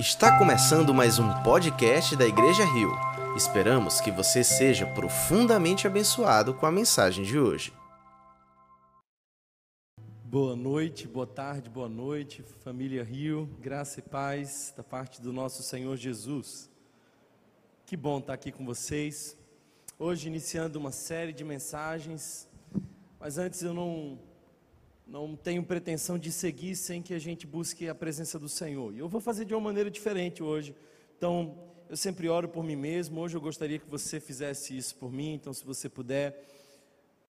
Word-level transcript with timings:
Está 0.00 0.38
começando 0.38 0.94
mais 0.94 1.18
um 1.18 1.28
podcast 1.42 2.16
da 2.16 2.26
Igreja 2.26 2.64
Rio. 2.64 2.90
Esperamos 3.36 4.00
que 4.00 4.10
você 4.10 4.42
seja 4.42 4.86
profundamente 4.86 5.86
abençoado 5.86 6.54
com 6.54 6.64
a 6.64 6.72
mensagem 6.72 7.22
de 7.22 7.38
hoje. 7.38 7.70
Boa 10.24 10.56
noite, 10.56 11.06
boa 11.06 11.26
tarde, 11.26 11.68
boa 11.68 11.86
noite, 11.86 12.42
família 12.64 13.04
Rio, 13.04 13.46
graça 13.60 14.00
e 14.00 14.02
paz 14.02 14.72
da 14.74 14.82
parte 14.82 15.20
do 15.20 15.34
nosso 15.34 15.62
Senhor 15.62 15.94
Jesus. 15.98 16.70
Que 17.84 17.94
bom 17.94 18.20
estar 18.20 18.32
aqui 18.32 18.50
com 18.50 18.64
vocês. 18.64 19.36
Hoje 19.98 20.28
iniciando 20.28 20.78
uma 20.78 20.92
série 20.92 21.34
de 21.34 21.44
mensagens, 21.44 22.48
mas 23.18 23.36
antes 23.36 23.62
eu 23.62 23.74
não 23.74 24.18
não 25.10 25.34
tenho 25.34 25.64
pretensão 25.64 26.16
de 26.16 26.30
seguir 26.30 26.76
sem 26.76 27.02
que 27.02 27.12
a 27.12 27.18
gente 27.18 27.44
busque 27.44 27.88
a 27.88 27.94
presença 27.94 28.38
do 28.38 28.48
Senhor. 28.48 28.94
E 28.94 29.00
eu 29.00 29.08
vou 29.08 29.20
fazer 29.20 29.44
de 29.44 29.52
uma 29.52 29.60
maneira 29.60 29.90
diferente 29.90 30.40
hoje. 30.40 30.72
Então, 31.18 31.58
eu 31.88 31.96
sempre 31.96 32.28
oro 32.28 32.48
por 32.48 32.62
mim 32.62 32.76
mesmo. 32.76 33.20
Hoje 33.20 33.36
eu 33.36 33.40
gostaria 33.40 33.80
que 33.80 33.90
você 33.90 34.20
fizesse 34.20 34.76
isso 34.76 34.94
por 34.94 35.10
mim. 35.10 35.34
Então, 35.34 35.52
se 35.52 35.64
você 35.64 35.88
puder, 35.88 36.46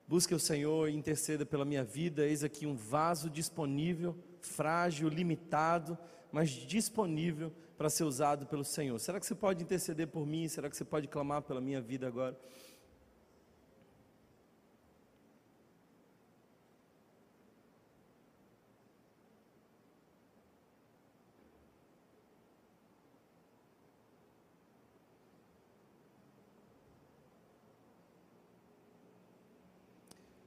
busque 0.08 0.36
o 0.36 0.40
Senhor 0.40 0.90
e 0.90 0.96
interceda 0.96 1.44
pela 1.44 1.66
minha 1.66 1.84
vida. 1.84 2.24
Eis 2.24 2.44
aqui 2.44 2.68
um 2.68 2.76
vaso 2.76 3.32
disponível, 3.32 4.16
frágil, 4.40 5.10
limitado, 5.10 5.98
mas 6.32 6.52
disponível 6.52 7.52
para 7.80 7.90
ser 7.90 8.04
usado 8.04 8.46
pelo 8.46 8.64
Senhor. 8.64 9.00
Será 9.00 9.20
que 9.20 9.26
você 9.26 9.34
pode 9.34 9.64
interceder 9.64 10.08
por 10.08 10.24
mim? 10.28 10.48
Será 10.48 10.70
que 10.70 10.78
você 10.78 10.86
pode 10.86 11.08
clamar 11.08 11.42
pela 11.42 11.60
minha 11.60 11.82
vida 11.82 12.06
agora? 12.06 12.38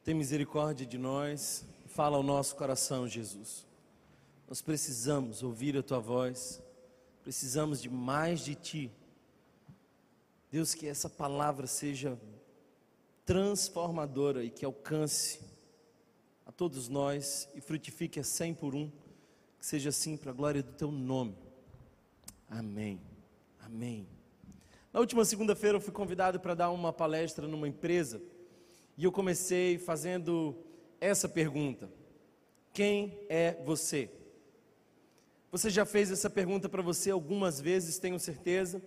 Tem 0.05 0.13
misericórdia 0.13 0.85
de 0.85 0.99
nós, 0.99 1.65
fala 1.87 2.19
ao 2.19 2.23
nosso 2.23 2.55
coração, 2.57 3.09
Jesus. 3.09 3.67
Nós 4.47 4.61
precisamos 4.61 5.43
ouvir 5.43 5.79
a 5.79 5.83
tua 5.83 5.99
voz, 5.99 6.63
precisamos 7.23 7.81
de 7.81 7.89
mais 7.89 8.41
de 8.41 8.55
ti. 8.55 8.93
Deus, 10.53 10.75
que 10.75 10.87
essa 10.87 11.09
palavra 11.09 11.67
seja 11.67 12.21
transformadora 13.25 14.45
e 14.45 14.51
que 14.51 14.63
alcance 14.63 15.41
a 16.45 16.53
todos 16.53 16.87
nós 16.87 17.49
e 17.55 17.63
frutifique 17.63 18.21
a 18.21 18.25
cem 18.25 18.53
por 18.53 18.75
um, 18.75 18.93
que 19.59 19.65
seja 19.65 19.89
assim 19.89 20.19
para 20.19 20.33
a 20.33 20.35
glória 20.35 20.63
do 20.63 20.73
teu 20.73 20.93
nome. 20.93 21.35
Amém. 22.51 23.01
Amém. 23.59 24.07
Na 24.93 25.01
última 25.01 25.25
segunda-feira 25.25 25.79
eu 25.79 25.81
fui 25.81 25.95
convidado 25.95 26.39
para 26.39 26.55
dar 26.55 26.71
uma 26.71 26.93
palestra 26.93 27.49
numa 27.49 27.67
empresa 27.67 28.21
e 28.97 29.05
eu 29.05 29.13
comecei 29.13 29.79
fazendo 29.79 30.57
essa 31.01 31.29
pergunta: 31.29 31.91
Quem 32.73 33.19
é 33.29 33.57
você? 33.65 34.11
Você 35.51 35.71
já 35.71 35.85
fez 35.85 36.11
essa 36.11 36.29
pergunta 36.29 36.69
para 36.69 36.83
você 36.83 37.11
algumas 37.11 37.61
vezes, 37.61 37.99
tenho 37.99 38.19
certeza, 38.19 38.83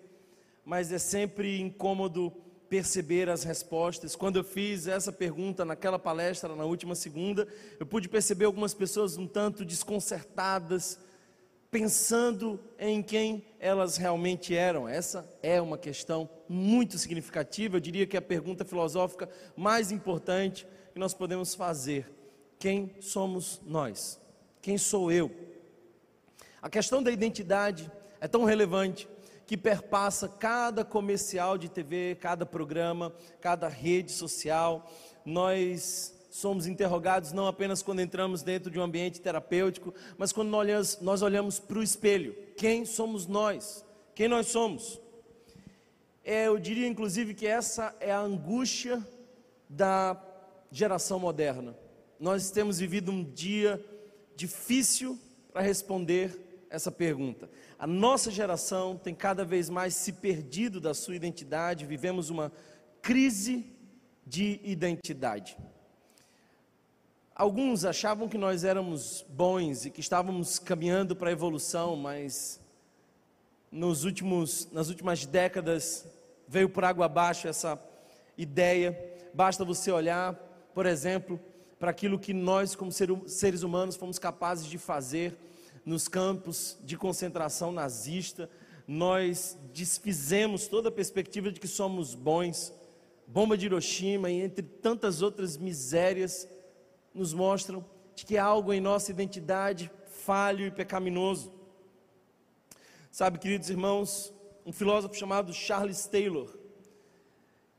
mas 0.66 0.92
é 0.92 0.98
sempre 0.98 1.62
incômodo 1.62 2.34
perceber 2.70 3.30
as 3.30 3.44
respostas. 3.44 4.16
Quando 4.16 4.38
eu 4.38 4.44
fiz 4.44 4.88
essa 4.88 5.12
pergunta 5.12 5.64
naquela 5.64 5.98
palestra, 5.98 6.56
na 6.56 6.66
última 6.66 6.96
segunda, 6.96 7.48
eu 7.80 7.86
pude 7.86 8.10
perceber 8.10 8.46
algumas 8.46 8.74
pessoas 8.74 9.18
um 9.18 9.26
tanto 9.26 9.64
desconcertadas, 9.64 11.00
pensando 11.70 12.60
em 12.80 13.04
quem 13.04 13.46
elas 13.60 13.98
realmente 13.98 14.56
eram. 14.56 14.88
Essa 14.88 15.28
é 15.42 15.62
uma 15.62 15.78
questão 15.78 16.30
muito 16.48 16.98
significativa, 16.98 17.78
eu 17.78 17.82
diria 17.82 18.08
que 18.08 18.16
é 18.16 18.20
a 18.20 18.22
pergunta 18.22 18.64
filosófica 18.64 19.30
mais 19.56 19.92
importante 19.92 20.68
que 20.94 21.00
nós 21.00 21.14
podemos 21.14 21.54
fazer. 21.54 22.10
Quem 22.58 22.96
somos 23.02 23.62
nós? 23.66 24.20
Quem 24.62 24.78
sou 24.78 25.12
eu? 25.12 25.32
A 26.62 26.70
questão 26.70 27.04
da 27.04 27.12
identidade 27.12 27.92
é 28.20 28.28
tão 28.28 28.44
relevante 28.44 29.08
que 29.46 29.56
perpassa 29.56 30.28
cada 30.28 30.84
comercial 30.84 31.58
de 31.58 31.70
TV, 31.70 32.18
cada 32.20 32.46
programa, 32.46 33.14
cada 33.40 33.68
rede 33.68 34.12
social. 34.12 34.92
Nós 35.24 36.17
somos 36.38 36.68
interrogados 36.68 37.32
não 37.32 37.48
apenas 37.48 37.82
quando 37.82 38.00
entramos 38.00 38.44
dentro 38.44 38.70
de 38.70 38.78
um 38.78 38.84
ambiente 38.84 39.20
terapêutico, 39.20 39.92
mas 40.20 40.32
quando 40.32 40.50
nós 40.50 40.60
olhamos, 40.60 41.02
nós 41.02 41.22
olhamos 41.24 41.60
para 41.60 41.80
o 41.80 41.84
espelho. 41.84 42.36
Quem 42.56 42.86
somos 42.86 43.26
nós? 43.26 43.84
Quem 44.14 44.28
nós 44.28 44.48
somos? 44.48 45.02
É, 46.24 46.46
eu 46.46 46.60
diria 46.60 46.88
inclusive 46.88 47.34
que 47.34 47.48
essa 47.48 47.96
é 48.00 48.12
a 48.12 48.20
angústia 48.20 49.04
da 49.68 50.22
geração 50.72 51.20
moderna. 51.20 51.76
Nós 52.20 52.52
temos 52.52 52.78
vivido 52.78 53.12
um 53.12 53.24
dia 53.24 53.84
difícil 54.36 55.18
para 55.52 55.64
responder 55.64 56.68
essa 56.70 56.92
pergunta. 56.92 57.50
A 57.80 57.88
nossa 57.88 58.30
geração 58.30 58.96
tem 58.96 59.16
cada 59.16 59.44
vez 59.44 59.70
mais 59.70 59.96
se 59.96 60.14
perdido 60.14 60.80
da 60.80 60.94
sua 60.94 61.16
identidade, 61.16 61.84
vivemos 61.84 62.30
uma 62.30 62.52
crise 63.02 63.66
de 64.24 64.60
identidade. 64.64 65.58
Alguns 67.40 67.86
achavam 67.86 68.28
que 68.28 68.36
nós 68.36 68.64
éramos 68.64 69.24
bons 69.30 69.86
e 69.86 69.92
que 69.92 70.00
estávamos 70.00 70.58
caminhando 70.58 71.16
para 71.16 71.30
a 71.30 71.32
evolução, 71.32 71.96
mas 71.96 72.60
nos 73.72 74.06
últimos, 74.06 74.68
nas 74.72 74.90
últimas 74.90 75.24
décadas 75.24 76.04
veio 76.48 76.68
por 76.68 76.84
água 76.84 77.06
abaixo 77.06 77.48
essa 77.48 77.80
ideia. 78.36 79.00
Basta 79.36 79.64
você 79.64 79.92
olhar, 79.92 80.34
por 80.74 80.88
exemplo, 80.88 81.40
para 81.78 81.92
aquilo 81.92 82.18
que 82.18 82.34
nós, 82.34 82.76
como 82.76 82.92
seres 82.92 83.62
humanos, 83.62 83.96
fomos 83.96 84.18
capazes 84.18 84.66
de 84.66 84.80
fazer 84.80 85.38
nos 85.86 86.08
campos 86.08 86.76
de 86.84 86.98
concentração 86.98 87.72
nazista. 87.72 88.50
Nós 88.88 89.56
desfizemos 89.72 90.68
toda 90.68 90.90
a 90.90 90.92
perspectiva 90.92 91.52
de 91.52 91.60
que 91.60 91.68
somos 91.68 92.16
bons. 92.16 92.74
Bomba 93.28 93.56
de 93.56 93.68
Hiroshima 93.68 94.32
e 94.32 94.42
entre 94.42 94.64
tantas 94.64 95.22
outras 95.22 95.56
misérias 95.56 96.48
nos 97.18 97.34
mostram 97.34 97.84
de 98.16 98.26
que 98.26 98.38
há 98.38 98.44
algo 98.46 98.72
em 98.72 98.80
nossa 98.80 99.10
identidade 99.10 99.92
falho 100.08 100.68
e 100.68 100.72
pecaminoso. 100.72 101.52
Sabe, 103.12 103.40
queridos 103.40 103.70
irmãos, 103.70 104.32
um 104.64 104.72
filósofo 104.72 105.16
chamado 105.16 105.52
Charles 105.52 106.06
Taylor 106.06 106.56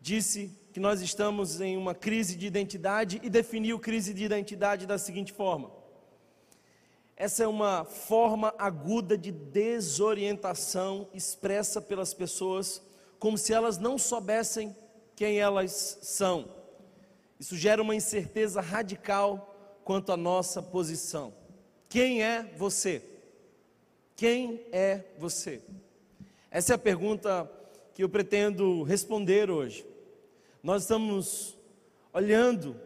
disse 0.01 0.53
que 0.73 0.81
nós 0.81 1.01
estamos 1.01 1.61
em 1.61 1.77
uma 1.77 1.95
crise 1.95 2.37
de 2.37 2.47
identidade 2.47 3.21
e 3.23 3.31
definiu 3.31 3.79
crise 3.79 4.13
de 4.13 4.25
identidade 4.25 4.87
da 4.87 4.99
seguinte 4.99 5.33
forma: 5.33 5.71
essa 7.17 7.45
é 7.45 7.47
uma 7.47 7.85
forma 7.85 8.53
aguda 8.59 9.17
de 9.17 9.31
desorientação 9.31 11.09
expressa 11.15 11.81
pelas 11.81 12.13
pessoas, 12.13 12.83
como 13.21 13.39
se 13.39 13.53
elas 13.53 13.79
não 13.79 13.99
soubessem 13.99 14.77
quem 15.15 15.39
elas 15.39 15.99
são. 16.03 16.58
Isso 17.39 17.57
gera 17.57 17.81
uma 17.81 17.95
incerteza 17.95 18.61
radical 18.61 19.81
quanto 19.85 20.13
à 20.13 20.17
nossa 20.17 20.61
posição. 20.61 21.33
Quem 21.89 22.23
é 22.23 22.43
você? 22.57 23.03
Quem 24.17 24.67
é 24.73 25.05
você? 25.17 25.63
Essa 26.51 26.73
é 26.73 26.77
a 26.77 26.79
pergunta 26.79 27.51
que 27.95 28.03
eu 28.03 28.09
pretendo 28.09 28.83
responder 28.83 29.51
hoje. 29.51 29.87
Nós 30.63 30.83
estamos 30.83 31.57
olhando 32.13 32.77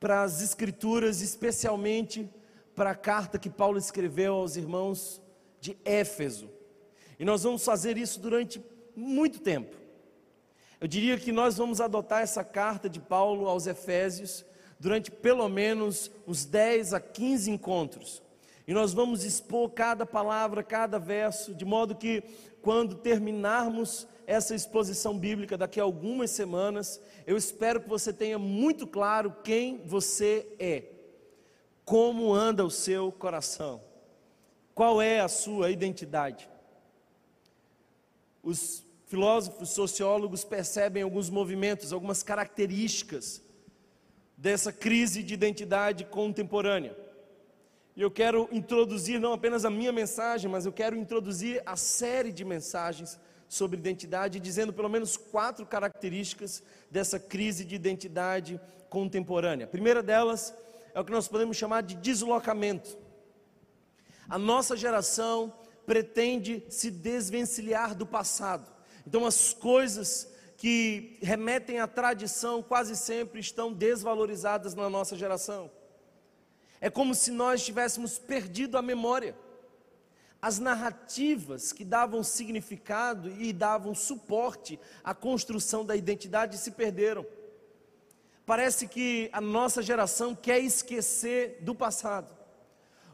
para 0.00 0.22
as 0.22 0.42
Escrituras, 0.42 1.20
especialmente 1.20 2.28
para 2.74 2.90
a 2.90 2.94
carta 2.94 3.38
que 3.38 3.48
Paulo 3.48 3.78
escreveu 3.78 4.34
aos 4.34 4.56
irmãos 4.56 5.22
de 5.60 5.76
Éfeso. 5.84 6.50
E 7.18 7.24
nós 7.24 7.44
vamos 7.44 7.64
fazer 7.64 7.96
isso 7.96 8.20
durante 8.20 8.62
muito 8.94 9.40
tempo. 9.40 9.85
Eu 10.86 10.88
diria 10.88 11.18
que 11.18 11.32
nós 11.32 11.56
vamos 11.56 11.80
adotar 11.80 12.22
essa 12.22 12.44
carta 12.44 12.88
de 12.88 13.00
Paulo 13.00 13.48
aos 13.48 13.66
Efésios 13.66 14.44
durante 14.78 15.10
pelo 15.10 15.48
menos 15.48 16.12
uns 16.24 16.44
10 16.44 16.94
a 16.94 17.00
15 17.00 17.50
encontros. 17.50 18.22
E 18.68 18.72
nós 18.72 18.92
vamos 18.94 19.24
expor 19.24 19.70
cada 19.70 20.06
palavra, 20.06 20.62
cada 20.62 20.96
verso, 20.96 21.52
de 21.52 21.64
modo 21.64 21.96
que 21.96 22.22
quando 22.62 22.94
terminarmos 22.94 24.06
essa 24.28 24.54
exposição 24.54 25.18
bíblica 25.18 25.58
daqui 25.58 25.80
a 25.80 25.82
algumas 25.82 26.30
semanas, 26.30 27.00
eu 27.26 27.36
espero 27.36 27.80
que 27.80 27.88
você 27.88 28.12
tenha 28.12 28.38
muito 28.38 28.86
claro 28.86 29.34
quem 29.42 29.82
você 29.84 30.46
é, 30.56 30.84
como 31.84 32.32
anda 32.32 32.64
o 32.64 32.70
seu 32.70 33.10
coração, 33.10 33.82
qual 34.72 35.02
é 35.02 35.18
a 35.18 35.26
sua 35.26 35.68
identidade. 35.72 36.48
Os 38.40 38.85
filósofos, 39.06 39.70
sociólogos 39.70 40.44
percebem 40.44 41.02
alguns 41.02 41.30
movimentos, 41.30 41.92
algumas 41.92 42.22
características 42.22 43.40
dessa 44.36 44.72
crise 44.72 45.22
de 45.22 45.32
identidade 45.32 46.04
contemporânea. 46.04 46.96
E 47.94 48.02
eu 48.02 48.10
quero 48.10 48.46
introduzir 48.52 49.18
não 49.18 49.32
apenas 49.32 49.64
a 49.64 49.70
minha 49.70 49.92
mensagem, 49.92 50.50
mas 50.50 50.66
eu 50.66 50.72
quero 50.72 50.96
introduzir 50.96 51.62
a 51.64 51.76
série 51.76 52.30
de 52.30 52.44
mensagens 52.44 53.18
sobre 53.48 53.78
identidade, 53.78 54.40
dizendo 54.40 54.72
pelo 54.72 54.90
menos 54.90 55.16
quatro 55.16 55.64
características 55.64 56.62
dessa 56.90 57.18
crise 57.18 57.64
de 57.64 57.74
identidade 57.74 58.60
contemporânea. 58.90 59.64
A 59.64 59.70
primeira 59.70 60.02
delas 60.02 60.52
é 60.92 61.00
o 61.00 61.04
que 61.04 61.12
nós 61.12 61.28
podemos 61.28 61.56
chamar 61.56 61.82
de 61.82 61.94
deslocamento. 61.94 62.98
A 64.28 64.36
nossa 64.36 64.76
geração 64.76 65.54
pretende 65.86 66.64
se 66.68 66.90
desvencilhar 66.90 67.94
do 67.94 68.04
passado. 68.04 68.75
Então, 69.06 69.24
as 69.24 69.52
coisas 69.52 70.28
que 70.56 71.18
remetem 71.22 71.78
à 71.78 71.86
tradição 71.86 72.62
quase 72.62 72.96
sempre 72.96 73.40
estão 73.40 73.72
desvalorizadas 73.72 74.74
na 74.74 74.88
nossa 74.88 75.14
geração. 75.16 75.70
É 76.80 76.90
como 76.90 77.14
se 77.14 77.30
nós 77.30 77.64
tivéssemos 77.64 78.18
perdido 78.18 78.76
a 78.76 78.82
memória. 78.82 79.36
As 80.40 80.58
narrativas 80.58 81.72
que 81.72 81.84
davam 81.84 82.22
significado 82.22 83.30
e 83.30 83.52
davam 83.52 83.94
suporte 83.94 84.78
à 85.02 85.14
construção 85.14 85.84
da 85.84 85.96
identidade 85.96 86.58
se 86.58 86.70
perderam. 86.70 87.26
Parece 88.44 88.86
que 88.86 89.28
a 89.32 89.40
nossa 89.40 89.82
geração 89.82 90.34
quer 90.34 90.60
esquecer 90.60 91.58
do 91.62 91.74
passado. 91.74 92.36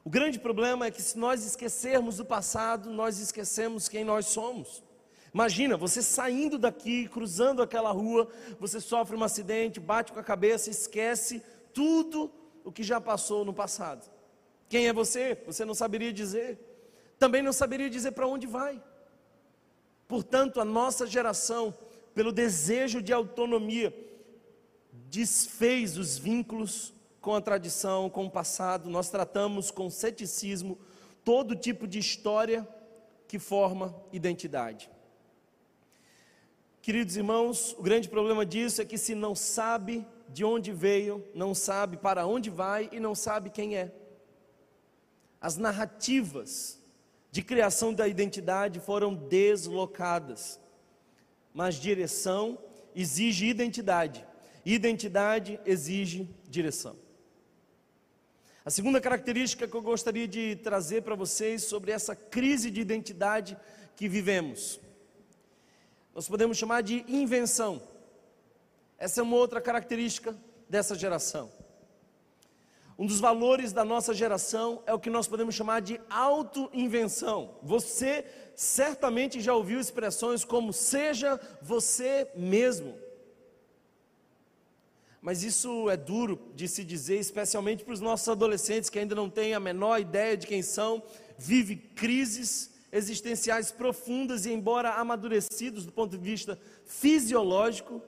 O 0.05 0.11
grande 0.11 0.39
problema 0.39 0.87
é 0.87 0.91
que 0.91 1.01
se 1.01 1.17
nós 1.17 1.45
esquecermos 1.45 2.17
do 2.17 2.25
passado, 2.25 2.91
nós 2.91 3.19
esquecemos 3.19 3.89
quem 3.89 4.05
nós 4.05 4.27
somos. 4.27 4.83
Imagina, 5.33 5.77
você 5.77 6.03
saindo 6.03 6.59
daqui, 6.59 7.09
cruzando 7.09 7.63
aquela 7.63 7.91
rua, 7.91 8.29
você 8.61 8.81
sofre 8.81 9.17
um 9.17 9.25
acidente, 9.25 9.81
bate 9.81 10.13
com 10.13 10.21
a 10.21 10.25
cabeça, 10.25 10.69
esquece 10.69 11.43
tudo 11.73 12.31
o 12.65 12.71
que 12.71 12.83
já 12.83 13.01
passou 13.01 13.45
no 13.45 13.53
passado. 13.53 14.11
Quem 14.69 14.89
é 14.89 14.93
você? 14.93 15.39
Você 15.47 15.65
não 15.65 15.75
saberia 15.75 16.13
dizer. 16.13 16.59
Também 17.19 17.43
não 17.43 17.53
saberia 17.53 17.89
dizer 17.89 18.13
para 18.13 18.27
onde 18.27 18.47
vai. 18.47 18.83
Portanto, 20.07 20.61
a 20.61 20.65
nossa 20.65 21.07
geração, 21.07 21.75
pelo 22.15 22.33
desejo 22.33 23.01
de 23.01 23.13
autonomia, 23.13 23.95
desfez 25.09 25.97
os 25.97 26.19
vínculos 26.19 26.93
com 27.23 27.35
a 27.35 27.41
tradição, 27.41 28.11
com 28.11 28.27
o 28.27 28.31
passado. 28.31 28.91
Nós 28.91 29.09
tratamos 29.09 29.71
com 29.71 29.89
ceticismo 29.89 30.79
todo 31.25 31.57
tipo 31.57 31.87
de 31.87 31.99
história 31.99 32.69
que 33.27 33.39
forma 33.39 33.95
identidade. 34.13 34.91
Queridos 36.83 37.17
irmãos, 37.17 37.77
o 37.79 37.83
grande 37.83 38.09
problema 38.09 38.45
disso 38.45 38.83
é 38.83 38.85
que 38.85 38.99
se 38.99 39.15
não 39.15 39.37
sabe 39.37 40.05
de 40.29 40.45
onde 40.45 40.73
veio, 40.73 41.25
não 41.33 41.55
sabe 41.55 41.97
para 41.97 42.27
onde 42.27 42.51
vai 42.51 42.89
e 42.91 42.99
não 42.99 43.15
sabe 43.15 43.51
quem 43.51 43.77
é. 43.77 43.93
As 45.41 45.57
narrativas 45.57 46.83
de 47.31 47.41
criação 47.41 47.95
da 47.95 48.09
identidade 48.09 48.81
foram 48.81 49.15
deslocadas, 49.15 50.59
mas 51.55 51.77
direção 51.77 52.59
exige 52.97 53.47
identidade, 53.47 54.27
identidade 54.65 55.61
exige 55.65 56.29
direção. 56.49 56.97
A 58.65 58.71
segunda 58.71 59.01
característica 59.01 59.69
que 59.69 59.77
eu 59.77 59.83
gostaria 59.83 60.27
de 60.27 60.57
trazer 60.57 61.03
para 61.03 61.15
vocês 61.15 61.63
sobre 61.63 61.93
essa 61.93 62.17
crise 62.17 62.73
de 62.73 62.81
identidade 62.81 63.57
que 63.95 64.09
vivemos 64.09 64.81
nós 66.15 66.29
podemos 66.29 66.59
chamar 66.59 66.83
de 66.83 67.05
invenção. 67.09 67.83
Essa 68.99 69.21
é 69.21 69.23
uma 69.23 69.37
outra 69.37 69.61
característica 69.61 70.37
dessa 70.69 70.95
geração. 70.95 71.51
Um 72.99 73.07
dos 73.07 73.19
valores 73.19 73.73
da 73.73 73.85
nossa 73.85 74.13
geração 74.13 74.83
é 74.87 74.93
o 74.93 75.01
que 75.01 75.11
nós 75.11 75.27
podemos 75.27 75.55
chamar 75.55 75.81
de 75.81 76.01
autoinvenção. 76.09 77.57
Você 77.63 78.25
certamente 78.55 79.41
já 79.41 79.55
ouviu 79.55 79.81
expressões 79.81 80.45
como 80.45 80.73
seja 80.73 81.41
você 81.61 82.31
mesmo. 82.37 82.95
Mas 85.21 85.43
isso 85.43 85.89
é 85.89 85.97
duro 85.97 86.39
de 86.55 86.69
se 86.69 86.85
dizer, 86.85 87.19
especialmente 87.19 87.85
para 87.85 87.95
os 87.95 88.01
nossos 88.01 88.29
adolescentes 88.29 88.91
que 88.91 88.99
ainda 88.99 89.15
não 89.15 89.31
têm 89.31 89.55
a 89.55 89.61
menor 89.61 90.01
ideia 90.01 90.37
de 90.37 90.47
quem 90.47 90.63
são, 90.63 91.03
vive 91.39 91.77
crises 91.77 92.72
existenciais 92.93 93.73
profundas 93.73 94.45
e, 94.45 94.53
embora 94.53 94.91
amadurecidos 94.91 95.87
do 95.87 95.91
ponto 95.91 96.17
de 96.17 96.23
vista 96.23 96.61
fisiológico, 96.85 98.03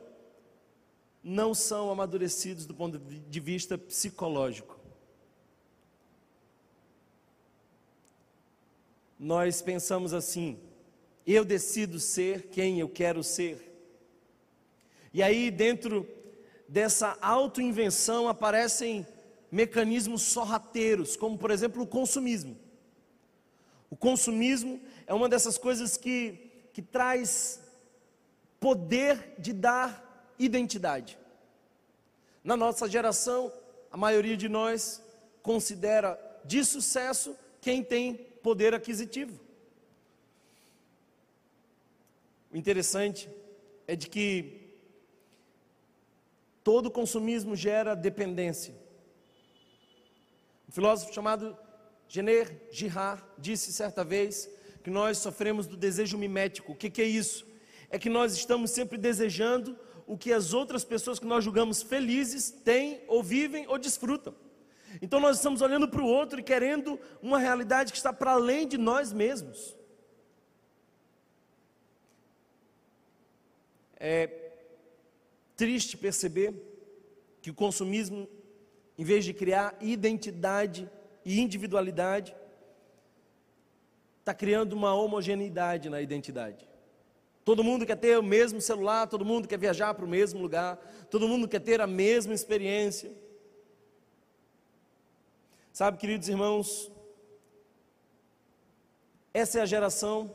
não 1.23 1.55
são 1.55 1.91
amadurecidos 1.91 2.67
do 2.67 2.75
ponto 2.75 2.99
de 2.99 3.41
vista 3.41 3.79
psicológico. 3.79 4.79
Nós 9.19 9.63
pensamos 9.63 10.13
assim: 10.13 10.59
eu 11.27 11.45
decido 11.45 11.99
ser 11.99 12.49
quem 12.49 12.79
eu 12.79 12.89
quero 12.89 13.25
ser. 13.25 13.73
E 15.15 15.23
aí, 15.23 15.51
dentro 15.51 16.07
dessa 16.69 17.17
autoinvenção, 17.23 18.29
aparecem 18.29 19.07
mecanismos 19.51 20.23
sorrateiros, 20.23 21.17
como 21.17 21.39
por 21.39 21.51
exemplo 21.51 21.83
o 21.83 21.87
consumismo. 21.87 22.64
O 23.95 23.97
consumismo 23.97 24.81
é 25.07 25.15
uma 25.15 25.29
dessas 25.29 25.57
coisas 25.57 25.97
que, 25.97 26.51
que 26.73 26.83
traz 26.83 27.63
poder 28.59 29.37
de 29.39 29.53
dar 29.53 30.35
identidade. 30.37 31.17
Na 32.43 32.57
nossa 32.57 32.89
geração, 32.89 33.53
a 33.93 33.97
maioria 33.97 34.37
de 34.37 34.49
nós 34.49 35.01
considera 35.45 36.19
de 36.45 36.65
sucesso 36.65 37.37
quem 37.61 37.85
tem 37.85 38.15
poder 38.43 38.75
aquisitivo. 38.75 39.39
O 42.51 42.57
interessante 42.57 43.31
é 43.87 43.95
de 43.95 44.09
que 44.09 44.75
todo 46.65 46.91
consumismo 46.91 47.55
gera 47.55 47.95
dependência. 47.95 48.75
Um 50.69 50.73
filósofo 50.73 51.15
chamado 51.15 51.57
Gener 52.15 52.69
Girard 52.71 53.25
disse 53.37 53.73
certa 53.73 54.05
vez 54.05 54.49
que 54.85 54.89
nós 54.89 55.19
sofremos 55.19 55.67
do 55.67 55.77
desejo 55.77 56.17
mimético. 56.17 56.71
O 56.71 56.77
que, 56.77 56.89
que 56.89 57.03
é 57.03 57.05
isso? 57.05 57.45
É 57.91 57.99
que 57.99 58.09
nós 58.09 58.35
estamos 58.35 58.71
sempre 58.71 58.97
desejando 58.97 59.77
o 60.07 60.17
que 60.17 60.33
as 60.33 60.55
outras 60.55 60.85
pessoas 60.85 61.19
que 61.19 61.27
nós 61.27 61.43
julgamos 61.43 61.83
felizes 61.83 62.53
têm, 62.53 63.03
ou 63.09 63.21
vivem, 63.21 63.67
ou 63.67 63.77
desfrutam. 63.79 64.33
Então 65.03 65.19
nós 65.19 65.39
estamos 65.39 65.61
olhando 65.61 65.89
para 65.89 66.01
o 66.01 66.07
outro 66.07 66.39
e 66.39 66.43
querendo 66.45 67.01
uma 67.21 67.37
realidade 67.37 67.91
que 67.91 67.99
está 67.99 68.13
para 68.13 68.31
além 68.31 68.69
de 68.69 68.79
nós 68.79 69.13
mesmos. 69.13 69.77
É 73.99 74.53
triste 75.57 75.97
perceber 75.97 76.55
que 77.43 77.51
o 77.51 77.55
consumismo, 77.55 78.29
em 78.97 79.03
vez 79.03 79.25
de 79.25 79.35
criar 79.35 79.77
identidade 79.81 80.89
e 81.25 81.41
individualidade, 81.41 82.35
está 84.21 84.35
criando 84.35 84.73
uma 84.73 84.95
homogeneidade 84.95 85.89
na 85.89 86.01
identidade. 86.01 86.69
Todo 87.45 87.63
mundo 87.63 87.85
quer 87.85 87.97
ter 87.97 88.19
o 88.19 88.23
mesmo 88.23 88.61
celular, 88.61 89.07
todo 89.07 89.25
mundo 89.25 89.47
quer 89.47 89.59
viajar 89.59 89.93
para 89.95 90.05
o 90.05 90.09
mesmo 90.09 90.41
lugar, 90.41 90.77
todo 91.11 91.29
mundo 91.29 91.47
quer 91.47 91.61
ter 91.61 91.81
a 91.81 91.87
mesma 91.87 92.33
experiência. 92.33 93.13
Sabe, 95.73 95.99
queridos 95.99 96.29
irmãos, 96.29 96.91
essa 99.35 99.59
é 99.59 99.63
a 99.63 99.67
geração 99.67 100.35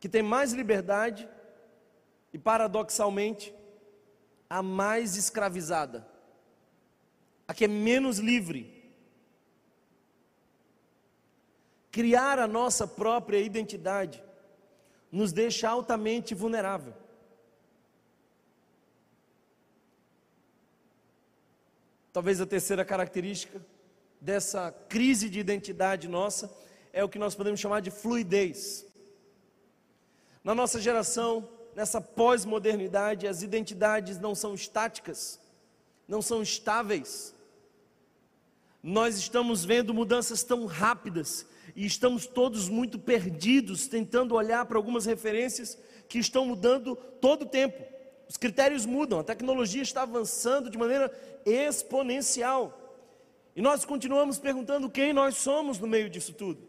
que 0.00 0.08
tem 0.08 0.22
mais 0.22 0.52
liberdade 0.52 1.28
e, 2.32 2.38
paradoxalmente, 2.38 3.54
a 4.48 4.62
mais 4.62 5.16
escravizada, 5.16 6.08
a 7.46 7.54
que 7.54 7.66
é 7.66 7.68
menos 7.68 8.18
livre 8.18 8.79
criar 11.90 12.38
a 12.38 12.46
nossa 12.46 12.86
própria 12.86 13.38
identidade 13.38 14.22
nos 15.10 15.32
deixa 15.32 15.68
altamente 15.68 16.34
vulnerável. 16.34 16.94
Talvez 22.12 22.40
a 22.40 22.46
terceira 22.46 22.84
característica 22.84 23.64
dessa 24.20 24.72
crise 24.88 25.28
de 25.28 25.38
identidade 25.38 26.08
nossa 26.08 26.52
é 26.92 27.02
o 27.02 27.08
que 27.08 27.18
nós 27.18 27.34
podemos 27.34 27.60
chamar 27.60 27.80
de 27.80 27.90
fluidez. 27.90 28.86
Na 30.42 30.54
nossa 30.54 30.80
geração, 30.80 31.48
nessa 31.74 32.00
pós-modernidade, 32.00 33.26
as 33.26 33.42
identidades 33.42 34.18
não 34.18 34.34
são 34.34 34.54
estáticas, 34.54 35.40
não 36.08 36.20
são 36.20 36.42
estáveis. 36.42 37.34
Nós 38.82 39.16
estamos 39.16 39.64
vendo 39.64 39.94
mudanças 39.94 40.42
tão 40.42 40.66
rápidas 40.66 41.46
e 41.80 41.86
estamos 41.86 42.26
todos 42.26 42.68
muito 42.68 42.98
perdidos, 42.98 43.88
tentando 43.88 44.34
olhar 44.34 44.66
para 44.66 44.76
algumas 44.76 45.06
referências 45.06 45.78
que 46.10 46.18
estão 46.18 46.44
mudando 46.44 46.94
todo 46.94 47.42
o 47.44 47.48
tempo. 47.48 47.82
Os 48.28 48.36
critérios 48.36 48.84
mudam, 48.84 49.18
a 49.18 49.24
tecnologia 49.24 49.80
está 49.80 50.02
avançando 50.02 50.68
de 50.68 50.76
maneira 50.76 51.10
exponencial. 51.42 52.78
E 53.56 53.62
nós 53.62 53.86
continuamos 53.86 54.38
perguntando 54.38 54.90
quem 54.90 55.14
nós 55.14 55.38
somos 55.38 55.78
no 55.78 55.86
meio 55.86 56.10
disso 56.10 56.34
tudo. 56.34 56.60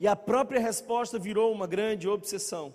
E 0.00 0.08
a 0.08 0.16
própria 0.16 0.60
resposta 0.60 1.16
virou 1.16 1.52
uma 1.52 1.68
grande 1.68 2.08
obsessão. 2.08 2.74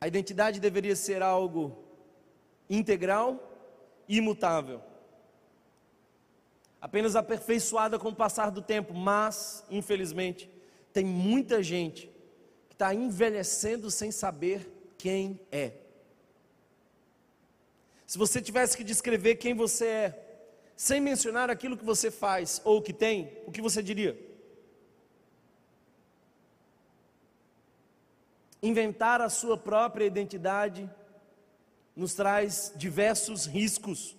A 0.00 0.08
identidade 0.08 0.58
deveria 0.58 0.96
ser 0.96 1.22
algo 1.22 1.78
integral 2.68 3.40
e 4.08 4.16
imutável. 4.16 4.82
Apenas 6.80 7.16
aperfeiçoada 7.16 7.98
com 7.98 8.08
o 8.08 8.14
passar 8.14 8.50
do 8.50 8.62
tempo, 8.62 8.94
mas, 8.94 9.64
infelizmente, 9.70 10.48
tem 10.92 11.04
muita 11.04 11.62
gente 11.62 12.10
que 12.68 12.74
está 12.74 12.94
envelhecendo 12.94 13.90
sem 13.90 14.10
saber 14.10 14.92
quem 14.96 15.40
é. 15.50 15.72
Se 18.06 18.16
você 18.16 18.40
tivesse 18.40 18.76
que 18.76 18.84
descrever 18.84 19.36
quem 19.36 19.54
você 19.54 19.86
é, 19.86 20.28
sem 20.74 21.00
mencionar 21.00 21.50
aquilo 21.50 21.76
que 21.76 21.84
você 21.84 22.10
faz 22.10 22.60
ou 22.64 22.80
que 22.80 22.92
tem, 22.92 23.36
o 23.46 23.50
que 23.50 23.60
você 23.60 23.82
diria? 23.82 24.16
Inventar 28.62 29.20
a 29.20 29.28
sua 29.28 29.58
própria 29.58 30.04
identidade 30.04 30.88
nos 31.94 32.14
traz 32.14 32.72
diversos 32.76 33.44
riscos. 33.44 34.16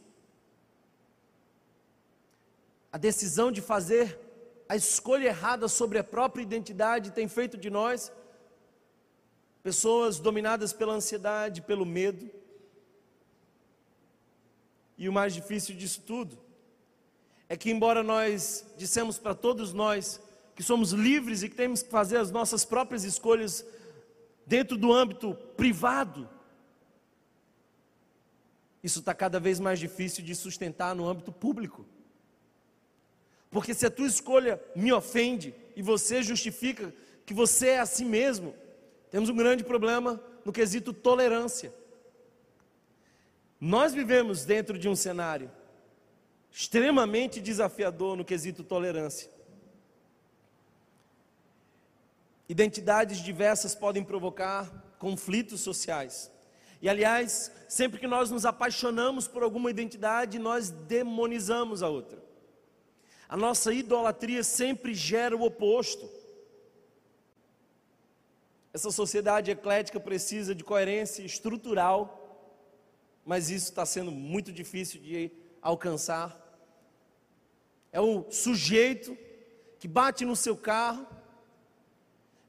A 2.91 2.97
decisão 2.97 3.51
de 3.51 3.61
fazer 3.61 4.19
a 4.67 4.75
escolha 4.75 5.27
errada 5.27 5.67
sobre 5.67 5.97
a 5.97 6.03
própria 6.03 6.43
identidade 6.43 7.11
tem 7.11 7.27
feito 7.27 7.57
de 7.57 7.69
nós 7.69 8.11
pessoas 9.61 10.19
dominadas 10.19 10.73
pela 10.73 10.93
ansiedade, 10.93 11.61
pelo 11.61 11.85
medo, 11.85 12.29
e 14.99 15.07
o 15.07 15.13
mais 15.13 15.33
difícil 15.33 15.75
disso 15.75 16.01
tudo 16.01 16.37
é 17.47 17.55
que, 17.55 17.71
embora 17.71 18.03
nós 18.03 18.65
dissemos 18.77 19.17
para 19.17 19.33
todos 19.33 19.71
nós 19.71 20.21
que 20.53 20.61
somos 20.61 20.91
livres 20.91 21.41
e 21.41 21.47
que 21.47 21.55
temos 21.55 21.81
que 21.81 21.89
fazer 21.89 22.17
as 22.17 22.29
nossas 22.29 22.65
próprias 22.65 23.05
escolhas 23.05 23.65
dentro 24.45 24.77
do 24.77 24.91
âmbito 24.91 25.33
privado, 25.55 26.29
isso 28.83 28.99
está 28.99 29.13
cada 29.13 29.39
vez 29.39 29.57
mais 29.57 29.79
difícil 29.79 30.23
de 30.23 30.35
sustentar 30.35 30.93
no 30.93 31.07
âmbito 31.07 31.31
público. 31.31 31.85
Porque 33.49 33.73
se 33.73 33.85
a 33.85 33.91
tua 33.91 34.07
escolha 34.07 34.61
me 34.75 34.91
ofende 34.93 35.55
e 35.75 35.81
você 35.81 36.21
justifica 36.21 36.93
que 37.25 37.33
você 37.33 37.69
é 37.69 37.79
assim 37.79 38.05
mesmo, 38.05 38.55
temos 39.09 39.29
um 39.29 39.35
grande 39.35 39.63
problema 39.63 40.21
no 40.45 40.51
quesito 40.51 40.93
tolerância. 40.93 41.73
Nós 43.59 43.93
vivemos 43.93 44.45
dentro 44.45 44.77
de 44.77 44.87
um 44.87 44.95
cenário 44.95 45.51
extremamente 46.51 47.39
desafiador 47.39 48.15
no 48.15 48.25
quesito 48.25 48.63
tolerância. 48.63 49.29
Identidades 52.47 53.19
diversas 53.19 53.75
podem 53.75 54.03
provocar 54.03 54.95
conflitos 54.97 55.61
sociais. 55.61 56.31
E 56.81 56.89
aliás, 56.89 57.51
sempre 57.67 57.99
que 57.99 58.07
nós 58.07 58.31
nos 58.31 58.45
apaixonamos 58.45 59.27
por 59.27 59.43
alguma 59.43 59.69
identidade, 59.69 60.39
nós 60.39 60.69
demonizamos 60.69 61.83
a 61.83 61.89
outra. 61.89 62.28
A 63.29 63.37
nossa 63.37 63.71
idolatria 63.71 64.43
sempre 64.43 64.93
gera 64.93 65.37
o 65.37 65.43
oposto. 65.43 66.09
Essa 68.73 68.91
sociedade 68.91 69.51
eclética 69.51 69.99
precisa 69.99 70.53
de 70.53 70.63
coerência 70.63 71.23
estrutural 71.23 72.19
mas 73.29 73.51
isso 73.51 73.69
está 73.69 73.85
sendo 73.85 74.11
muito 74.11 74.51
difícil 74.51 74.99
de 74.99 75.31
alcançar. 75.61 76.35
É 77.91 78.01
o 78.01 78.25
sujeito 78.31 79.15
que 79.77 79.87
bate 79.87 80.25
no 80.25 80.35
seu 80.35 80.57
carro, 80.57 81.05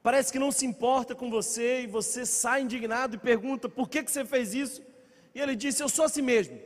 parece 0.02 0.32
que 0.32 0.38
não 0.38 0.50
se 0.50 0.64
importa 0.64 1.14
com 1.14 1.30
você 1.30 1.82
e 1.82 1.86
você 1.86 2.24
sai 2.24 2.62
indignado 2.62 3.16
e 3.16 3.18
pergunta: 3.18 3.68
por 3.68 3.90
que, 3.90 4.02
que 4.02 4.10
você 4.10 4.24
fez 4.24 4.54
isso? 4.54 4.82
E 5.34 5.40
ele 5.40 5.54
disse: 5.54 5.82
eu 5.82 5.88
sou 5.90 6.06
assim 6.06 6.22
mesmo, 6.22 6.58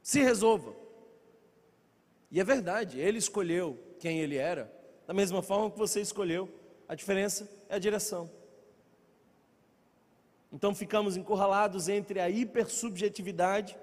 se 0.00 0.22
resolva. 0.22 0.83
E 2.34 2.40
é 2.40 2.42
verdade, 2.42 2.98
ele 2.98 3.16
escolheu 3.16 3.78
quem 4.00 4.18
ele 4.18 4.36
era, 4.36 4.68
da 5.06 5.14
mesma 5.14 5.40
forma 5.40 5.70
que 5.70 5.78
você 5.78 6.00
escolheu, 6.00 6.52
a 6.88 6.96
diferença 6.96 7.48
é 7.68 7.76
a 7.76 7.78
direção. 7.78 8.28
Então 10.52 10.74
ficamos 10.74 11.16
encurralados 11.16 11.88
entre 11.88 12.18
a 12.18 12.28
hipersubjetividade, 12.28 13.78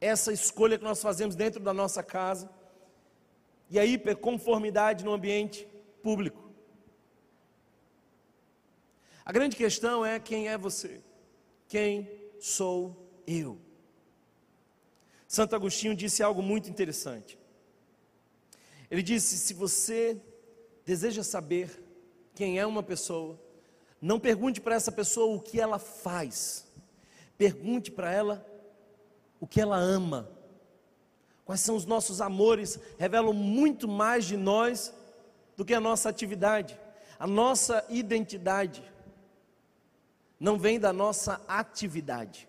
essa 0.00 0.32
escolha 0.32 0.76
que 0.76 0.82
nós 0.82 1.00
fazemos 1.00 1.36
dentro 1.36 1.60
da 1.60 1.72
nossa 1.72 2.02
casa, 2.02 2.50
e 3.70 3.78
a 3.78 3.84
hiperconformidade 3.84 5.04
no 5.04 5.12
ambiente 5.12 5.64
público. 6.02 6.50
A 9.24 9.30
grande 9.30 9.54
questão 9.54 10.04
é 10.04 10.18
quem 10.18 10.48
é 10.48 10.58
você? 10.58 11.00
Quem 11.68 12.10
sou 12.40 13.22
eu? 13.24 13.67
Santo 15.28 15.54
Agostinho 15.54 15.94
disse 15.94 16.22
algo 16.22 16.42
muito 16.42 16.70
interessante. 16.70 17.38
Ele 18.90 19.02
disse: 19.02 19.36
se 19.36 19.52
você 19.52 20.18
deseja 20.86 21.22
saber 21.22 21.84
quem 22.34 22.58
é 22.58 22.64
uma 22.64 22.82
pessoa, 22.82 23.38
não 24.00 24.18
pergunte 24.18 24.58
para 24.58 24.74
essa 24.74 24.90
pessoa 24.90 25.36
o 25.36 25.40
que 25.40 25.60
ela 25.60 25.78
faz, 25.78 26.66
pergunte 27.36 27.90
para 27.90 28.10
ela 28.10 28.46
o 29.38 29.46
que 29.46 29.60
ela 29.60 29.76
ama. 29.76 30.30
Quais 31.44 31.60
são 31.60 31.76
os 31.76 31.84
nossos 31.84 32.22
amores, 32.22 32.78
revelam 32.98 33.34
muito 33.34 33.86
mais 33.86 34.24
de 34.24 34.36
nós 34.36 34.94
do 35.56 35.64
que 35.64 35.74
a 35.74 35.80
nossa 35.80 36.08
atividade. 36.08 36.78
A 37.18 37.26
nossa 37.26 37.84
identidade 37.90 38.82
não 40.40 40.58
vem 40.58 40.78
da 40.78 40.92
nossa 40.92 41.40
atividade. 41.48 42.47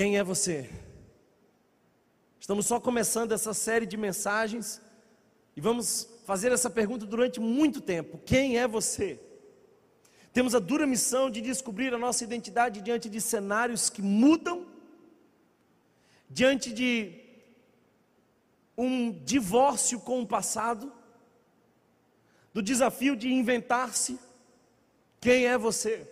Quem 0.00 0.16
é 0.16 0.24
você? 0.24 0.66
Estamos 2.40 2.64
só 2.64 2.80
começando 2.80 3.32
essa 3.32 3.52
série 3.52 3.84
de 3.84 3.98
mensagens 3.98 4.80
e 5.54 5.60
vamos 5.60 6.08
fazer 6.24 6.50
essa 6.52 6.70
pergunta 6.70 7.04
durante 7.04 7.38
muito 7.38 7.82
tempo: 7.82 8.16
quem 8.24 8.58
é 8.58 8.66
você? 8.66 9.20
Temos 10.32 10.54
a 10.54 10.58
dura 10.58 10.86
missão 10.86 11.28
de 11.28 11.42
descobrir 11.42 11.92
a 11.92 11.98
nossa 11.98 12.24
identidade 12.24 12.80
diante 12.80 13.10
de 13.10 13.20
cenários 13.20 13.90
que 13.90 14.00
mudam, 14.00 14.66
diante 16.30 16.72
de 16.72 17.20
um 18.78 19.12
divórcio 19.12 20.00
com 20.00 20.22
o 20.22 20.26
passado, 20.26 20.90
do 22.54 22.62
desafio 22.62 23.14
de 23.14 23.30
inventar-se. 23.30 24.18
Quem 25.20 25.46
é 25.46 25.58
você? 25.58 26.10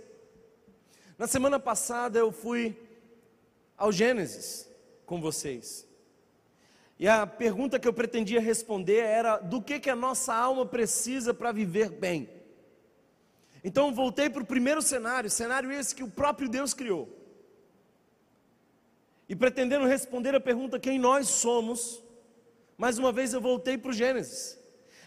Na 1.16 1.26
semana 1.26 1.58
passada 1.58 2.18
eu 2.18 2.30
fui 2.30 2.86
ao 3.78 3.92
Gênesis 3.92 4.68
com 5.06 5.20
vocês. 5.20 5.86
E 6.98 7.06
a 7.06 7.24
pergunta 7.26 7.78
que 7.78 7.86
eu 7.86 7.92
pretendia 7.92 8.40
responder 8.40 8.98
era: 8.98 9.38
do 9.38 9.62
que, 9.62 9.78
que 9.78 9.88
a 9.88 9.94
nossa 9.94 10.34
alma 10.34 10.66
precisa 10.66 11.32
para 11.32 11.52
viver 11.52 11.90
bem? 11.90 12.28
Então 13.62 13.94
voltei 13.94 14.28
para 14.28 14.42
o 14.42 14.46
primeiro 14.46 14.82
cenário, 14.82 15.30
cenário 15.30 15.70
esse 15.70 15.94
que 15.94 16.02
o 16.02 16.10
próprio 16.10 16.48
Deus 16.48 16.74
criou. 16.74 17.08
E 19.28 19.36
pretendendo 19.36 19.84
responder 19.84 20.34
a 20.34 20.40
pergunta 20.40 20.78
quem 20.80 20.98
nós 20.98 21.28
somos, 21.28 22.02
mais 22.76 22.98
uma 22.98 23.12
vez 23.12 23.32
eu 23.32 23.40
voltei 23.40 23.76
para 23.76 23.90
o 23.90 23.94
Gênesis. 23.94 24.58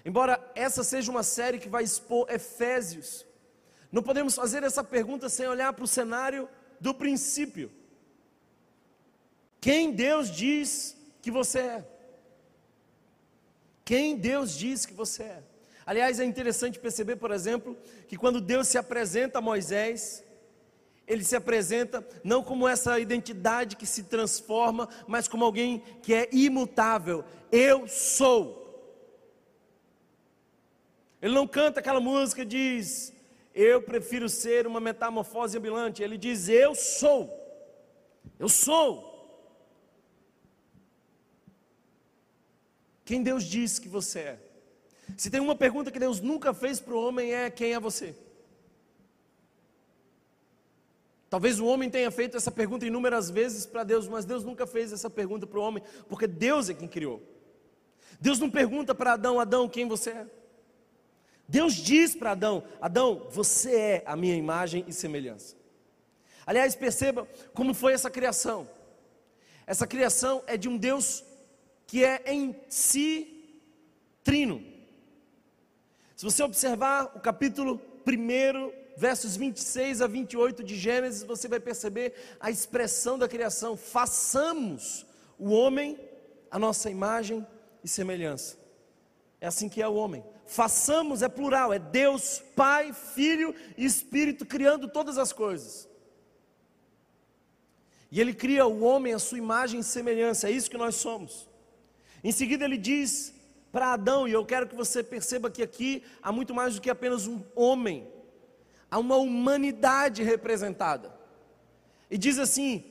Embora 0.05 0.39
essa 0.55 0.83
seja 0.83 1.11
uma 1.11 1.23
série 1.23 1.59
que 1.59 1.69
vai 1.69 1.83
expor 1.83 2.29
Efésios, 2.29 3.25
não 3.91 4.01
podemos 4.01 4.35
fazer 4.35 4.63
essa 4.63 4.83
pergunta 4.83 5.27
sem 5.27 5.47
olhar 5.47 5.73
para 5.73 5.83
o 5.83 5.87
cenário 5.87 6.47
do 6.79 6.93
princípio. 6.93 7.71
Quem 9.61 9.91
Deus 9.91 10.31
diz 10.31 10.97
que 11.21 11.29
você 11.29 11.59
é. 11.59 11.87
Quem 13.85 14.17
Deus 14.17 14.57
diz 14.57 14.87
que 14.87 14.93
você 14.93 15.23
é. 15.23 15.43
Aliás, 15.85 16.19
é 16.19 16.25
interessante 16.25 16.79
perceber, 16.79 17.17
por 17.17 17.31
exemplo, 17.31 17.77
que 18.07 18.17
quando 18.17 18.41
Deus 18.41 18.67
se 18.67 18.77
apresenta 18.77 19.37
a 19.37 19.41
Moisés, 19.41 20.23
ele 21.07 21.23
se 21.23 21.35
apresenta 21.35 22.05
não 22.23 22.43
como 22.43 22.67
essa 22.67 22.99
identidade 22.99 23.75
que 23.75 23.85
se 23.85 24.03
transforma, 24.03 24.89
mas 25.07 25.27
como 25.27 25.45
alguém 25.45 25.83
que 26.01 26.13
é 26.13 26.27
imutável. 26.31 27.23
Eu 27.51 27.87
sou. 27.87 28.59
Ele 31.21 31.35
não 31.35 31.47
canta 31.47 31.81
aquela 31.81 31.99
música 31.99 32.43
diz: 32.43 33.13
"Eu 33.53 33.81
prefiro 33.83 34.27
ser 34.27 34.65
uma 34.65 34.79
metamorfose 34.79 35.57
ambulante". 35.57 36.01
Ele 36.01 36.17
diz: 36.17 36.49
"Eu 36.49 36.73
sou". 36.73 37.29
Eu 38.39 38.49
sou. 38.49 39.10
Quem 43.11 43.21
Deus 43.21 43.43
diz 43.43 43.77
que 43.77 43.89
você 43.89 44.19
é? 44.19 44.39
Se 45.17 45.29
tem 45.29 45.41
uma 45.41 45.53
pergunta 45.53 45.91
que 45.91 45.99
Deus 45.99 46.21
nunca 46.21 46.53
fez 46.53 46.79
para 46.79 46.93
o 46.93 47.05
homem 47.05 47.33
é: 47.33 47.49
quem 47.49 47.73
é 47.73 47.77
você? 47.77 48.15
Talvez 51.29 51.59
o 51.59 51.65
homem 51.65 51.89
tenha 51.89 52.09
feito 52.09 52.37
essa 52.37 52.49
pergunta 52.49 52.85
inúmeras 52.85 53.29
vezes 53.29 53.65
para 53.65 53.83
Deus, 53.83 54.07
mas 54.07 54.23
Deus 54.23 54.45
nunca 54.45 54.65
fez 54.65 54.93
essa 54.93 55.09
pergunta 55.09 55.45
para 55.45 55.59
o 55.59 55.61
homem, 55.61 55.83
porque 56.07 56.25
Deus 56.25 56.69
é 56.69 56.73
quem 56.73 56.87
criou. 56.87 57.21
Deus 58.17 58.39
não 58.39 58.49
pergunta 58.49 58.95
para 58.95 59.11
Adão, 59.11 59.41
Adão, 59.41 59.67
quem 59.67 59.89
você 59.89 60.11
é? 60.11 60.27
Deus 61.45 61.73
diz 61.73 62.15
para 62.15 62.31
Adão: 62.31 62.63
Adão, 62.79 63.27
você 63.29 63.75
é 63.75 64.03
a 64.05 64.15
minha 64.15 64.37
imagem 64.37 64.85
e 64.87 64.93
semelhança. 64.93 65.57
Aliás, 66.45 66.75
perceba 66.75 67.27
como 67.53 67.73
foi 67.73 67.91
essa 67.91 68.09
criação. 68.09 68.69
Essa 69.67 69.85
criação 69.85 70.41
é 70.47 70.55
de 70.55 70.69
um 70.69 70.77
Deus 70.77 71.25
que 71.91 72.05
é 72.05 72.23
em 72.25 72.55
si 72.69 73.51
trino. 74.23 74.63
Se 76.15 76.23
você 76.23 76.41
observar 76.41 77.11
o 77.17 77.19
capítulo 77.19 77.81
1, 78.07 78.71
versos 78.95 79.35
26 79.35 80.01
a 80.01 80.07
28 80.07 80.63
de 80.63 80.77
Gênesis, 80.77 81.23
você 81.23 81.49
vai 81.49 81.59
perceber 81.59 82.13
a 82.39 82.49
expressão 82.49 83.19
da 83.19 83.27
criação: 83.27 83.75
façamos 83.75 85.05
o 85.37 85.49
homem 85.49 85.99
a 86.49 86.57
nossa 86.57 86.89
imagem 86.89 87.45
e 87.83 87.89
semelhança. 87.89 88.57
É 89.41 89.47
assim 89.47 89.67
que 89.67 89.81
é 89.81 89.87
o 89.87 89.95
homem. 89.95 90.23
Façamos 90.45 91.21
é 91.21 91.27
plural, 91.27 91.73
é 91.73 91.79
Deus, 91.79 92.41
Pai, 92.55 92.93
Filho 92.93 93.53
e 93.77 93.83
Espírito 93.83 94.45
criando 94.45 94.87
todas 94.87 95.17
as 95.17 95.33
coisas. 95.33 95.89
E 98.09 98.21
ele 98.21 98.33
cria 98.33 98.65
o 98.65 98.81
homem 98.81 99.13
à 99.13 99.19
sua 99.19 99.39
imagem 99.39 99.81
e 99.81 99.83
semelhança, 99.83 100.47
é 100.47 100.53
isso 100.53 100.71
que 100.71 100.77
nós 100.77 100.95
somos. 100.95 101.50
Em 102.23 102.31
seguida 102.31 102.65
ele 102.65 102.77
diz 102.77 103.33
para 103.71 103.93
Adão, 103.93 104.27
e 104.27 104.31
eu 104.31 104.45
quero 104.45 104.67
que 104.67 104.75
você 104.75 105.01
perceba 105.01 105.49
que 105.49 105.63
aqui 105.63 106.03
há 106.21 106.31
muito 106.31 106.53
mais 106.53 106.75
do 106.75 106.81
que 106.81 106.89
apenas 106.89 107.25
um 107.25 107.41
homem, 107.55 108.07
há 108.89 108.99
uma 108.99 109.15
humanidade 109.15 110.21
representada. 110.23 111.13
E 112.09 112.17
diz 112.17 112.37
assim: 112.37 112.83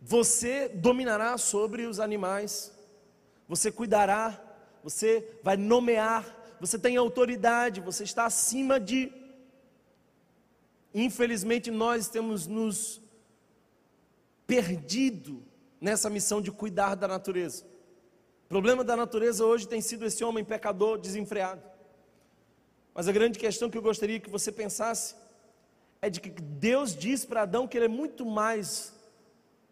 você 0.00 0.68
dominará 0.68 1.38
sobre 1.38 1.86
os 1.86 2.00
animais, 2.00 2.72
você 3.48 3.70
cuidará, 3.70 4.42
você 4.82 5.38
vai 5.42 5.56
nomear, 5.56 6.24
você 6.60 6.78
tem 6.78 6.96
autoridade, 6.96 7.80
você 7.80 8.04
está 8.04 8.26
acima 8.26 8.78
de. 8.80 9.12
Infelizmente, 10.92 11.70
nós 11.70 12.08
temos 12.08 12.46
nos 12.46 13.00
perdido 14.46 15.42
nessa 15.80 16.10
missão 16.10 16.40
de 16.42 16.50
cuidar 16.50 16.94
da 16.96 17.06
natureza. 17.06 17.64
O 18.48 18.56
problema 18.56 18.82
da 18.82 18.96
natureza 18.96 19.44
hoje 19.44 19.68
tem 19.68 19.82
sido 19.82 20.06
esse 20.06 20.24
homem 20.24 20.42
pecador 20.42 20.96
desenfreado. 20.96 21.62
Mas 22.94 23.06
a 23.06 23.12
grande 23.12 23.38
questão 23.38 23.68
que 23.68 23.76
eu 23.76 23.82
gostaria 23.82 24.18
que 24.18 24.30
você 24.30 24.50
pensasse 24.50 25.14
é 26.00 26.08
de 26.08 26.18
que 26.18 26.30
Deus 26.30 26.96
diz 26.96 27.26
para 27.26 27.42
Adão 27.42 27.68
que 27.68 27.76
ele 27.76 27.84
é 27.84 27.88
muito 27.88 28.24
mais 28.24 28.94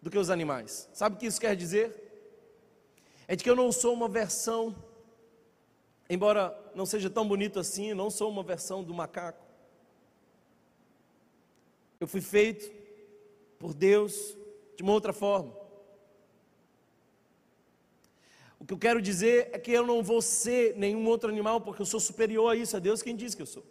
do 0.02 0.10
que 0.10 0.18
os 0.18 0.28
animais. 0.28 0.90
Sabe 0.92 1.16
o 1.16 1.18
que 1.18 1.24
isso 1.24 1.40
quer 1.40 1.56
dizer? 1.56 1.90
É 3.26 3.34
de 3.34 3.42
que 3.42 3.48
eu 3.48 3.56
não 3.56 3.72
sou 3.72 3.94
uma 3.94 4.10
versão, 4.10 4.76
embora 6.10 6.54
não 6.74 6.84
seja 6.84 7.08
tão 7.08 7.26
bonito 7.26 7.58
assim, 7.58 7.94
não 7.94 8.10
sou 8.10 8.30
uma 8.30 8.42
versão 8.42 8.84
do 8.84 8.92
macaco. 8.92 9.42
Eu 11.98 12.06
fui 12.06 12.20
feito 12.20 12.70
por 13.58 13.72
Deus 13.72 14.36
de 14.76 14.82
uma 14.82 14.92
outra 14.92 15.14
forma. 15.14 15.65
O 18.58 18.64
que 18.64 18.72
eu 18.72 18.78
quero 18.78 19.02
dizer 19.02 19.50
é 19.52 19.58
que 19.58 19.70
eu 19.70 19.86
não 19.86 20.02
vou 20.02 20.22
ser 20.22 20.76
nenhum 20.76 21.06
outro 21.06 21.28
animal, 21.28 21.60
porque 21.60 21.82
eu 21.82 21.86
sou 21.86 22.00
superior 22.00 22.52
a 22.52 22.56
isso, 22.56 22.76
é 22.76 22.80
Deus 22.80 23.02
quem 23.02 23.14
diz 23.14 23.34
que 23.34 23.42
eu 23.42 23.46
sou. 23.46 23.64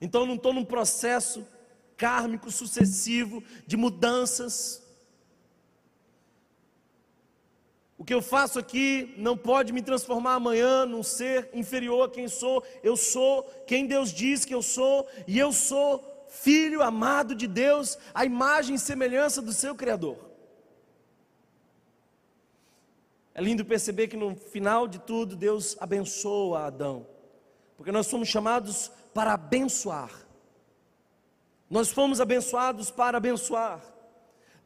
Então 0.00 0.22
eu 0.22 0.26
não 0.26 0.34
estou 0.34 0.52
num 0.52 0.64
processo 0.64 1.46
kármico 1.96 2.50
sucessivo 2.50 3.42
de 3.66 3.76
mudanças. 3.76 4.82
O 7.96 8.04
que 8.04 8.12
eu 8.12 8.20
faço 8.20 8.58
aqui 8.58 9.14
não 9.16 9.36
pode 9.36 9.72
me 9.72 9.80
transformar 9.80 10.34
amanhã 10.34 10.84
num 10.84 11.04
ser 11.04 11.48
inferior 11.54 12.08
a 12.08 12.10
quem 12.10 12.26
sou. 12.26 12.64
Eu 12.82 12.96
sou 12.96 13.44
quem 13.66 13.86
Deus 13.86 14.12
diz 14.12 14.44
que 14.44 14.52
eu 14.52 14.60
sou, 14.60 15.06
e 15.26 15.38
eu 15.38 15.52
sou 15.52 16.26
filho 16.28 16.82
amado 16.82 17.34
de 17.34 17.46
Deus, 17.46 17.96
a 18.12 18.24
imagem 18.24 18.74
e 18.74 18.78
semelhança 18.78 19.40
do 19.40 19.52
seu 19.52 19.74
Criador. 19.74 20.31
É 23.34 23.40
lindo 23.40 23.64
perceber 23.64 24.08
que 24.08 24.16
no 24.16 24.36
final 24.36 24.86
de 24.86 24.98
tudo 24.98 25.34
Deus 25.34 25.76
abençoa 25.80 26.66
Adão, 26.66 27.06
porque 27.76 27.90
nós 27.90 28.06
somos 28.06 28.28
chamados 28.28 28.90
para 29.14 29.32
abençoar. 29.32 30.10
Nós 31.70 31.90
fomos 31.90 32.20
abençoados 32.20 32.90
para 32.90 33.16
abençoar. 33.16 33.82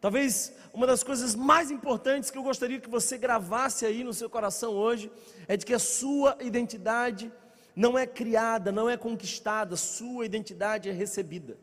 Talvez 0.01 0.53
uma 0.73 0.87
das 0.87 1.03
coisas 1.03 1.35
mais 1.35 1.71
importantes 1.71 2.31
que 2.31 2.37
eu 2.37 2.43
gostaria 2.43 2.81
que 2.81 2.91
você 2.91 3.17
gravasse 3.17 3.87
aí 3.87 4.03
no 4.03 4.13
seu 4.13 4.29
coração 4.29 4.73
hoje 4.73 5.11
é 5.47 5.57
de 5.57 5.65
que 5.65 5.73
a 5.73 5.79
sua 5.79 6.37
identidade 6.41 7.33
não 7.75 7.97
é 7.97 8.07
criada, 8.07 8.73
não 8.73 8.91
é 8.91 8.97
conquistada, 8.97 9.77
sua 9.77 10.27
identidade 10.27 10.89
é 10.89 10.93
recebida. 10.93 11.57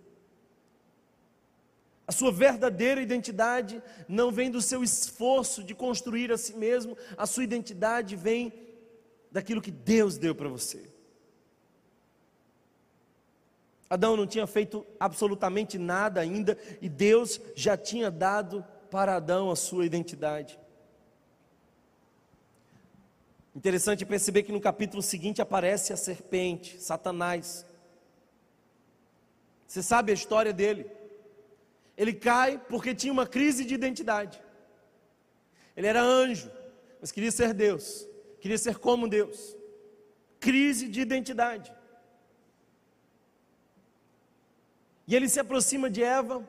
A 2.06 2.12
sua 2.12 2.32
verdadeira 2.32 3.02
identidade 3.02 3.82
não 4.08 4.32
vem 4.32 4.52
do 4.52 4.62
seu 4.62 4.84
esforço 4.84 5.64
de 5.64 5.74
construir 5.74 6.32
a 6.32 6.38
si 6.38 6.54
mesmo, 6.56 6.98
a 7.18 7.26
sua 7.26 7.44
identidade 7.44 8.16
vem 8.16 8.52
daquilo 9.32 9.62
que 9.62 9.72
Deus 9.72 10.18
deu 10.18 10.36
para 10.36 10.50
você. 10.50 10.92
Adão 13.90 14.18
não 14.18 14.28
tinha 14.28 14.48
feito 14.48 14.86
absolutamente 15.00 15.78
nada 15.78 16.20
ainda 16.20 16.58
e 16.82 16.90
Deus 16.90 17.40
já 17.56 17.78
tinha 17.78 18.10
dado 18.10 18.66
para 18.90 19.16
Adão 19.16 19.50
a 19.50 19.56
sua 19.56 19.86
identidade. 19.86 20.60
Interessante 23.56 24.04
perceber 24.04 24.44
que 24.44 24.52
no 24.52 24.60
capítulo 24.60 25.02
seguinte 25.02 25.42
aparece 25.42 25.94
a 25.94 25.98
serpente, 25.98 26.82
Satanás. 26.82 27.66
Você 29.68 29.84
sabe 29.84 30.12
a 30.12 30.16
história 30.16 30.52
dele. 30.52 30.90
Ele 31.98 32.14
cai 32.14 32.58
porque 32.58 32.96
tinha 32.96 33.14
uma 33.14 33.28
crise 33.28 33.64
de 33.64 33.74
identidade. 33.74 34.42
Ele 35.76 35.88
era 35.88 36.02
anjo, 36.02 36.52
mas 37.00 37.12
queria 37.12 37.32
ser 37.32 37.54
Deus, 37.54 38.08
queria 38.40 38.58
ser 38.58 38.78
como 38.78 39.08
Deus. 39.08 39.56
Crise 40.40 40.88
de 40.88 41.02
identidade. 41.02 41.74
E 45.08 45.16
ele 45.16 45.30
se 45.30 45.40
aproxima 45.40 45.90
de 45.90 46.04
Eva, 46.04 46.48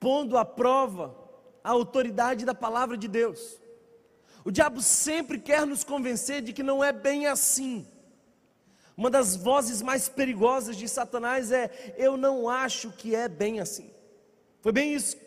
pondo 0.00 0.36
à 0.36 0.44
prova 0.44 1.16
a 1.62 1.70
autoridade 1.70 2.44
da 2.44 2.54
palavra 2.54 2.96
de 2.96 3.08
Deus. 3.08 3.60
O 4.44 4.50
diabo 4.50 4.82
sempre 4.82 5.38
quer 5.38 5.66
nos 5.66 5.84
convencer 5.84 6.42
de 6.42 6.52
que 6.52 6.62
não 6.62 6.84
é 6.84 6.92
bem 6.92 7.26
assim. 7.26 7.86
Uma 8.96 9.10
das 9.10 9.34
vozes 9.34 9.80
mais 9.80 10.08
perigosas 10.08 10.76
de 10.76 10.88
Satanás 10.88 11.50
é: 11.50 11.94
eu 11.96 12.16
não 12.16 12.48
acho 12.48 12.92
que 12.92 13.14
é 13.14 13.28
bem 13.28 13.60
assim. 13.60 13.93
Foi 14.64 14.72
bem 14.72 14.94
isso 14.94 15.18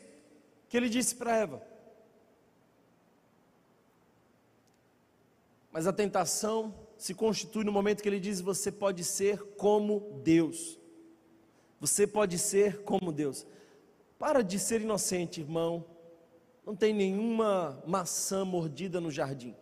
que 0.68 0.76
ele 0.76 0.90
disse 0.90 1.16
para 1.16 1.38
Eva. 1.38 1.62
Mas 5.72 5.86
a 5.86 5.94
tentação 5.94 6.74
se 6.98 7.14
constitui 7.14 7.64
no 7.64 7.72
momento 7.72 8.02
que 8.02 8.10
ele 8.10 8.20
diz: 8.20 8.42
você 8.42 8.72
pode 8.72 9.04
ser 9.04 9.40
como 9.56 10.20
Deus. 10.24 10.80
Você 11.80 12.08
pode 12.08 12.40
ser 12.40 12.82
como 12.82 13.12
Deus. 13.12 13.46
Para 14.18 14.42
de 14.42 14.58
ser 14.58 14.82
inocente, 14.82 15.40
irmão. 15.40 15.86
Não 16.66 16.76
tem 16.76 16.92
nenhuma 16.92 17.80
maçã 17.86 18.44
mordida 18.44 19.00
no 19.00 19.12
jardim. 19.12 19.56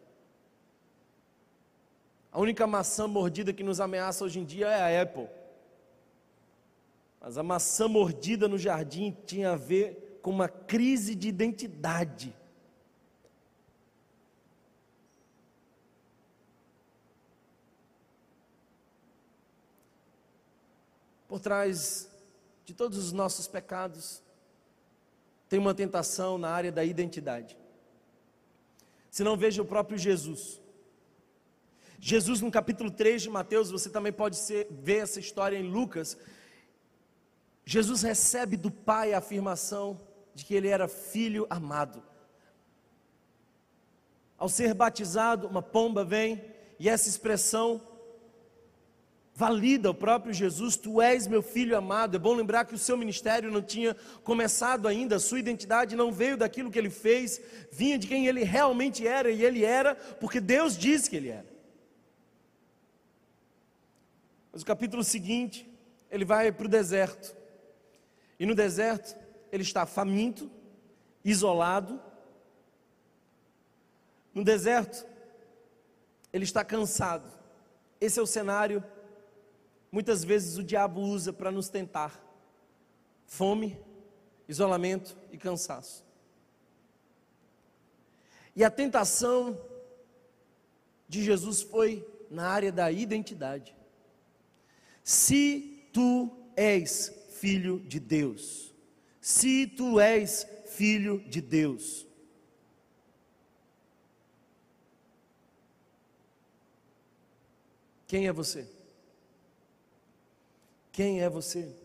A 2.31 2.39
única 2.39 2.65
maçã 2.65 3.09
mordida 3.09 3.51
que 3.51 3.61
nos 3.61 3.81
ameaça 3.81 4.23
hoje 4.23 4.39
em 4.39 4.45
dia 4.45 4.69
é 4.69 4.99
a 4.99 5.01
Apple. 5.01 5.27
Mas 7.25 7.39
a 7.39 7.41
maçã 7.41 7.87
mordida 7.87 8.47
no 8.47 8.55
jardim 8.55 9.17
tinha 9.25 9.53
a 9.53 9.55
ver 9.55 10.19
com 10.21 10.29
uma 10.29 10.47
crise 10.47 11.15
de 11.15 11.27
identidade. 11.27 12.37
Por 21.27 21.39
trás 21.39 22.07
de 22.63 22.75
todos 22.75 22.99
os 22.99 23.11
nossos 23.11 23.47
pecados, 23.47 24.21
tem 25.49 25.57
uma 25.57 25.73
tentação 25.73 26.37
na 26.37 26.51
área 26.51 26.71
da 26.71 26.85
identidade. 26.85 27.57
Se 29.09 29.23
não 29.23 29.35
veja 29.35 29.63
o 29.63 29.65
próprio 29.65 29.97
Jesus. 29.97 30.61
Jesus, 31.99 32.39
no 32.39 32.51
capítulo 32.51 32.91
3 32.91 33.23
de 33.23 33.29
Mateus, 33.31 33.71
você 33.71 33.89
também 33.89 34.13
pode 34.13 34.35
ser, 34.35 34.67
ver 34.69 34.97
essa 34.97 35.19
história 35.19 35.57
em 35.57 35.67
Lucas. 35.67 36.15
Jesus 37.65 38.03
recebe 38.03 38.55
do 38.55 38.69
Pai 38.69 39.13
a 39.13 39.17
afirmação 39.17 39.99
de 40.35 40.45
que 40.45 40.53
ele 40.53 40.67
era 40.67 40.87
filho 40.87 41.47
amado. 41.49 42.03
Ao 44.37 44.47
ser 44.47 44.73
batizado, 44.73 45.47
uma 45.47 45.61
pomba 45.61 46.05
vem 46.05 46.43
e 46.77 46.87
essa 46.87 47.09
expressão 47.09 47.81
valida 49.33 49.91
o 49.91 49.93
próprio 49.93 50.33
Jesus, 50.33 50.77
tu 50.77 51.01
és 51.01 51.27
meu 51.27 51.41
filho 51.41 51.77
amado. 51.77 52.15
É 52.15 52.19
bom 52.19 52.33
lembrar 52.33 52.65
que 52.65 52.73
o 52.73 52.77
seu 52.77 52.95
ministério 52.95 53.51
não 53.51 53.61
tinha 53.61 53.95
começado 54.23 54.87
ainda, 54.87 55.17
a 55.17 55.19
sua 55.19 55.39
identidade 55.39 55.95
não 55.95 56.11
veio 56.11 56.37
daquilo 56.37 56.71
que 56.71 56.79
ele 56.79 56.89
fez, 56.89 57.41
vinha 57.71 57.97
de 57.97 58.07
quem 58.07 58.27
ele 58.27 58.43
realmente 58.43 59.05
era, 59.05 59.29
e 59.29 59.43
ele 59.43 59.65
era 59.65 59.95
porque 59.95 60.39
Deus 60.39 60.77
disse 60.77 61.09
que 61.09 61.17
ele 61.17 61.29
era. 61.29 61.53
Mas 64.53 64.61
o 64.61 64.65
capítulo 64.65 65.03
seguinte, 65.03 65.69
ele 66.09 66.23
vai 66.23 66.49
para 66.49 66.65
o 66.65 66.69
deserto, 66.69 67.35
e 68.39 68.45
no 68.45 68.55
deserto 68.55 69.15
ele 69.51 69.63
está 69.63 69.85
faminto, 69.85 70.49
isolado. 71.23 72.01
No 74.33 74.43
deserto, 74.43 75.05
ele 76.33 76.43
está 76.43 76.63
cansado. 76.63 77.31
Esse 78.01 78.19
é 78.19 78.21
o 78.21 78.27
cenário 78.27 78.83
muitas 79.95 80.25
vezes 80.25 80.57
o 80.57 80.63
diabo 80.63 80.99
usa 80.99 81.31
para 81.31 81.49
nos 81.49 81.69
tentar: 81.69 82.21
fome, 83.25 83.79
isolamento 84.45 85.15
e 85.31 85.37
cansaço. 85.37 86.03
E 88.53 88.61
a 88.61 88.69
tentação 88.69 89.57
de 91.07 91.23
Jesus 91.23 91.61
foi 91.61 92.05
na 92.29 92.49
área 92.49 92.73
da 92.73 92.91
identidade. 92.91 93.73
Se 95.01 95.87
tu 95.93 96.29
és 96.57 97.13
filho 97.39 97.79
de 97.79 97.99
Deus, 97.99 98.73
se 99.19 99.67
tu 99.67 99.99
és 99.99 100.47
filho 100.67 101.19
de 101.27 101.41
Deus, 101.41 102.05
quem 108.07 108.27
é 108.27 108.31
você? 108.31 108.69
Quem 110.91 111.21
é 111.21 111.29
você? 111.29 111.75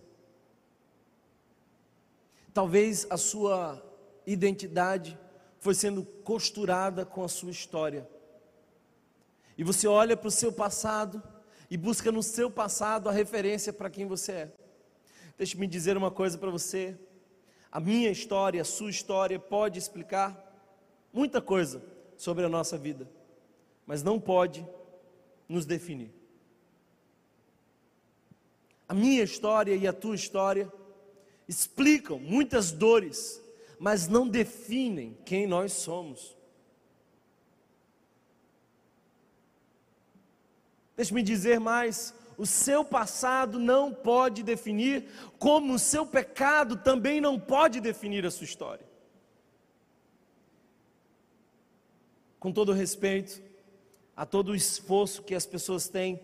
Talvez 2.54 3.06
a 3.10 3.16
sua 3.16 3.82
identidade 4.26 5.18
foi 5.58 5.74
sendo 5.74 6.04
costurada 6.04 7.04
com 7.04 7.24
a 7.24 7.28
sua 7.28 7.50
história. 7.50 8.08
E 9.58 9.64
você 9.64 9.88
olha 9.88 10.16
para 10.16 10.28
o 10.28 10.30
seu 10.30 10.52
passado 10.52 11.22
e 11.68 11.76
busca 11.76 12.12
no 12.12 12.22
seu 12.22 12.50
passado 12.50 13.08
a 13.08 13.12
referência 13.12 13.72
para 13.72 13.90
quem 13.90 14.06
você 14.06 14.32
é. 14.32 14.59
Deixe-me 15.40 15.66
dizer 15.66 15.96
uma 15.96 16.10
coisa 16.10 16.36
para 16.36 16.50
você. 16.50 16.94
A 17.72 17.80
minha 17.80 18.10
história, 18.10 18.60
a 18.60 18.64
sua 18.64 18.90
história 18.90 19.38
pode 19.38 19.78
explicar 19.78 20.38
muita 21.14 21.40
coisa 21.40 21.82
sobre 22.14 22.44
a 22.44 22.48
nossa 22.50 22.76
vida, 22.76 23.10
mas 23.86 24.02
não 24.02 24.20
pode 24.20 24.68
nos 25.48 25.64
definir. 25.64 26.12
A 28.86 28.92
minha 28.92 29.22
história 29.22 29.74
e 29.74 29.86
a 29.86 29.94
tua 29.94 30.14
história 30.14 30.70
explicam 31.48 32.18
muitas 32.18 32.70
dores, 32.70 33.42
mas 33.78 34.06
não 34.06 34.28
definem 34.28 35.16
quem 35.24 35.46
nós 35.46 35.72
somos. 35.72 36.36
Deixe-me 40.94 41.22
dizer 41.22 41.58
mais: 41.58 42.12
o 42.36 42.46
seu 42.46 42.84
passado 42.84 43.58
não 43.58 43.92
pode 43.92 44.42
definir, 44.42 45.06
como 45.38 45.74
o 45.74 45.78
seu 45.78 46.06
pecado 46.06 46.76
também 46.76 47.20
não 47.20 47.38
pode 47.38 47.80
definir 47.80 48.24
a 48.24 48.30
sua 48.30 48.44
história. 48.44 48.86
Com 52.38 52.52
todo 52.52 52.72
respeito 52.72 53.42
a 54.16 54.26
todo 54.26 54.52
o 54.52 54.54
esforço 54.54 55.22
que 55.22 55.34
as 55.34 55.46
pessoas 55.46 55.88
têm 55.88 56.20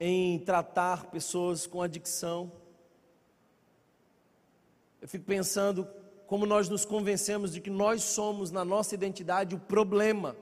em 0.00 0.38
tratar 0.38 1.06
pessoas 1.06 1.66
com 1.66 1.82
adicção. 1.82 2.50
Eu 5.00 5.06
fico 5.06 5.24
pensando 5.24 5.86
como 6.26 6.46
nós 6.46 6.68
nos 6.68 6.84
convencemos 6.84 7.52
de 7.52 7.60
que 7.60 7.70
nós 7.70 8.02
somos, 8.02 8.50
na 8.50 8.64
nossa 8.64 8.94
identidade, 8.94 9.54
o 9.54 9.58
problema. 9.58 10.36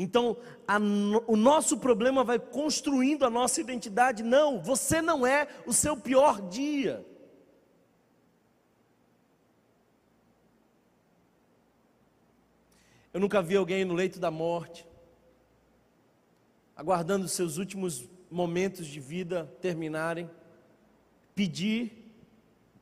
Então, 0.00 0.36
a, 0.66 0.78
o 1.26 1.34
nosso 1.34 1.76
problema 1.76 2.22
vai 2.22 2.38
construindo 2.38 3.24
a 3.24 3.30
nossa 3.30 3.60
identidade. 3.60 4.22
Não, 4.22 4.62
você 4.62 5.02
não 5.02 5.26
é 5.26 5.48
o 5.66 5.72
seu 5.72 5.96
pior 5.96 6.40
dia. 6.40 7.04
Eu 13.12 13.18
nunca 13.18 13.42
vi 13.42 13.56
alguém 13.56 13.84
no 13.84 13.92
leito 13.92 14.20
da 14.20 14.30
morte 14.30 14.86
aguardando 16.76 17.26
seus 17.26 17.56
últimos 17.56 18.08
momentos 18.30 18.86
de 18.86 19.00
vida 19.00 19.52
terminarem, 19.60 20.30
pedir 21.34 22.14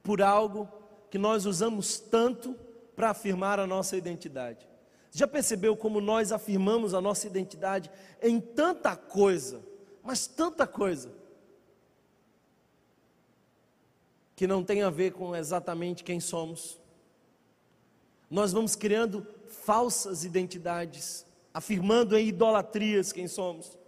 por 0.02 0.20
algo 0.20 0.68
que 1.10 1.16
nós 1.16 1.46
usamos 1.46 1.98
tanto 1.98 2.54
para 2.94 3.08
afirmar 3.08 3.58
a 3.58 3.66
nossa 3.66 3.96
identidade. 3.96 4.68
Já 5.16 5.26
percebeu 5.26 5.74
como 5.74 5.98
nós 5.98 6.30
afirmamos 6.30 6.92
a 6.92 7.00
nossa 7.00 7.26
identidade 7.26 7.90
em 8.20 8.38
tanta 8.38 8.94
coisa, 8.94 9.64
mas 10.02 10.26
tanta 10.26 10.66
coisa, 10.66 11.10
que 14.36 14.46
não 14.46 14.62
tem 14.62 14.82
a 14.82 14.90
ver 14.90 15.12
com 15.12 15.34
exatamente 15.34 16.04
quem 16.04 16.20
somos? 16.20 16.78
Nós 18.30 18.52
vamos 18.52 18.76
criando 18.76 19.26
falsas 19.48 20.22
identidades, 20.22 21.24
afirmando 21.54 22.14
em 22.14 22.28
idolatrias 22.28 23.10
quem 23.10 23.26
somos. 23.26 23.78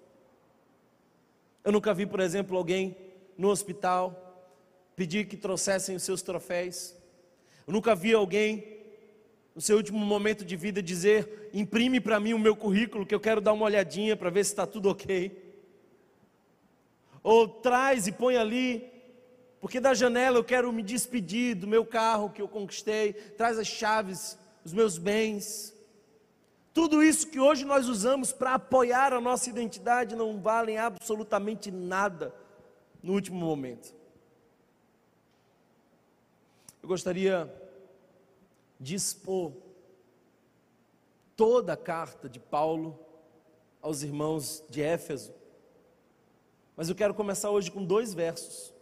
Eu 1.63 1.73
nunca 1.73 1.93
vi, 1.93 2.07
por 2.07 2.21
exemplo, 2.21 2.57
alguém 2.57 2.97
no 3.37 3.51
hospital 3.51 4.49
pedir 4.97 5.29
que 5.29 5.37
trouxessem 5.37 5.95
os 5.95 6.05
seus 6.05 6.23
troféus. 6.23 6.95
Eu 7.67 7.75
nunca 7.75 7.95
vi 7.95 8.15
alguém 8.15 8.78
no 9.59 9.63
seu 9.63 9.77
último 9.77 9.99
momento 9.99 10.45
de 10.45 10.55
vida 10.55 10.81
dizer: 10.81 11.51
imprime 11.53 12.01
para 12.01 12.21
mim 12.21 12.33
o 12.33 12.39
meu 12.39 12.55
currículo 12.55 13.05
que 13.05 13.13
eu 13.13 13.19
quero 13.19 13.41
dar 13.41 13.53
uma 13.53 13.65
olhadinha 13.65 14.17
para 14.17 14.31
ver 14.31 14.45
se 14.45 14.53
está 14.53 14.65
tudo 14.65 14.89
ok. 14.89 15.37
Ou 17.25 17.49
traz 17.49 18.07
e 18.07 18.13
põe 18.13 18.37
ali, 18.37 18.89
porque 19.61 19.81
da 19.81 19.95
janela 19.95 20.39
eu 20.39 20.45
quero 20.45 20.73
me 20.73 20.81
despedir 20.81 21.57
do 21.57 21.67
meu 21.67 21.85
carro 21.85 22.31
que 22.31 22.41
eu 22.41 22.47
conquistei. 22.47 23.13
Traz 23.13 23.59
as 23.59 23.67
chaves, 23.67 24.39
os 24.65 24.73
meus 24.73 24.97
bens. 24.97 25.75
Tudo 26.73 27.03
isso 27.03 27.27
que 27.27 27.41
hoje 27.41 27.65
nós 27.65 27.89
usamos 27.89 28.31
para 28.31 28.55
apoiar 28.55 29.13
a 29.13 29.21
nossa 29.21 29.51
identidade 29.51 30.15
não 30.15 30.41
valem 30.41 30.79
absolutamente 30.79 31.69
nada 31.73 32.33
no 33.03 33.13
último 33.13 33.41
momento. 33.45 33.93
Eu 36.81 36.89
gostaria 36.89 37.53
de 38.79 38.95
expor 38.95 39.53
toda 41.37 41.73
a 41.73 41.77
carta 41.77 42.29
de 42.29 42.41
Paulo 42.41 42.99
aos 43.81 44.03
irmãos 44.03 44.65
de 44.69 44.83
Éfeso, 44.83 45.33
mas 46.77 46.89
eu 46.89 46.95
quero 46.95 47.15
começar 47.15 47.51
hoje 47.51 47.71
com 47.71 47.85
dois 47.85 48.15
versos. 48.15 48.73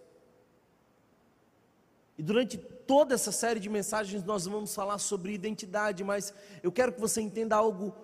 E 2.18 2.22
durante 2.22 2.58
toda 2.58 3.14
essa 3.14 3.32
série 3.32 3.60
de 3.60 3.68
mensagens 3.68 4.22
nós 4.22 4.46
vamos 4.46 4.74
falar 4.74 4.98
sobre 4.98 5.32
identidade, 5.32 6.04
mas 6.04 6.32
eu 6.62 6.70
quero 6.70 6.92
que 6.92 7.00
você 7.00 7.20
entenda 7.20 7.56
algo 7.56 7.94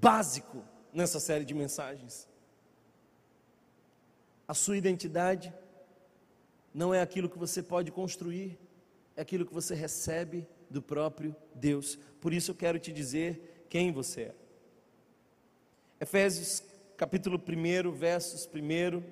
básico 0.00 0.64
nessa 0.92 1.18
série 1.18 1.44
de 1.44 1.54
mensagens. 1.54 2.28
A 4.46 4.54
sua 4.54 4.76
identidade 4.76 5.52
não 6.72 6.92
é 6.92 7.00
aquilo 7.00 7.28
que 7.28 7.38
você 7.38 7.62
pode 7.62 7.90
construir, 7.90 8.58
é 9.16 9.22
aquilo 9.22 9.46
que 9.46 9.54
você 9.54 9.74
recebe 9.74 10.46
do 10.70 10.82
próprio 10.82 11.34
Deus. 11.54 11.98
Por 12.20 12.32
isso 12.32 12.50
eu 12.50 12.54
quero 12.54 12.78
te 12.78 12.92
dizer 12.92 13.66
quem 13.68 13.92
você 13.92 14.22
é. 14.22 14.34
Efésios 16.00 16.62
capítulo 16.96 17.38
1, 17.38 17.92
versos 17.92 18.46
1 18.46 19.02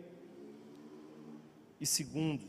e 1.81 2.05
2. 2.05 2.41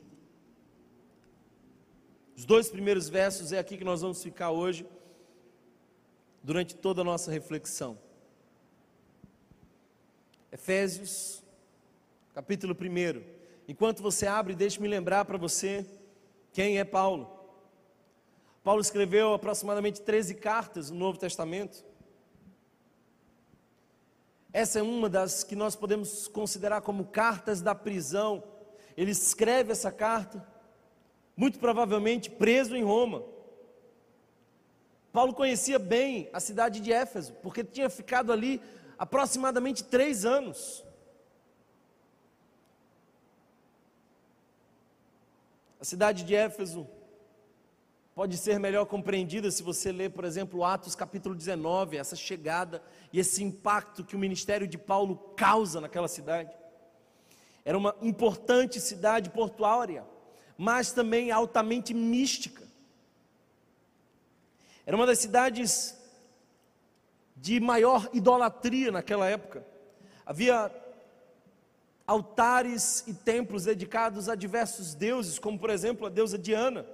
Os 2.36 2.46
dois 2.46 2.70
primeiros 2.70 3.10
versos 3.10 3.52
é 3.52 3.60
aqui 3.60 3.78
que 3.78 3.84
nós 3.84 4.02
vamos 4.02 4.22
ficar 4.22 4.52
hoje, 4.52 4.86
durante 6.42 6.76
toda 6.76 7.02
a 7.02 7.04
nossa 7.04 7.32
reflexão. 7.32 7.98
Efésios, 10.52 11.44
capítulo 12.34 12.76
1. 12.76 13.24
Enquanto 13.68 14.04
você 14.04 14.28
abre, 14.28 14.54
deixe-me 14.54 14.88
lembrar 14.88 15.26
para 15.26 15.38
você 15.38 15.86
quem 16.52 16.78
é 16.78 16.84
Paulo. 16.84 17.43
Paulo 18.64 18.80
escreveu 18.80 19.34
aproximadamente 19.34 20.02
13 20.02 20.36
cartas 20.36 20.90
no 20.90 20.98
Novo 20.98 21.18
Testamento. 21.18 21.84
Essa 24.54 24.80
é 24.80 24.82
uma 24.82 25.10
das 25.10 25.44
que 25.44 25.54
nós 25.54 25.76
podemos 25.76 26.30
considerar 26.30 26.82
como 26.82 27.06
cartas 27.06 27.60
da 27.60 27.76
prisão. 27.76 28.42
Ele 28.96 29.12
escreve 29.12 29.74
essa 29.74 29.92
carta, 29.92 30.48
muito 31.36 31.60
provavelmente 31.60 32.30
preso 32.30 32.74
em 32.74 32.84
Roma. 32.84 33.26
Paulo 35.12 35.34
conhecia 35.34 35.78
bem 35.78 36.30
a 36.32 36.40
cidade 36.40 36.80
de 36.80 36.94
Éfeso, 36.94 37.34
porque 37.44 37.66
tinha 37.66 37.90
ficado 37.90 38.32
ali 38.32 38.62
aproximadamente 38.98 39.84
três 39.84 40.24
anos. 40.24 40.86
A 45.82 45.84
cidade 45.84 46.24
de 46.24 46.34
Éfeso 46.34 46.88
pode 48.16 48.38
ser 48.38 48.60
melhor 48.60 48.86
compreendida 48.86 49.50
se 49.50 49.64
você 49.64 49.92
ler, 49.92 50.12
por 50.12 50.24
exemplo, 50.24 50.64
Atos 50.64 50.96
capítulo 50.96 51.34
19, 51.34 51.98
essa 51.98 52.16
chegada 52.16 52.82
e 53.12 53.20
esse 53.20 53.44
impacto 53.44 54.04
que 54.04 54.16
o 54.16 54.20
ministério 54.20 54.68
de 54.68 54.78
Paulo 54.78 55.16
causa 55.36 55.82
naquela 55.82 56.08
cidade. 56.08 56.54
Era 57.66 57.78
uma 57.78 57.96
importante 58.02 58.80
cidade 58.80 59.30
portuária, 59.30 60.06
mas 60.58 60.92
também 60.92 61.32
altamente 61.32 61.94
mística. 61.94 62.64
Era 64.86 64.96
uma 64.96 65.08
das 65.08 65.20
cidades 65.20 65.98
de 67.36 67.60
maior 67.60 68.10
idolatria 68.14 68.92
naquela 68.92 69.28
época. 69.28 69.66
Havia 70.26 70.72
altares 72.06 73.04
e 73.08 73.14
templos 73.14 73.64
dedicados 73.64 74.30
a 74.30 74.36
diversos 74.36 74.94
deuses, 74.94 75.40
como 75.40 75.58
por 75.58 75.70
exemplo 75.70 76.06
a 76.06 76.10
deusa 76.10 76.38
Diana. 76.38 76.86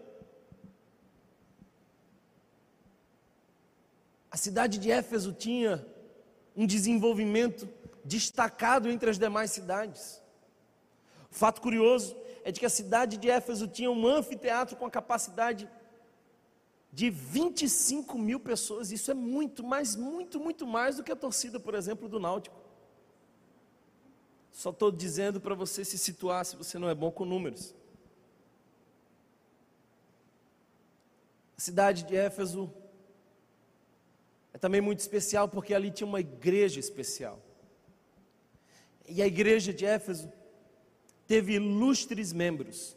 A 4.31 4.37
cidade 4.37 4.77
de 4.77 4.91
Éfeso 4.91 5.33
tinha 5.33 5.85
um 6.55 6.65
desenvolvimento 6.65 7.67
destacado 8.03 8.89
entre 8.89 9.09
as 9.09 9.17
demais 9.17 9.51
cidades. 9.51 10.21
O 11.31 11.35
fato 11.35 11.61
curioso 11.61 12.15
é 12.43 12.51
de 12.51 12.59
que 12.59 12.65
a 12.65 12.69
cidade 12.69 13.17
de 13.17 13.29
Éfeso 13.29 13.67
tinha 13.67 13.91
um 13.91 14.07
anfiteatro 14.07 14.75
com 14.75 14.85
a 14.85 14.91
capacidade 14.91 15.69
de 16.91 17.09
25 17.09 18.17
mil 18.17 18.39
pessoas. 18.39 18.91
Isso 18.91 19.11
é 19.11 19.13
muito, 19.13 19.63
mas 19.63 19.95
muito, 19.95 20.39
muito 20.39 20.65
mais 20.65 20.97
do 20.97 21.03
que 21.03 21.11
a 21.11 21.15
torcida, 21.15 21.59
por 21.59 21.75
exemplo, 21.75 22.09
do 22.09 22.19
Náutico. 22.19 22.59
Só 24.51 24.71
estou 24.71 24.91
dizendo 24.91 25.39
para 25.39 25.55
você 25.55 25.85
se 25.85 25.97
situar 25.97 26.45
se 26.45 26.55
você 26.55 26.77
não 26.77 26.89
é 26.89 26.95
bom 26.95 27.11
com 27.11 27.25
números. 27.25 27.73
A 31.57 31.61
cidade 31.61 32.03
de 32.03 32.15
Éfeso 32.15 32.73
é 34.53 34.57
também 34.57 34.81
muito 34.81 34.99
especial 34.99 35.47
porque 35.47 35.73
ali 35.73 35.91
tinha 35.91 36.07
uma 36.07 36.19
igreja 36.19 36.79
especial. 36.79 37.39
E 39.07 39.21
a 39.21 39.27
igreja 39.27 39.73
de 39.73 39.85
Éfeso 39.85 40.31
teve 41.27 41.53
ilustres 41.53 42.33
membros. 42.33 42.95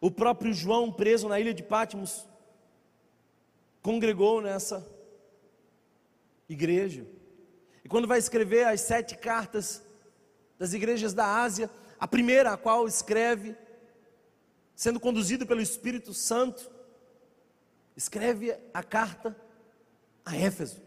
O 0.00 0.10
próprio 0.10 0.52
João, 0.52 0.90
preso 0.90 1.28
na 1.28 1.38
ilha 1.38 1.52
de 1.52 1.62
Patmos, 1.62 2.26
congregou 3.82 4.40
nessa 4.40 4.86
igreja. 6.48 7.06
E 7.84 7.88
quando 7.88 8.08
vai 8.08 8.18
escrever 8.18 8.66
as 8.66 8.80
sete 8.80 9.16
cartas 9.16 9.82
das 10.58 10.72
igrejas 10.72 11.14
da 11.14 11.26
Ásia, 11.40 11.70
a 11.98 12.08
primeira 12.08 12.52
a 12.52 12.56
qual 12.56 12.86
escreve, 12.86 13.56
sendo 14.74 14.98
conduzido 14.98 15.46
pelo 15.46 15.60
Espírito 15.60 16.12
Santo, 16.12 16.70
escreve 17.96 18.56
a 18.72 18.82
carta 18.82 19.36
a 20.24 20.36
Éfeso, 20.36 20.80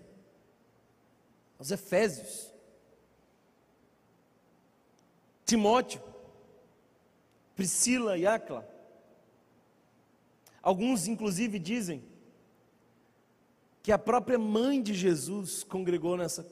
aos 1.58 1.72
Efésios, 1.72 2.52
Timóteo, 5.46 6.02
Priscila 7.56 8.18
e 8.18 8.26
Acla. 8.26 8.68
Alguns, 10.62 11.08
inclusive, 11.08 11.60
dizem 11.60 12.04
que 13.82 13.92
a 13.92 13.98
própria 13.98 14.40
mãe 14.40 14.82
de 14.82 14.94
Jesus 14.94 15.64
congregou 15.64 16.16
nessa 16.16 16.48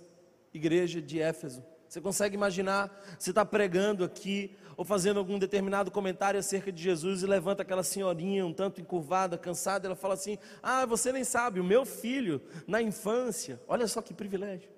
igreja 0.53 1.01
de 1.01 1.19
Éfeso. 1.19 1.63
Você 1.87 2.01
consegue 2.01 2.35
imaginar, 2.35 2.89
você 3.17 3.31
está 3.31 3.45
pregando 3.45 4.03
aqui, 4.03 4.55
ou 4.81 4.85
fazendo 4.85 5.19
algum 5.19 5.37
determinado 5.37 5.91
comentário 5.91 6.39
acerca 6.39 6.71
de 6.71 6.81
Jesus, 6.81 7.21
e 7.21 7.27
levanta 7.27 7.61
aquela 7.61 7.83
senhorinha 7.83 8.43
um 8.43 8.51
tanto 8.51 8.81
encurvada, 8.81 9.37
cansada, 9.37 9.87
ela 9.87 9.95
fala 9.95 10.15
assim: 10.15 10.39
Ah, 10.59 10.87
você 10.87 11.11
nem 11.11 11.23
sabe, 11.23 11.59
o 11.59 11.63
meu 11.63 11.85
filho, 11.85 12.41
na 12.65 12.81
infância, 12.81 13.61
olha 13.67 13.87
só 13.87 14.01
que 14.01 14.11
privilégio. 14.11 14.71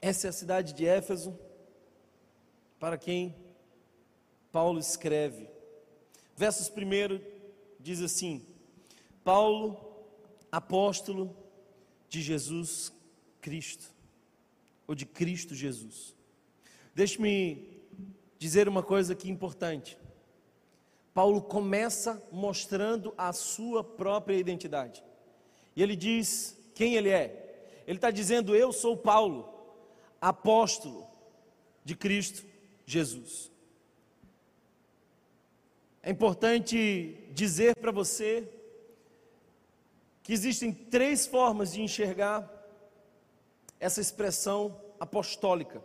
Essa 0.00 0.28
é 0.28 0.30
a 0.30 0.32
cidade 0.32 0.72
de 0.72 0.86
Éfeso, 0.86 1.36
para 2.78 2.96
quem 2.96 3.34
Paulo 4.52 4.78
escreve. 4.78 5.50
Versos 6.36 6.68
primeiro 6.68 7.20
diz 7.80 8.00
assim: 8.00 8.46
Paulo 9.24 9.76
apóstolo 10.52 11.36
de 12.08 12.22
Jesus 12.22 12.96
Cristo, 13.48 13.90
ou 14.86 14.94
de 14.94 15.06
Cristo 15.06 15.54
Jesus. 15.54 16.14
Deixe-me 16.94 17.80
dizer 18.38 18.68
uma 18.68 18.82
coisa 18.82 19.14
aqui 19.14 19.30
importante. 19.30 19.96
Paulo 21.14 21.40
começa 21.40 22.22
mostrando 22.30 23.14
a 23.16 23.32
sua 23.32 23.82
própria 23.82 24.36
identidade. 24.36 25.02
E 25.74 25.82
ele 25.82 25.96
diz 25.96 26.58
quem 26.74 26.94
ele 26.94 27.08
é. 27.08 27.72
Ele 27.86 27.96
está 27.96 28.10
dizendo: 28.10 28.54
Eu 28.54 28.70
sou 28.70 28.98
Paulo, 28.98 29.48
apóstolo 30.20 31.08
de 31.82 31.96
Cristo 31.96 32.44
Jesus. 32.84 33.50
É 36.02 36.10
importante 36.10 37.16
dizer 37.32 37.76
para 37.76 37.92
você 37.92 38.46
que 40.22 40.34
existem 40.34 40.70
três 40.70 41.26
formas 41.26 41.72
de 41.72 41.80
enxergar 41.80 42.57
essa 43.80 44.00
expressão 44.00 44.80
apostólica. 44.98 45.82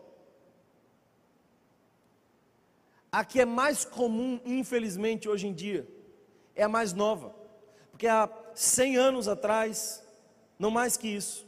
A 3.11 3.23
que 3.23 3.39
é 3.39 3.45
mais 3.45 3.85
comum, 3.85 4.39
infelizmente, 4.45 5.29
hoje 5.29 5.47
em 5.47 5.53
dia, 5.53 5.87
é 6.55 6.63
a 6.63 6.69
mais 6.69 6.93
nova, 6.93 7.35
porque 7.91 8.07
há 8.07 8.29
100 8.55 8.97
anos 8.97 9.27
atrás, 9.27 10.03
não 10.57 10.71
mais 10.71 10.97
que 10.97 11.07
isso, 11.07 11.47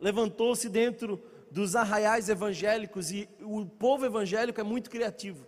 levantou-se 0.00 0.68
dentro 0.68 1.22
dos 1.50 1.74
arraiais 1.76 2.28
evangélicos 2.28 3.10
e 3.10 3.28
o 3.40 3.66
povo 3.66 4.06
evangélico 4.06 4.60
é 4.60 4.64
muito 4.64 4.88
criativo. 4.88 5.46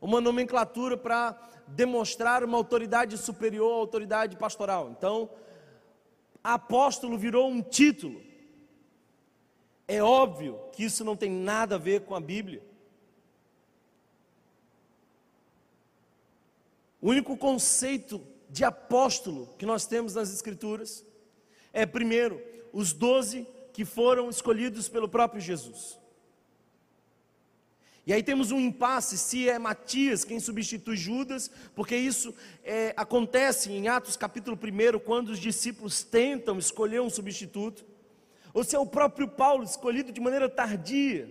Uma 0.00 0.20
nomenclatura 0.20 0.96
para 0.96 1.38
demonstrar 1.66 2.44
uma 2.44 2.58
autoridade 2.58 3.16
superior 3.16 3.72
à 3.72 3.76
autoridade 3.76 4.36
pastoral. 4.36 4.90
Então, 4.90 5.30
apóstolo 6.42 7.16
virou 7.16 7.48
um 7.48 7.62
título. 7.62 8.22
É 9.86 10.02
óbvio 10.02 10.58
que 10.72 10.84
isso 10.84 11.04
não 11.04 11.16
tem 11.16 11.30
nada 11.30 11.74
a 11.74 11.78
ver 11.78 12.02
com 12.02 12.14
a 12.14 12.20
Bíblia. 12.20 12.62
O 17.00 17.10
único 17.10 17.36
conceito 17.36 18.20
de 18.48 18.64
apóstolo 18.64 19.54
que 19.58 19.66
nós 19.66 19.86
temos 19.86 20.14
nas 20.14 20.32
Escrituras 20.32 21.04
é, 21.72 21.84
primeiro, 21.84 22.40
os 22.72 22.92
doze 22.92 23.46
que 23.72 23.84
foram 23.84 24.30
escolhidos 24.30 24.88
pelo 24.88 25.08
próprio 25.08 25.40
Jesus. 25.40 25.98
E 28.06 28.12
aí 28.12 28.22
temos 28.22 28.52
um 28.52 28.60
impasse 28.60 29.18
se 29.18 29.48
é 29.48 29.58
Matias 29.58 30.24
quem 30.24 30.38
substitui 30.38 30.96
Judas, 30.96 31.50
porque 31.74 31.96
isso 31.96 32.32
é, 32.62 32.94
acontece 32.96 33.72
em 33.72 33.88
Atos 33.88 34.16
capítulo 34.16 34.56
1, 34.56 35.00
quando 35.00 35.30
os 35.30 35.38
discípulos 35.38 36.04
tentam 36.04 36.58
escolher 36.58 37.00
um 37.00 37.10
substituto, 37.10 37.84
ou 38.54 38.62
se 38.62 38.76
é 38.76 38.78
o 38.78 38.86
próprio 38.86 39.26
Paulo 39.26 39.64
escolhido 39.64 40.12
de 40.12 40.20
maneira 40.20 40.48
tardia. 40.48 41.28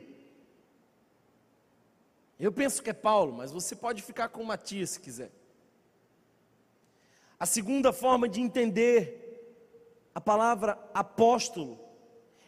Eu 2.38 2.52
penso 2.52 2.84
que 2.84 2.90
é 2.90 2.94
Paulo, 2.94 3.32
mas 3.32 3.50
você 3.50 3.74
pode 3.74 4.02
ficar 4.02 4.28
com 4.28 4.44
Matias 4.44 4.92
se 4.92 5.00
quiser. 5.00 5.32
A 7.40 7.46
segunda 7.46 7.94
forma 7.94 8.28
de 8.28 8.42
entender 8.42 9.22
a 10.14 10.20
palavra 10.20 10.78
apóstolo 10.94 11.80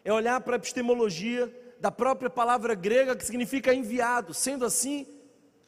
é 0.03 0.11
olhar 0.11 0.41
para 0.41 0.55
a 0.55 0.57
epistemologia 0.57 1.51
da 1.79 1.89
própria 1.89 2.29
palavra 2.29 2.75
grega 2.75 3.15
que 3.15 3.25
significa 3.25 3.73
enviado. 3.73 4.33
Sendo 4.33 4.65
assim, 4.65 5.07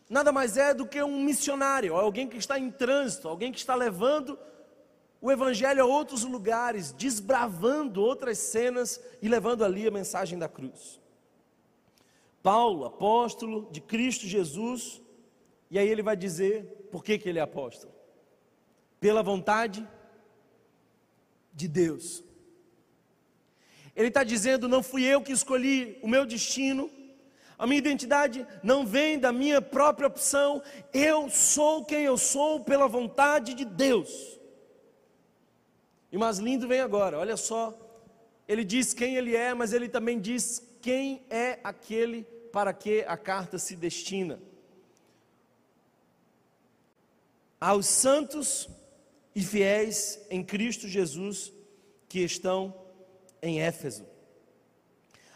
nada 0.09 0.33
mais 0.33 0.57
é 0.57 0.73
do 0.73 0.85
que 0.85 1.01
um 1.01 1.23
missionário, 1.23 1.95
alguém 1.95 2.27
que 2.27 2.37
está 2.37 2.59
em 2.59 2.69
trânsito, 2.69 3.29
alguém 3.29 3.53
que 3.53 3.57
está 3.57 3.73
levando 3.73 4.37
o 5.19 5.31
evangelho 5.31 5.81
a 5.81 5.85
outros 5.85 6.23
lugares, 6.23 6.91
desbravando 6.91 8.01
outras 8.01 8.37
cenas 8.37 9.01
e 9.21 9.27
levando 9.27 9.65
ali 9.65 9.87
a 9.87 9.91
mensagem 9.91 10.37
da 10.37 10.47
cruz. 10.47 10.99
Paulo, 12.43 12.85
apóstolo 12.85 13.67
de 13.71 13.81
Cristo 13.81 14.27
Jesus, 14.27 15.01
e 15.69 15.77
aí 15.77 15.87
ele 15.87 16.01
vai 16.01 16.15
dizer 16.15 16.87
por 16.91 17.03
que, 17.03 17.17
que 17.17 17.27
ele 17.27 17.39
é 17.39 17.41
apóstolo? 17.41 17.93
Pela 18.99 19.21
vontade 19.21 19.87
de 21.53 21.67
Deus. 21.67 22.23
Ele 23.95 24.07
está 24.09 24.23
dizendo: 24.23 24.67
não 24.67 24.83
fui 24.83 25.03
eu 25.03 25.21
que 25.21 25.31
escolhi 25.31 25.97
o 26.01 26.07
meu 26.07 26.25
destino, 26.25 26.89
a 27.57 27.65
minha 27.65 27.79
identidade 27.79 28.45
não 28.61 28.85
vem 28.85 29.17
da 29.17 29.31
minha 29.31 29.59
própria 29.61 30.07
opção, 30.07 30.61
eu 30.93 31.27
sou 31.29 31.83
quem 31.83 32.03
eu 32.03 32.17
sou 32.17 32.59
pela 32.59 32.87
vontade 32.87 33.55
de 33.55 33.65
Deus. 33.65 34.36
E 36.11 36.17
o 36.17 36.19
mais 36.19 36.37
lindo 36.37 36.67
vem 36.67 36.79
agora, 36.79 37.19
olha 37.19 37.35
só, 37.35 37.77
ele 38.47 38.63
diz 38.63 38.93
quem 38.93 39.15
ele 39.15 39.35
é, 39.35 39.53
mas 39.53 39.73
ele 39.73 39.89
também 39.89 40.19
diz 40.19 40.65
quem 40.81 41.25
é 41.29 41.59
aquele 41.63 42.23
para 42.51 42.73
que 42.73 43.01
a 43.01 43.17
carta 43.17 43.59
se 43.59 43.75
destina. 43.75 44.39
Aos 47.59 47.87
santos 47.87 48.69
e 49.35 49.41
fiéis 49.41 50.19
em 50.29 50.43
Cristo 50.43 50.87
Jesus 50.87 51.51
que 52.07 52.19
estão 52.19 52.73
em 53.41 53.61
Éfeso. 53.61 54.05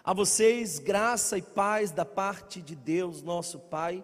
A 0.04 0.14
vocês, 0.14 0.80
graça 0.80 1.38
e 1.38 1.42
paz 1.42 1.92
da 1.92 2.06
parte 2.06 2.62
de 2.62 2.76
Deus, 2.76 3.22
nosso 3.22 3.60
Pai, 3.60 4.04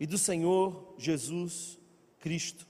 e 0.00 0.06
do 0.06 0.16
Senhor 0.16 0.94
Jesus 0.96 1.78
Cristo. 2.20 2.66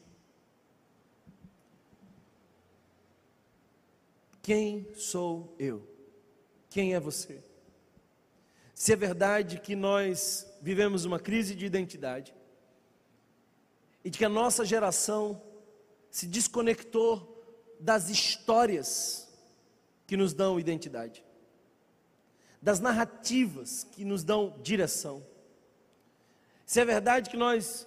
Quem 4.48 4.88
sou 4.94 5.54
eu? 5.58 5.86
Quem 6.70 6.94
é 6.94 6.98
você? 6.98 7.44
Se 8.72 8.94
é 8.94 8.96
verdade 8.96 9.60
que 9.60 9.76
nós 9.76 10.50
vivemos 10.62 11.04
uma 11.04 11.20
crise 11.20 11.54
de 11.54 11.66
identidade 11.66 12.34
e 14.02 14.08
de 14.08 14.16
que 14.16 14.24
a 14.24 14.28
nossa 14.30 14.64
geração 14.64 15.38
se 16.10 16.26
desconectou 16.26 17.44
das 17.78 18.08
histórias 18.08 19.28
que 20.06 20.16
nos 20.16 20.32
dão 20.32 20.58
identidade, 20.58 21.22
das 22.62 22.80
narrativas 22.80 23.84
que 23.92 24.02
nos 24.02 24.24
dão 24.24 24.58
direção. 24.62 25.22
Se 26.64 26.80
é 26.80 26.86
verdade 26.86 27.28
que 27.28 27.36
nós 27.36 27.86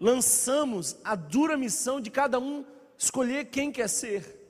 lançamos 0.00 0.96
a 1.04 1.14
dura 1.14 1.56
missão 1.56 2.00
de 2.00 2.10
cada 2.10 2.40
um 2.40 2.66
escolher 2.98 3.44
quem 3.44 3.70
quer 3.70 3.88
ser, 3.88 4.45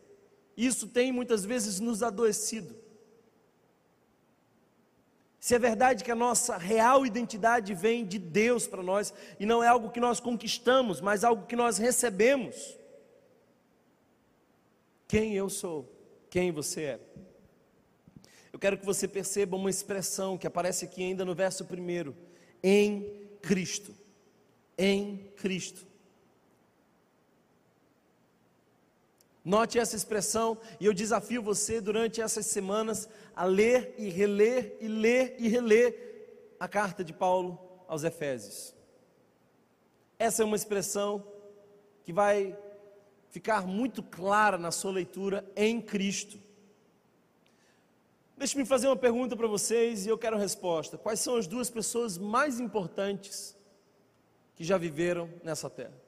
isso 0.56 0.88
tem 0.88 1.12
muitas 1.12 1.44
vezes 1.44 1.80
nos 1.80 2.02
adoecido. 2.02 2.74
Se 5.38 5.54
é 5.54 5.58
verdade 5.58 6.02
que 6.02 6.10
a 6.10 6.16
nossa 6.16 6.56
real 6.56 7.06
identidade 7.06 7.72
vem 7.72 8.04
de 8.04 8.18
Deus 8.18 8.66
para 8.66 8.82
nós 8.82 9.14
e 9.38 9.46
não 9.46 9.62
é 9.62 9.68
algo 9.68 9.90
que 9.90 10.00
nós 10.00 10.18
conquistamos, 10.18 11.00
mas 11.00 11.22
algo 11.22 11.46
que 11.46 11.54
nós 11.54 11.78
recebemos. 11.78 12.76
Quem 15.06 15.34
eu 15.34 15.48
sou? 15.48 15.88
Quem 16.28 16.50
você 16.50 16.82
é? 16.82 17.00
Eu 18.52 18.58
quero 18.58 18.78
que 18.78 18.84
você 18.84 19.06
perceba 19.06 19.56
uma 19.56 19.70
expressão 19.70 20.36
que 20.36 20.46
aparece 20.46 20.86
aqui 20.86 21.02
ainda 21.02 21.24
no 21.24 21.34
verso 21.34 21.64
primeiro: 21.64 22.16
em 22.62 23.28
Cristo. 23.40 23.94
Em 24.76 25.30
Cristo. 25.36 25.86
Note 29.46 29.78
essa 29.78 29.94
expressão 29.94 30.58
e 30.80 30.86
eu 30.86 30.92
desafio 30.92 31.40
você 31.40 31.80
durante 31.80 32.20
essas 32.20 32.46
semanas 32.46 33.08
a 33.32 33.44
ler 33.44 33.94
e 33.96 34.08
reler 34.10 34.76
e 34.80 34.88
ler 34.88 35.36
e 35.38 35.46
reler 35.46 36.56
a 36.58 36.66
carta 36.66 37.04
de 37.04 37.12
Paulo 37.12 37.56
aos 37.86 38.02
Efésios. 38.02 38.74
Essa 40.18 40.42
é 40.42 40.44
uma 40.44 40.56
expressão 40.56 41.24
que 42.02 42.12
vai 42.12 42.58
ficar 43.28 43.68
muito 43.68 44.02
clara 44.02 44.58
na 44.58 44.72
sua 44.72 44.90
leitura 44.90 45.48
em 45.54 45.80
Cristo. 45.80 46.40
Deixe-me 48.36 48.66
fazer 48.66 48.88
uma 48.88 48.96
pergunta 48.96 49.36
para 49.36 49.46
vocês 49.46 50.06
e 50.06 50.08
eu 50.08 50.18
quero 50.18 50.36
resposta. 50.36 50.98
Quais 50.98 51.20
são 51.20 51.36
as 51.36 51.46
duas 51.46 51.70
pessoas 51.70 52.18
mais 52.18 52.58
importantes 52.58 53.56
que 54.56 54.64
já 54.64 54.76
viveram 54.76 55.30
nessa 55.44 55.70
terra? 55.70 56.05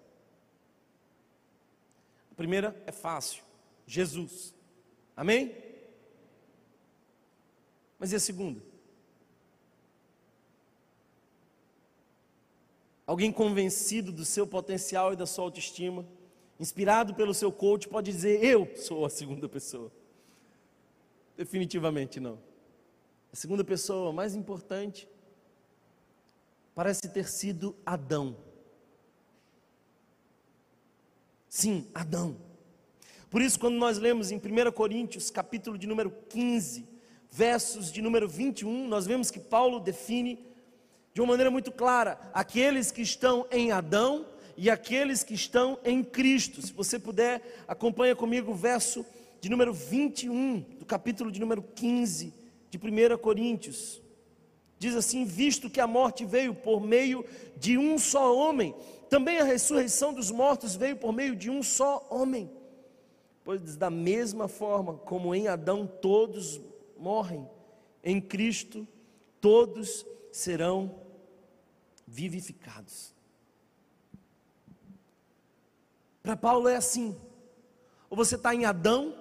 Primeira 2.39 2.81
é 2.87 2.93
fácil: 2.93 3.43
Jesus. 3.85 4.55
Amém? 5.17 5.55
Mas 7.99 8.13
e 8.13 8.17
a 8.17 8.21
segunda? 8.21 8.63
Alguém 13.05 13.33
convencido 13.33 14.13
do 14.13 14.25
seu 14.25 14.47
potencial 14.47 15.13
e 15.13 15.17
da 15.17 15.27
sua 15.27 15.45
autoestima, 15.45 16.07
inspirado 16.61 17.15
pelo 17.15 17.35
seu 17.35 17.51
coach, 17.51 17.89
pode 17.89 18.13
dizer: 18.13 18.43
Eu 18.45 18.71
sou 18.77 19.05
a 19.05 19.11
segunda 19.11 19.49
pessoa. 19.49 19.91
Definitivamente 21.37 22.21
não. 22.21 22.39
A 23.33 23.37
segunda 23.37 23.65
pessoa 23.65 24.13
mais 24.13 24.37
importante 24.37 25.09
parece 26.75 27.09
ter 27.09 27.29
sido 27.29 27.75
Adão. 27.85 28.37
Sim, 31.49 31.87
Adão. 31.95 32.37
Por 33.31 33.41
isso, 33.41 33.59
quando 33.59 33.77
nós 33.77 33.99
lemos 33.99 34.31
em 34.31 34.37
1 34.37 34.73
Coríntios, 34.73 35.31
capítulo 35.31 35.79
de 35.79 35.87
número 35.87 36.11
15, 36.29 36.87
versos 37.31 37.91
de 37.91 38.03
número 38.03 38.29
21, 38.29 38.87
nós 38.89 39.07
vemos 39.07 39.31
que 39.31 39.41
Paulo 39.41 39.81
define 39.81 40.39
de 41.15 41.21
uma 41.21 41.29
maneira 41.29 41.51
muito 41.51 41.73
clara 41.73 42.19
aqueles 42.33 42.91
que 42.91 43.03
estão 43.03 43.47
em 43.51 43.73
Adão 43.73 44.27
e 44.57 44.69
aqueles 44.71 45.23
que 45.23 45.35
estão 45.35 45.79
em 45.85 46.03
Cristo. 46.03 46.61
Se 46.61 46.73
você 46.73 46.99
puder, 46.99 47.65
acompanha 47.67 48.15
comigo 48.15 48.53
o 48.53 48.55
verso 48.55 49.05
de 49.41 49.49
número 49.49 49.73
21 49.73 50.61
do 50.79 50.85
capítulo 50.85 51.31
de 51.31 51.41
número 51.41 51.63
15 51.63 52.33
de 52.71 52.79
1 52.79 53.19
Coríntios. 53.19 54.03
Diz 54.79 54.95
assim: 54.95 55.25
Visto 55.25 55.69
que 55.71 55.81
a 55.81 55.87
morte 55.87 56.25
veio 56.25 56.55
por 56.55 56.81
meio 56.81 57.25
de 57.57 57.77
um 57.77 57.99
só 57.99 58.37
homem, 58.37 58.75
também 59.09 59.39
a 59.39 59.45
ressurreição 59.45 60.13
dos 60.13 60.31
mortos 60.31 60.77
veio 60.77 60.97
por 60.97 61.13
meio 61.13 61.35
de 61.35 61.51
um 61.51 61.63
só 61.63 62.07
homem. 62.11 62.51
Pois 63.43 63.77
da 63.77 63.89
mesma 63.89 64.49
forma 64.49 64.95
como 64.95 65.35
em 65.35 65.49
Adão 65.49 65.87
todos 65.87 66.61
morrem, 66.97 67.49
em 68.05 68.21
Cristo 68.21 68.87
todos 69.41 70.05
serão 70.31 71.01
vivificados. 72.07 73.15
Para 76.23 76.37
Paulo 76.37 76.69
é 76.69 76.77
assim: 76.77 77.17
ou 78.11 78.17
você 78.17 78.35
está 78.35 78.55
em 78.55 78.67
Adão, 78.67 79.15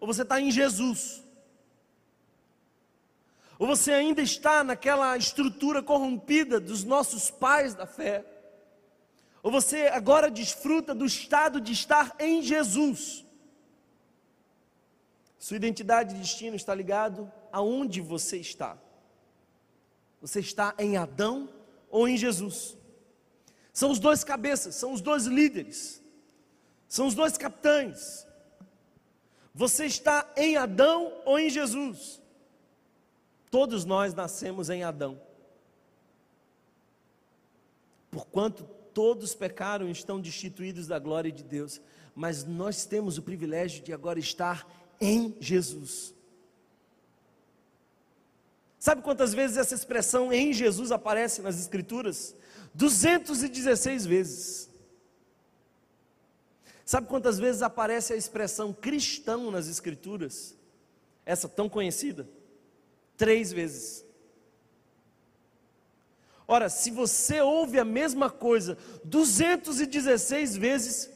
ou 0.00 0.06
você 0.06 0.22
está 0.22 0.40
em 0.40 0.50
Jesus. 0.50 1.22
Ou 3.58 3.66
você 3.66 3.92
ainda 3.92 4.22
está 4.22 4.62
naquela 4.62 5.16
estrutura 5.16 5.82
corrompida 5.82 6.60
dos 6.60 6.84
nossos 6.84 7.30
pais 7.30 7.74
da 7.74 7.86
fé 7.86 8.37
ou 9.48 9.52
você 9.52 9.86
agora 9.86 10.30
desfruta 10.30 10.94
do 10.94 11.06
estado 11.06 11.58
de 11.58 11.72
estar 11.72 12.14
em 12.20 12.42
Jesus. 12.42 13.24
Sua 15.38 15.56
identidade 15.56 16.14
e 16.14 16.18
destino 16.18 16.54
está 16.54 16.74
ligado 16.74 17.32
aonde 17.50 18.02
você 18.02 18.36
está. 18.36 18.76
Você 20.20 20.40
está 20.40 20.74
em 20.78 20.98
Adão 20.98 21.48
ou 21.88 22.06
em 22.06 22.18
Jesus? 22.18 22.76
São 23.72 23.90
os 23.90 23.98
dois 23.98 24.22
cabeças, 24.22 24.74
são 24.74 24.92
os 24.92 25.00
dois 25.00 25.24
líderes, 25.24 26.02
são 26.86 27.06
os 27.06 27.14
dois 27.14 27.38
capitães. 27.38 28.26
Você 29.54 29.86
está 29.86 30.30
em 30.36 30.58
Adão 30.58 31.22
ou 31.24 31.38
em 31.38 31.48
Jesus? 31.48 32.20
Todos 33.50 33.86
nós 33.86 34.12
nascemos 34.12 34.68
em 34.68 34.84
Adão. 34.84 35.18
Porquanto 38.10 38.76
todos 38.98 39.32
pecaram 39.32 39.86
e 39.86 39.92
estão 39.92 40.20
destituídos 40.20 40.88
da 40.88 40.98
glória 40.98 41.30
de 41.30 41.44
Deus, 41.44 41.80
mas 42.16 42.42
nós 42.42 42.84
temos 42.84 43.16
o 43.16 43.22
privilégio 43.22 43.80
de 43.80 43.92
agora 43.92 44.18
estar 44.18 44.68
em 45.00 45.36
Jesus. 45.38 46.12
Sabe 48.76 49.02
quantas 49.02 49.32
vezes 49.32 49.56
essa 49.56 49.72
expressão 49.72 50.32
em 50.32 50.52
Jesus 50.52 50.90
aparece 50.90 51.40
nas 51.42 51.60
Escrituras? 51.60 52.34
216 52.74 54.04
vezes. 54.04 54.68
Sabe 56.84 57.06
quantas 57.06 57.38
vezes 57.38 57.62
aparece 57.62 58.12
a 58.12 58.16
expressão 58.16 58.72
cristão 58.72 59.48
nas 59.52 59.68
Escrituras? 59.68 60.56
Essa 61.24 61.48
tão 61.48 61.68
conhecida? 61.68 62.28
Três 63.16 63.52
vezes. 63.52 64.04
Ora, 66.50 66.70
se 66.70 66.90
você 66.90 67.42
ouve 67.42 67.78
a 67.78 67.84
mesma 67.84 68.30
coisa 68.30 68.78
216 69.04 70.56
vezes, 70.56 71.10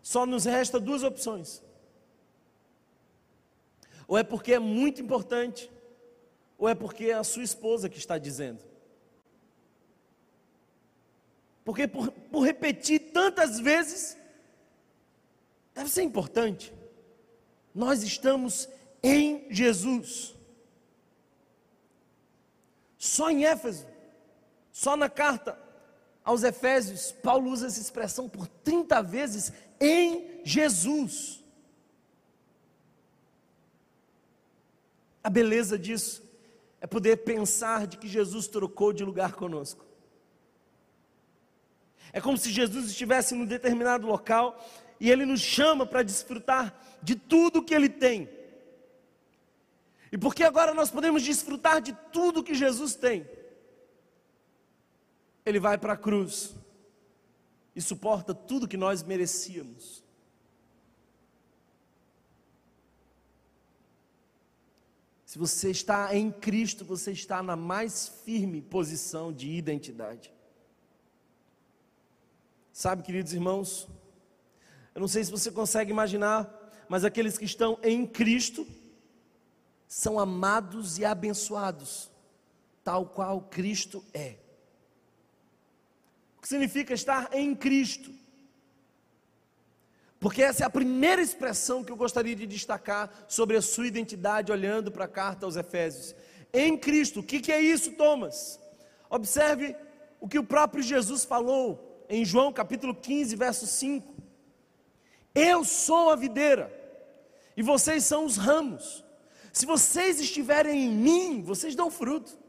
só 0.00 0.24
nos 0.24 0.44
resta 0.44 0.78
duas 0.78 1.02
opções. 1.02 1.60
Ou 4.06 4.16
é 4.16 4.22
porque 4.22 4.54
é 4.54 4.60
muito 4.60 5.02
importante, 5.02 5.68
ou 6.56 6.68
é 6.68 6.74
porque 6.74 7.06
é 7.06 7.14
a 7.14 7.24
sua 7.24 7.42
esposa 7.42 7.88
que 7.88 7.98
está 7.98 8.16
dizendo. 8.16 8.60
Porque 11.64 11.88
por, 11.88 12.12
por 12.12 12.42
repetir 12.42 13.10
tantas 13.12 13.58
vezes, 13.58 14.16
deve 15.74 15.90
ser 15.90 16.02
importante. 16.02 16.72
Nós 17.74 18.04
estamos 18.04 18.68
em 19.02 19.46
Jesus. 19.50 20.36
Só 22.96 23.30
em 23.30 23.44
Éfeso, 23.44 23.86
só 24.80 24.96
na 24.96 25.10
carta 25.10 25.58
aos 26.24 26.42
Efésios, 26.42 27.12
Paulo 27.12 27.50
usa 27.50 27.66
essa 27.66 27.78
expressão 27.78 28.30
por 28.30 28.46
30 28.46 29.02
vezes 29.02 29.52
em 29.78 30.40
Jesus. 30.42 31.44
A 35.22 35.28
beleza 35.28 35.78
disso 35.78 36.22
é 36.80 36.86
poder 36.86 37.18
pensar 37.18 37.86
de 37.86 37.98
que 37.98 38.08
Jesus 38.08 38.48
trocou 38.48 38.90
de 38.90 39.04
lugar 39.04 39.34
conosco. 39.34 39.84
É 42.10 42.18
como 42.18 42.38
se 42.38 42.50
Jesus 42.50 42.86
estivesse 42.86 43.34
em 43.34 43.42
um 43.42 43.44
determinado 43.44 44.06
local 44.06 44.66
e 44.98 45.10
ele 45.10 45.26
nos 45.26 45.42
chama 45.42 45.84
para 45.84 46.02
desfrutar 46.02 46.74
de 47.02 47.16
tudo 47.16 47.62
que 47.62 47.74
ele 47.74 47.90
tem. 47.90 48.30
E 50.10 50.16
porque 50.16 50.42
agora 50.42 50.72
nós 50.72 50.90
podemos 50.90 51.22
desfrutar 51.22 51.82
de 51.82 51.92
tudo 52.10 52.42
que 52.42 52.54
Jesus 52.54 52.94
tem, 52.94 53.28
ele 55.50 55.60
vai 55.60 55.76
para 55.76 55.92
a 55.92 55.96
cruz 55.96 56.54
e 57.74 57.82
suporta 57.82 58.34
tudo 58.34 58.68
que 58.68 58.76
nós 58.76 59.02
merecíamos. 59.02 60.02
Se 65.24 65.38
você 65.38 65.70
está 65.70 66.14
em 66.14 66.32
Cristo, 66.32 66.84
você 66.84 67.12
está 67.12 67.40
na 67.42 67.54
mais 67.54 68.08
firme 68.24 68.60
posição 68.60 69.32
de 69.32 69.48
identidade. 69.48 70.32
Sabe, 72.72 73.02
queridos 73.02 73.32
irmãos, 73.32 73.86
eu 74.94 75.00
não 75.00 75.06
sei 75.06 75.22
se 75.22 75.30
você 75.30 75.52
consegue 75.52 75.90
imaginar, 75.90 76.48
mas 76.88 77.04
aqueles 77.04 77.38
que 77.38 77.44
estão 77.44 77.78
em 77.82 78.06
Cristo 78.06 78.66
são 79.86 80.18
amados 80.18 80.98
e 80.98 81.04
abençoados, 81.04 82.10
tal 82.82 83.06
qual 83.06 83.42
Cristo 83.42 84.04
é. 84.12 84.36
O 86.40 86.42
que 86.42 86.48
significa 86.48 86.94
estar 86.94 87.28
em 87.34 87.54
Cristo? 87.54 88.10
Porque 90.18 90.42
essa 90.42 90.64
é 90.64 90.66
a 90.66 90.70
primeira 90.70 91.20
expressão 91.20 91.84
que 91.84 91.92
eu 91.92 91.96
gostaria 91.96 92.34
de 92.34 92.46
destacar 92.46 93.10
sobre 93.28 93.58
a 93.58 93.62
sua 93.62 93.86
identidade, 93.86 94.50
olhando 94.50 94.90
para 94.90 95.04
a 95.04 95.08
carta 95.08 95.44
aos 95.44 95.56
Efésios. 95.56 96.14
Em 96.50 96.78
Cristo, 96.78 97.20
o 97.20 97.22
que, 97.22 97.52
é 97.52 97.60
isso, 97.60 97.92
Thomas? 97.92 98.58
Observe 99.10 99.76
o 100.18 100.26
que 100.26 100.38
o 100.38 100.42
próprio 100.42 100.82
Jesus 100.82 101.26
falou 101.26 102.06
em 102.08 102.24
João 102.24 102.50
capítulo 102.54 102.94
15, 102.94 103.36
verso 103.36 103.66
5. 103.66 104.14
Eu 105.34 105.62
sou 105.62 106.08
a 106.08 106.16
videira, 106.16 106.74
e 107.54 107.62
vocês 107.62 108.02
são 108.04 108.24
os 108.24 108.38
ramos. 108.38 109.04
Se 109.52 109.66
vocês 109.66 110.18
estiverem 110.18 110.86
em 110.86 110.90
mim, 110.90 111.42
vocês 111.42 111.74
dão 111.74 111.90
fruto. 111.90 112.39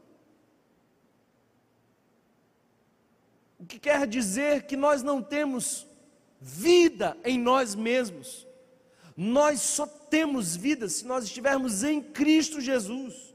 Que 3.72 3.78
quer 3.78 4.06
dizer 4.06 4.64
que 4.64 4.76
nós 4.76 5.02
não 5.02 5.22
temos 5.22 5.86
vida 6.38 7.16
em 7.24 7.38
nós 7.38 7.74
mesmos. 7.74 8.46
Nós 9.16 9.60
só 9.60 9.86
temos 9.86 10.54
vida 10.54 10.88
se 10.90 11.06
nós 11.06 11.24
estivermos 11.24 11.82
em 11.82 12.02
Cristo 12.02 12.60
Jesus. 12.60 13.34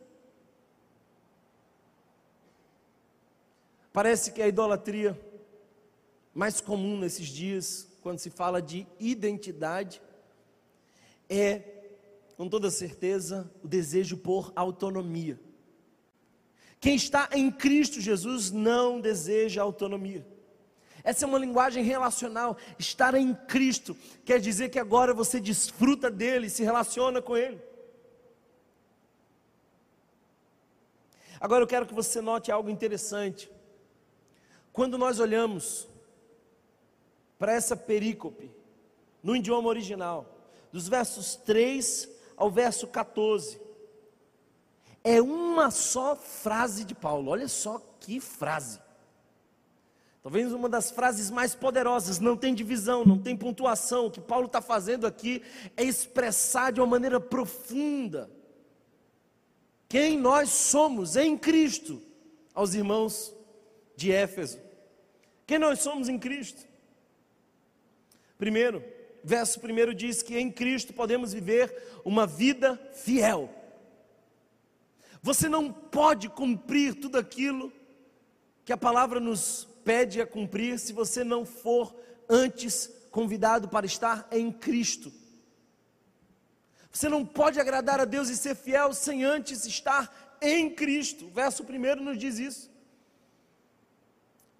Parece 3.92 4.32
que 4.32 4.42
a 4.44 4.48
idolatria 4.48 5.20
mais 6.36 6.62
comum 6.62 7.00
nesses 7.00 7.30
dias, 7.30 7.88
quando 8.02 8.20
se 8.20 8.30
fala 8.30 8.62
de 8.62 8.86
identidade, 9.00 10.00
é, 11.28 11.64
com 12.36 12.48
toda 12.48 12.70
certeza, 12.70 13.52
o 13.64 13.68
desejo 13.68 14.18
por 14.18 14.54
autonomia. 14.56 15.40
Quem 16.80 16.96
está 16.96 17.30
em 17.34 17.52
Cristo 17.52 18.00
Jesus 18.00 18.52
não 18.52 19.02
deseja 19.02 19.62
autonomia. 19.62 20.26
Essa 21.04 21.26
é 21.26 21.28
uma 21.28 21.40
linguagem 21.40 21.84
relacional. 21.84 22.58
Estar 22.78 23.16
em 23.16 23.34
Cristo 23.34 23.96
quer 24.26 24.40
dizer 24.40 24.70
que 24.70 24.78
agora 24.78 25.14
você 25.14 25.40
desfruta 25.40 26.12
dele, 26.12 26.50
se 26.50 26.64
relaciona 26.64 27.22
com 27.22 27.36
ele. 27.36 27.60
Agora 31.40 31.64
eu 31.64 31.68
quero 31.68 31.86
que 31.86 31.94
você 31.94 32.20
note 32.20 32.52
algo 32.52 32.70
interessante. 32.70 33.50
Quando 34.74 34.98
nós 34.98 35.20
olhamos 35.20 35.88
para 37.40 37.54
essa 37.54 37.76
perícope, 37.76 38.52
no 39.24 39.36
idioma 39.36 39.70
original, 39.70 40.38
dos 40.72 40.88
versos 40.88 41.36
3 41.36 42.10
ao 42.36 42.52
verso 42.52 42.88
14, 42.88 43.60
é 45.08 45.22
uma 45.22 45.72
só 45.72 46.18
frase 46.18 46.84
de 46.84 46.93
Paulo. 46.93 47.32
Olha 47.32 47.47
só 47.47 47.82
que 48.01 48.20
frase. 48.20 48.78
Talvez 50.22 50.51
uma 50.51 50.68
das 50.68 50.91
frases 50.91 51.32
mais 51.32 51.55
poderosas, 51.55 52.20
não 52.20 52.36
tem 52.36 52.53
divisão, 52.53 53.05
não 53.05 53.18
tem 53.18 53.34
pontuação. 53.38 54.08
O 54.08 54.12
que 54.12 54.20
Paulo 54.20 54.47
está 54.47 54.62
fazendo 54.62 55.08
aqui 55.08 55.41
é 55.78 55.84
expressar 55.86 56.74
de 56.74 56.82
uma 56.82 56.88
maneira 56.88 57.22
profunda 57.22 58.30
quem 59.88 60.20
nós 60.20 60.49
somos 60.49 61.16
em 61.16 61.38
Cristo, 61.38 62.01
aos 62.53 62.74
irmãos 62.74 63.34
de 63.95 64.12
Éfeso. 64.12 64.60
Quem 65.45 65.58
nós 65.58 65.80
somos 65.80 66.10
em 66.10 66.20
Cristo? 66.20 66.66
Primeiro, 68.38 68.84
verso 69.24 69.62
primeiro 69.62 69.95
diz 69.95 70.22
que 70.22 70.38
em 70.38 70.51
Cristo 70.51 70.91
podemos 70.91 71.32
viver 71.32 72.01
uma 72.03 72.28
vida 72.28 72.76
fiel. 72.93 73.49
Você 75.22 75.49
não 75.49 75.72
pode 75.72 76.30
cumprir 76.30 76.95
tudo 76.95 77.18
aquilo 77.18 77.72
que 78.63 78.74
a 78.74 78.78
palavra 78.78 79.20
nos 79.20 79.68
pede 79.84 80.22
a 80.22 80.28
cumprir 80.28 80.78
se 80.78 80.93
você 80.93 81.24
não 81.24 81.45
for 81.45 81.95
antes 82.30 82.89
convidado 83.11 83.70
para 83.70 83.86
estar 83.86 84.28
em 84.32 84.51
Cristo. 84.51 85.11
Você 86.91 87.07
não 87.07 87.26
pode 87.26 87.59
agradar 87.59 87.99
a 87.99 88.05
Deus 88.05 88.30
e 88.30 88.36
ser 88.36 88.55
fiel 88.55 88.93
sem 88.93 89.24
antes 89.24 89.65
estar 89.65 90.38
em 90.41 90.70
Cristo. 90.70 91.28
O 91.28 91.30
verso 91.30 91.63
1 91.63 92.03
nos 92.03 92.18
diz 92.18 92.39
isso. 92.39 92.72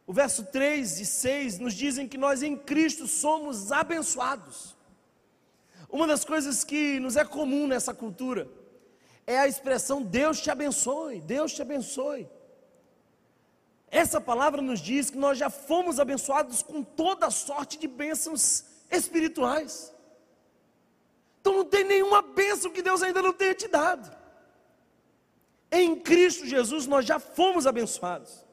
O 0.06 0.14
verso 0.14 0.46
3 0.46 1.02
e 1.02 1.06
6 1.06 1.60
nos 1.60 1.74
dizem 1.74 2.08
que 2.08 2.18
nós 2.18 2.42
em 2.42 2.56
Cristo 2.56 3.08
somos 3.08 3.72
abençoados. 3.72 4.76
Uma 5.90 6.08
das 6.08 6.24
coisas 6.24 6.64
que 6.64 7.00
nos 7.00 7.18
é 7.18 7.26
comum 7.26 7.68
nessa 7.68 7.94
cultura 7.94 8.48
é 9.28 9.38
a 9.38 9.48
expressão 9.48 10.02
Deus 10.02 10.40
te 10.42 10.50
abençoe, 10.50 11.20
Deus 11.20 11.54
te 11.54 11.62
abençoe. 11.62 12.28
Essa 13.92 14.20
palavra 14.20 14.62
nos 14.62 14.80
diz 14.80 15.10
que 15.10 15.18
nós 15.18 15.38
já 15.38 15.50
fomos 15.50 16.00
abençoados 16.00 16.62
com 16.64 16.82
toda 16.82 17.30
sorte 17.30 17.78
de 17.78 17.88
bênçãos 17.88 18.66
espirituais. 18.90 19.94
Então 21.42 21.54
não 21.54 21.66
tem 21.66 21.84
nenhuma 21.84 22.22
bênção 22.22 22.72
que 22.72 22.82
Deus 22.82 23.04
ainda 23.04 23.22
não 23.22 23.34
tenha 23.34 23.54
te 23.54 23.68
dado. 23.68 24.16
Em 25.72 25.96
Cristo 25.96 26.46
Jesus 26.46 26.88
nós 26.88 27.06
já 27.06 27.20
fomos 27.20 27.68
abençoados. 27.68 28.46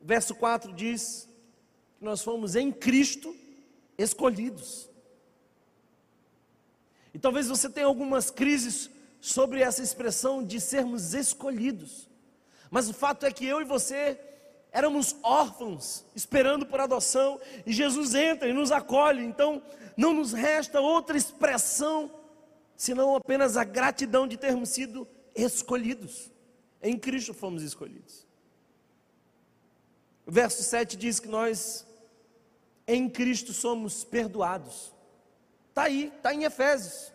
Verso 0.00 0.34
4 0.34 0.72
diz 0.72 1.28
que 1.98 2.04
nós 2.04 2.22
fomos 2.22 2.56
em 2.56 2.72
Cristo 2.72 3.34
escolhidos. 3.98 4.89
E 7.12 7.18
talvez 7.18 7.48
você 7.48 7.68
tenha 7.68 7.86
algumas 7.86 8.30
crises 8.30 8.90
sobre 9.20 9.60
essa 9.60 9.82
expressão 9.82 10.42
de 10.42 10.60
sermos 10.60 11.14
escolhidos. 11.14 12.08
Mas 12.70 12.88
o 12.88 12.94
fato 12.94 13.26
é 13.26 13.32
que 13.32 13.46
eu 13.46 13.60
e 13.60 13.64
você 13.64 14.18
éramos 14.72 15.16
órfãos, 15.22 16.04
esperando 16.14 16.64
por 16.64 16.80
adoção, 16.80 17.40
e 17.66 17.72
Jesus 17.72 18.14
entra 18.14 18.48
e 18.48 18.52
nos 18.52 18.70
acolhe. 18.70 19.24
Então, 19.24 19.62
não 19.96 20.12
nos 20.12 20.32
resta 20.32 20.80
outra 20.80 21.16
expressão 21.16 22.10
senão 22.76 23.14
apenas 23.14 23.58
a 23.58 23.64
gratidão 23.64 24.26
de 24.26 24.38
termos 24.38 24.70
sido 24.70 25.06
escolhidos. 25.34 26.30
Em 26.82 26.98
Cristo 26.98 27.34
fomos 27.34 27.62
escolhidos. 27.62 28.26
O 30.26 30.32
verso 30.32 30.62
7 30.62 30.96
diz 30.96 31.20
que 31.20 31.28
nós, 31.28 31.86
em 32.86 33.06
Cristo, 33.06 33.52
somos 33.52 34.02
perdoados. 34.02 34.94
Está 35.70 35.84
aí, 35.84 36.12
está 36.14 36.34
em 36.34 36.44
Efésios. 36.44 37.12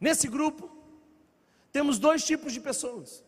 Nesse 0.00 0.28
grupo, 0.28 0.70
temos 1.72 1.98
dois 1.98 2.24
tipos 2.24 2.52
de 2.52 2.60
pessoas 2.60 3.26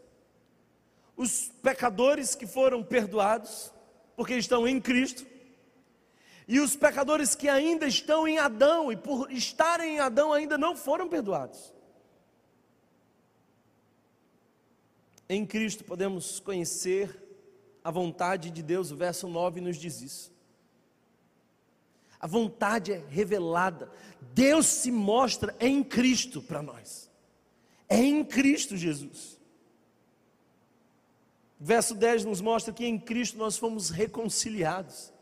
os 1.19 1.51
pecadores 1.61 2.37
que 2.37 2.47
foram 2.47 2.81
perdoados, 2.85 3.73
porque 4.15 4.37
estão 4.37 4.69
em 4.69 4.81
Cristo, 4.81 5.27
e 6.47 6.61
os 6.61 6.77
pecadores 6.77 7.35
que 7.35 7.49
ainda 7.49 7.87
estão 7.87 8.27
em 8.27 8.39
Adão 8.39 8.91
e 8.91 8.97
por 8.97 9.31
estarem 9.33 9.97
em 9.97 9.99
Adão 9.99 10.33
ainda 10.33 10.57
não 10.57 10.77
foram 10.77 11.09
perdoados. 11.09 11.75
Em 15.29 15.45
Cristo 15.45 15.85
podemos 15.85 16.39
conhecer 16.39 17.21
a 17.83 17.91
vontade 17.91 18.49
de 18.51 18.63
Deus, 18.63 18.93
o 18.93 18.97
verso 18.97 19.27
9 19.27 19.61
nos 19.61 19.77
diz 19.77 20.01
isso. 20.01 20.33
A 22.21 22.27
vontade 22.27 22.93
é 22.93 23.05
revelada, 23.09 23.91
Deus 24.35 24.67
se 24.67 24.91
mostra 24.91 25.55
em 25.61 25.85
Cristo 25.85 26.43
para 26.43 26.63
nós, 26.63 27.11
é 27.89 27.97
em 27.97 28.25
Cristo 28.25 28.77
Jesus. 28.77 29.39
Verso 31.61 31.95
10 31.95 32.25
nos 32.25 32.41
mostra 32.41 32.73
que 32.73 32.87
em 32.87 32.99
Cristo 32.99 33.37
nós 33.37 33.57
fomos 33.57 33.91
reconciliados. 33.91 35.13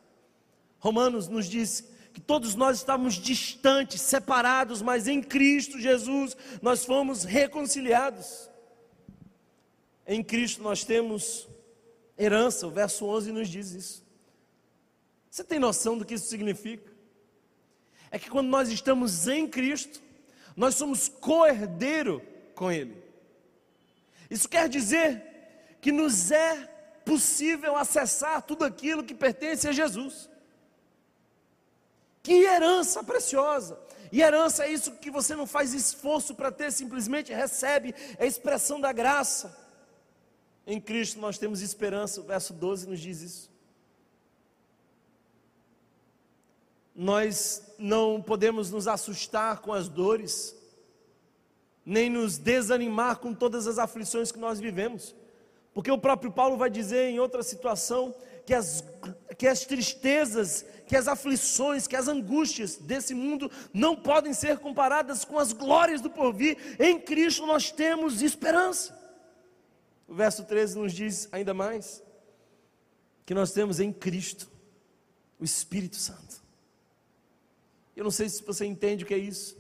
Romanos 0.79 1.29
nos 1.29 1.49
diz 1.49 1.85
que 2.13 2.21
todos 2.21 2.55
nós 2.55 2.79
estávamos 2.79 3.15
distantes, 3.15 4.01
separados, 4.01 4.81
mas 4.81 5.07
em 5.07 5.23
Cristo 5.23 5.79
Jesus 5.79 6.37
nós 6.63 6.85
fomos 6.85 7.25
reconciliados. 7.25 8.51
Em 10.07 10.23
Cristo 10.23 10.63
nós 10.63 10.85
temos 10.85 11.49
herança, 12.17 12.67
o 12.67 12.71
verso 12.71 13.05
11 13.05 13.33
nos 13.33 13.49
diz 13.49 13.73
isso. 13.73 14.06
Você 15.37 15.45
tem 15.45 15.59
noção 15.59 15.99
do 15.99 16.05
que 16.07 16.15
isso 16.15 16.31
significa? 16.31 16.91
É 18.11 18.19
que 18.19 18.31
quando 18.31 18.49
nós 18.49 18.71
estamos 18.71 19.29
em 19.29 19.47
Cristo, 19.47 20.01
nós 20.57 20.77
somos 20.77 21.11
co-herdeiro 21.11 22.23
com 22.55 22.73
Ele. 22.73 22.97
Isso 24.31 24.49
quer 24.49 24.67
dizer 24.67 25.77
que 25.79 25.93
nos 25.93 26.31
é 26.31 26.65
possível 27.05 27.77
acessar 27.77 28.41
tudo 28.41 28.65
aquilo 28.65 29.05
que 29.05 29.15
pertence 29.15 29.69
a 29.69 29.73
Jesus. 29.73 30.27
Que 32.23 32.33
herança 32.33 33.05
preciosa! 33.05 33.79
E 34.11 34.23
herança 34.23 34.65
é 34.65 34.73
isso 34.73 34.93
que 34.93 35.11
você 35.11 35.37
não 35.37 35.47
faz 35.47 35.75
esforço 35.75 36.35
para 36.35 36.51
ter, 36.51 36.73
simplesmente 36.73 37.31
recebe, 37.31 37.95
é 38.17 38.27
expressão 38.27 38.81
da 38.81 38.91
graça. 38.91 39.55
Em 40.67 40.81
Cristo 40.81 41.21
nós 41.21 41.37
temos 41.37 41.61
esperança, 41.61 42.23
o 42.23 42.25
verso 42.25 42.55
12 42.55 42.89
nos 42.89 43.01
diz 43.01 43.21
isso. 43.21 43.56
Nós 46.97 47.63
não 47.79 48.23
podemos 48.23 48.71
nos 48.71 48.89
assustar 48.89 49.61
com 49.61 49.73
as 49.73 49.87
dores, 49.87 50.57
nem 51.85 52.09
nos 52.09 52.39
desanimar 52.39 53.19
com 53.19 53.35
todas 53.35 53.67
as 53.67 53.79
aflições 53.79 54.33
que 54.33 54.39
nós 54.39 54.59
vivemos, 54.59 55.15
porque 55.75 55.91
o 55.91 55.99
próprio 55.99 56.33
Paulo 56.33 56.57
vai 56.57 56.71
dizer 56.71 57.11
em 57.11 57.21
outra 57.21 57.43
situação 57.43 58.15
que 58.47 58.55
as, 58.55 58.83
que 59.37 59.47
as 59.47 59.67
tristezas, 59.67 60.65
que 60.87 60.97
as 60.97 61.07
aflições, 61.07 61.87
que 61.87 61.95
as 61.95 62.09
angústias 62.09 62.77
desse 62.77 63.13
mundo 63.13 63.51
não 63.75 63.95
podem 63.95 64.33
ser 64.33 64.59
comparadas 64.59 65.23
com 65.23 65.39
as 65.39 65.53
glórias 65.53 66.01
do 66.01 66.09
porvir. 66.09 66.57
Em 66.81 66.99
Cristo 66.99 67.45
nós 67.45 67.71
temos 67.71 68.23
esperança. 68.23 68.97
O 70.09 70.15
verso 70.15 70.45
13 70.45 70.79
nos 70.79 70.95
diz 70.95 71.29
ainda 71.31 71.53
mais 71.53 72.03
que 73.27 73.35
nós 73.35 73.53
temos 73.53 73.81
em 73.81 73.93
Cristo 73.93 74.49
o 75.39 75.45
Espírito 75.45 75.97
Santo. 75.97 76.46
Eu 77.97 78.05
não 78.05 78.11
sei 78.11 78.29
se 78.29 78.43
você 78.43 78.67
entende 78.67 79.03
o 79.03 79.07
que 79.07 79.15
é 79.15 79.19
isso, 79.19 79.57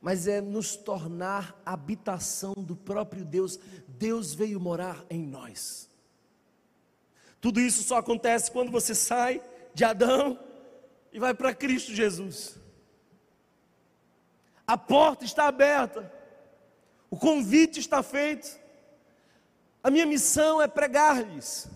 mas 0.00 0.26
é 0.26 0.40
nos 0.40 0.76
tornar 0.76 1.60
habitação 1.64 2.54
do 2.54 2.74
próprio 2.74 3.22
Deus. 3.22 3.60
Deus 3.86 4.32
veio 4.32 4.58
morar 4.58 5.04
em 5.10 5.22
nós. 5.22 5.90
Tudo 7.38 7.60
isso 7.60 7.82
só 7.82 7.98
acontece 7.98 8.50
quando 8.50 8.72
você 8.72 8.94
sai 8.94 9.42
de 9.74 9.84
Adão 9.84 10.38
e 11.12 11.18
vai 11.18 11.34
para 11.34 11.54
Cristo 11.54 11.94
Jesus. 11.94 12.56
A 14.66 14.78
porta 14.78 15.24
está 15.24 15.48
aberta, 15.48 16.10
o 17.10 17.16
convite 17.16 17.78
está 17.78 18.02
feito. 18.02 18.58
A 19.82 19.90
minha 19.90 20.06
missão 20.06 20.62
é 20.62 20.68
pregar-lhes. 20.68 21.68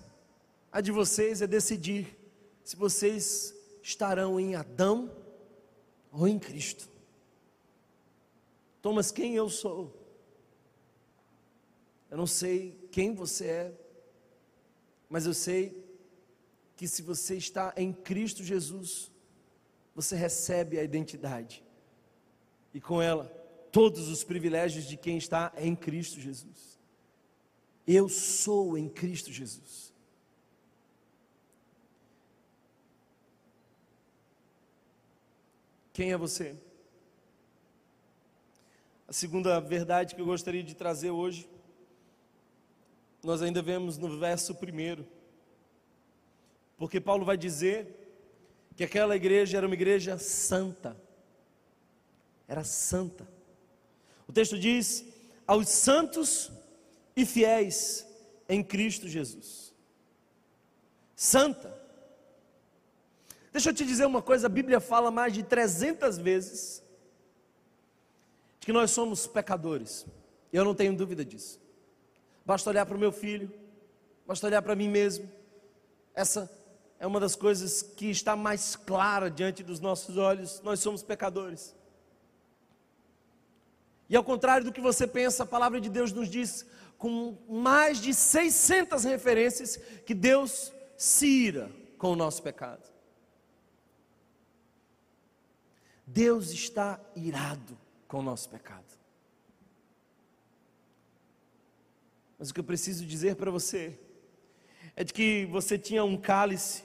A 0.70 0.80
de 0.80 0.92
vocês 0.92 1.42
é 1.42 1.46
decidir 1.46 2.16
se 2.62 2.76
vocês 2.76 3.54
estarão 3.84 4.40
em 4.40 4.54
Adão 4.54 5.14
ou 6.10 6.26
em 6.26 6.38
Cristo. 6.38 6.88
Thomas, 8.80 9.12
quem 9.12 9.34
eu 9.34 9.50
sou? 9.50 9.94
Eu 12.10 12.16
não 12.16 12.26
sei 12.26 12.88
quem 12.90 13.14
você 13.14 13.46
é, 13.46 13.74
mas 15.08 15.26
eu 15.26 15.34
sei 15.34 15.84
que 16.76 16.88
se 16.88 17.02
você 17.02 17.36
está 17.36 17.74
em 17.76 17.92
Cristo 17.92 18.42
Jesus, 18.42 19.10
você 19.94 20.16
recebe 20.16 20.78
a 20.78 20.82
identidade 20.82 21.62
e 22.72 22.80
com 22.80 23.02
ela 23.02 23.26
todos 23.70 24.08
os 24.08 24.24
privilégios 24.24 24.86
de 24.86 24.96
quem 24.96 25.18
está 25.18 25.52
em 25.58 25.76
Cristo 25.76 26.18
Jesus. 26.18 26.80
Eu 27.86 28.08
sou 28.08 28.78
em 28.78 28.88
Cristo 28.88 29.30
Jesus. 29.30 29.83
Quem 35.94 36.10
é 36.10 36.16
você? 36.16 36.56
A 39.06 39.12
segunda 39.12 39.60
verdade 39.60 40.16
que 40.16 40.20
eu 40.20 40.26
gostaria 40.26 40.62
de 40.62 40.74
trazer 40.74 41.10
hoje, 41.10 41.48
nós 43.22 43.40
ainda 43.40 43.62
vemos 43.62 43.96
no 43.96 44.18
verso 44.18 44.56
primeiro, 44.56 45.06
porque 46.76 47.00
Paulo 47.00 47.24
vai 47.24 47.36
dizer 47.36 47.86
que 48.76 48.82
aquela 48.82 49.14
igreja 49.14 49.56
era 49.56 49.66
uma 49.66 49.74
igreja 49.76 50.18
santa, 50.18 51.00
era 52.48 52.64
santa. 52.64 53.28
O 54.26 54.32
texto 54.32 54.58
diz: 54.58 55.04
aos 55.46 55.68
santos 55.68 56.50
e 57.14 57.24
fiéis 57.24 58.04
em 58.48 58.64
Cristo 58.64 59.06
Jesus. 59.08 59.72
Santa. 61.14 61.83
Deixa 63.54 63.70
eu 63.70 63.74
te 63.74 63.86
dizer 63.86 64.04
uma 64.04 64.20
coisa: 64.20 64.48
a 64.48 64.50
Bíblia 64.50 64.80
fala 64.80 65.12
mais 65.12 65.32
de 65.32 65.44
300 65.44 66.18
vezes 66.18 66.82
de 68.58 68.66
que 68.66 68.72
nós 68.72 68.90
somos 68.90 69.28
pecadores. 69.28 70.04
Eu 70.52 70.64
não 70.64 70.74
tenho 70.74 70.96
dúvida 70.96 71.24
disso. 71.24 71.60
Basta 72.44 72.68
olhar 72.68 72.84
para 72.84 72.96
o 72.96 72.98
meu 72.98 73.12
filho, 73.12 73.48
basta 74.26 74.48
olhar 74.48 74.60
para 74.60 74.74
mim 74.74 74.88
mesmo. 74.88 75.30
Essa 76.16 76.50
é 76.98 77.06
uma 77.06 77.20
das 77.20 77.36
coisas 77.36 77.80
que 77.80 78.10
está 78.10 78.34
mais 78.34 78.74
clara 78.74 79.30
diante 79.30 79.62
dos 79.62 79.78
nossos 79.78 80.16
olhos. 80.16 80.60
Nós 80.64 80.80
somos 80.80 81.04
pecadores. 81.04 81.76
E 84.10 84.16
ao 84.16 84.24
contrário 84.24 84.64
do 84.64 84.72
que 84.72 84.80
você 84.80 85.06
pensa, 85.06 85.44
a 85.44 85.46
palavra 85.46 85.80
de 85.80 85.88
Deus 85.88 86.10
nos 86.10 86.28
diz: 86.28 86.66
com 86.98 87.38
mais 87.48 88.00
de 88.00 88.12
600 88.12 89.04
referências 89.04 89.76
que 90.04 90.12
Deus 90.12 90.72
se 90.96 91.28
ira 91.28 91.70
com 91.98 92.10
o 92.10 92.16
nosso 92.16 92.42
pecado. 92.42 92.93
Deus 96.06 96.50
está 96.50 97.00
irado 97.16 97.78
com 98.06 98.18
o 98.18 98.22
nosso 98.22 98.48
pecado. 98.48 98.84
Mas 102.38 102.50
o 102.50 102.54
que 102.54 102.60
eu 102.60 102.64
preciso 102.64 103.06
dizer 103.06 103.36
para 103.36 103.50
você 103.50 103.98
é 104.96 105.02
de 105.02 105.12
que 105.12 105.46
você 105.46 105.78
tinha 105.78 106.04
um 106.04 106.16
cálice, 106.16 106.84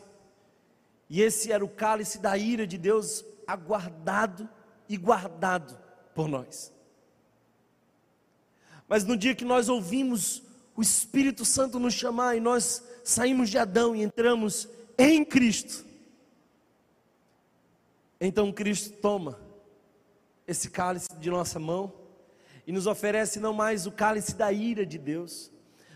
e 1.10 1.22
esse 1.22 1.52
era 1.52 1.64
o 1.64 1.70
cálice 1.70 2.20
da 2.20 2.38
ira 2.38 2.66
de 2.66 2.78
Deus 2.78 3.26
aguardado 3.46 4.48
e 4.88 4.96
guardado 4.96 5.78
por 6.14 6.28
nós. 6.28 6.72
Mas 8.88 9.04
no 9.04 9.18
dia 9.18 9.36
que 9.36 9.46
nós 9.46 9.70
ouvimos 9.70 10.42
o 10.76 10.82
Espírito 10.82 11.44
Santo 11.44 11.78
nos 11.78 11.94
chamar 11.94 12.36
e 12.36 12.40
nós 12.40 12.84
saímos 13.04 13.50
de 13.50 13.58
Adão 13.58 13.96
e 13.96 14.02
entramos 14.02 14.68
em 14.98 15.24
Cristo, 15.26 15.86
então 18.20 18.52
Cristo 18.52 18.98
toma 18.98 19.40
esse 20.48 20.70
cálice 20.70 21.08
de 21.20 21.30
nossa 21.30 21.60
mão 21.60 21.94
e 22.66 22.72
nos 22.72 22.88
oferece 22.88 23.40
não 23.40 23.54
mais 23.54 23.86
o 23.86 23.92
cálice 23.92 24.36
da 24.36 24.52
ira 24.52 24.86
de 24.86 24.98
Deus, 24.98 25.52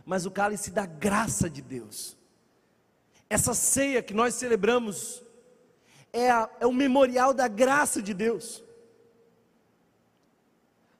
mas 0.05 0.25
o 0.25 0.31
cálice 0.31 0.71
da 0.71 0.85
graça 0.85 1.49
de 1.49 1.61
Deus. 1.61 2.17
Essa 3.29 3.53
ceia 3.53 4.01
que 4.01 4.13
nós 4.13 4.35
celebramos 4.35 5.23
é, 6.11 6.29
a, 6.29 6.49
é 6.59 6.67
o 6.67 6.71
memorial 6.71 7.33
da 7.33 7.47
graça 7.47 8.01
de 8.01 8.13
Deus. 8.13 8.63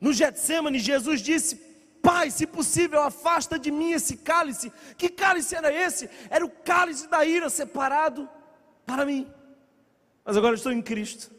No 0.02 0.12
Getsemane, 0.12 0.80
Jesus 0.80 1.22
disse: 1.22 1.56
Pai, 2.02 2.30
se 2.32 2.46
possível, 2.46 3.02
afasta 3.02 3.58
de 3.58 3.72
mim 3.72 3.92
esse 3.92 4.18
cálice. 4.18 4.72
Que 4.98 5.08
cálice 5.08 5.56
era 5.56 5.72
esse? 5.72 6.10
Era 6.30 6.44
o 6.44 6.50
cálice 6.50 7.08
da 7.08 7.24
ira 7.24 7.50
separado 7.50 8.28
para 8.86 9.06
mim. 9.06 9.32
Mas 10.24 10.38
agora 10.38 10.56
estou 10.56 10.72
em 10.72 10.82
Cristo 10.82 11.32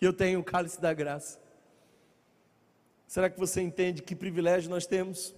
e 0.00 0.04
eu 0.04 0.12
tenho 0.12 0.40
o 0.40 0.44
cálice 0.44 0.80
da 0.80 0.92
graça. 0.92 1.40
Será 3.06 3.30
que 3.30 3.38
você 3.38 3.60
entende 3.62 4.02
que 4.02 4.16
privilégio 4.16 4.68
nós 4.68 4.86
temos? 4.86 5.34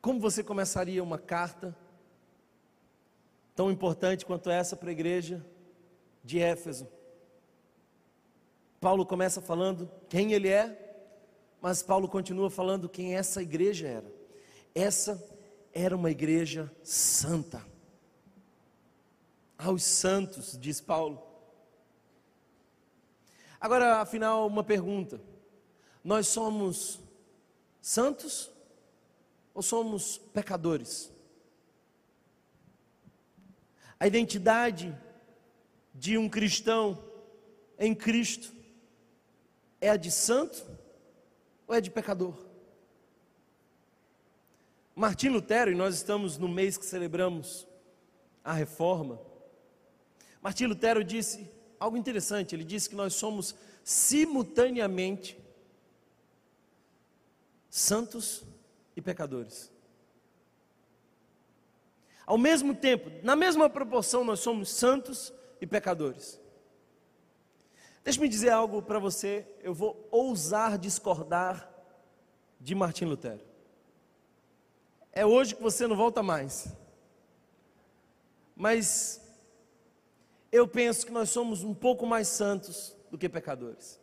Como 0.00 0.18
você 0.18 0.42
começaria 0.42 1.02
uma 1.02 1.18
carta 1.18 1.76
tão 3.54 3.70
importante 3.70 4.26
quanto 4.26 4.50
essa 4.50 4.76
para 4.76 4.88
a 4.88 4.92
igreja 4.92 5.44
de 6.24 6.40
Éfeso? 6.40 6.88
Paulo 8.80 9.04
começa 9.04 9.40
falando 9.40 9.90
quem 10.08 10.32
ele 10.32 10.48
é, 10.48 10.90
mas 11.60 11.82
Paulo 11.82 12.08
continua 12.08 12.50
falando 12.50 12.88
quem 12.88 13.14
essa 13.14 13.42
igreja 13.42 13.86
era. 13.86 14.12
Essa 14.74 15.22
era 15.72 15.94
uma 15.94 16.10
igreja 16.10 16.72
santa. 16.82 17.69
Aos 19.62 19.82
santos, 19.82 20.58
diz 20.58 20.80
Paulo. 20.80 21.22
Agora, 23.60 24.00
afinal, 24.00 24.46
uma 24.46 24.64
pergunta: 24.64 25.20
nós 26.02 26.28
somos 26.28 26.98
santos 27.80 28.50
ou 29.52 29.62
somos 29.62 30.16
pecadores? 30.32 31.12
A 33.98 34.06
identidade 34.06 34.98
de 35.94 36.16
um 36.16 36.26
cristão 36.26 36.98
em 37.78 37.94
Cristo 37.94 38.50
é 39.78 39.90
a 39.90 39.96
de 39.96 40.10
santo 40.10 40.64
ou 41.66 41.74
é 41.74 41.82
de 41.82 41.90
pecador? 41.90 42.34
Martim 44.96 45.28
Lutero, 45.28 45.70
e 45.70 45.74
nós 45.74 45.96
estamos 45.96 46.38
no 46.38 46.48
mês 46.48 46.78
que 46.78 46.84
celebramos 46.84 47.66
a 48.42 48.54
reforma, 48.54 49.20
Martim 50.40 50.66
Lutero 50.66 51.04
disse 51.04 51.50
algo 51.78 51.96
interessante, 51.96 52.54
ele 52.54 52.64
disse 52.64 52.88
que 52.88 52.94
nós 52.94 53.14
somos 53.14 53.54
simultaneamente 53.84 55.38
santos 57.68 58.44
e 58.96 59.00
pecadores. 59.00 59.72
Ao 62.26 62.38
mesmo 62.38 62.74
tempo, 62.74 63.10
na 63.24 63.34
mesma 63.34 63.68
proporção, 63.68 64.22
nós 64.24 64.40
somos 64.40 64.70
santos 64.70 65.32
e 65.60 65.66
pecadores. 65.66 66.40
Deixe-me 68.04 68.28
dizer 68.28 68.50
algo 68.50 68.82
para 68.82 68.98
você, 68.98 69.46
eu 69.62 69.74
vou 69.74 70.08
ousar 70.10 70.78
discordar 70.78 71.68
de 72.58 72.74
Martim 72.74 73.04
Lutero. 73.04 73.40
É 75.12 75.26
hoje 75.26 75.54
que 75.54 75.62
você 75.62 75.86
não 75.86 75.96
volta 75.96 76.22
mais. 76.22 76.68
Mas 78.54 79.20
eu 80.52 80.66
penso 80.66 81.06
que 81.06 81.12
nós 81.12 81.30
somos 81.30 81.62
um 81.62 81.74
pouco 81.74 82.06
mais 82.06 82.28
santos 82.28 82.96
do 83.10 83.18
que 83.18 83.28
pecadores. 83.28 84.00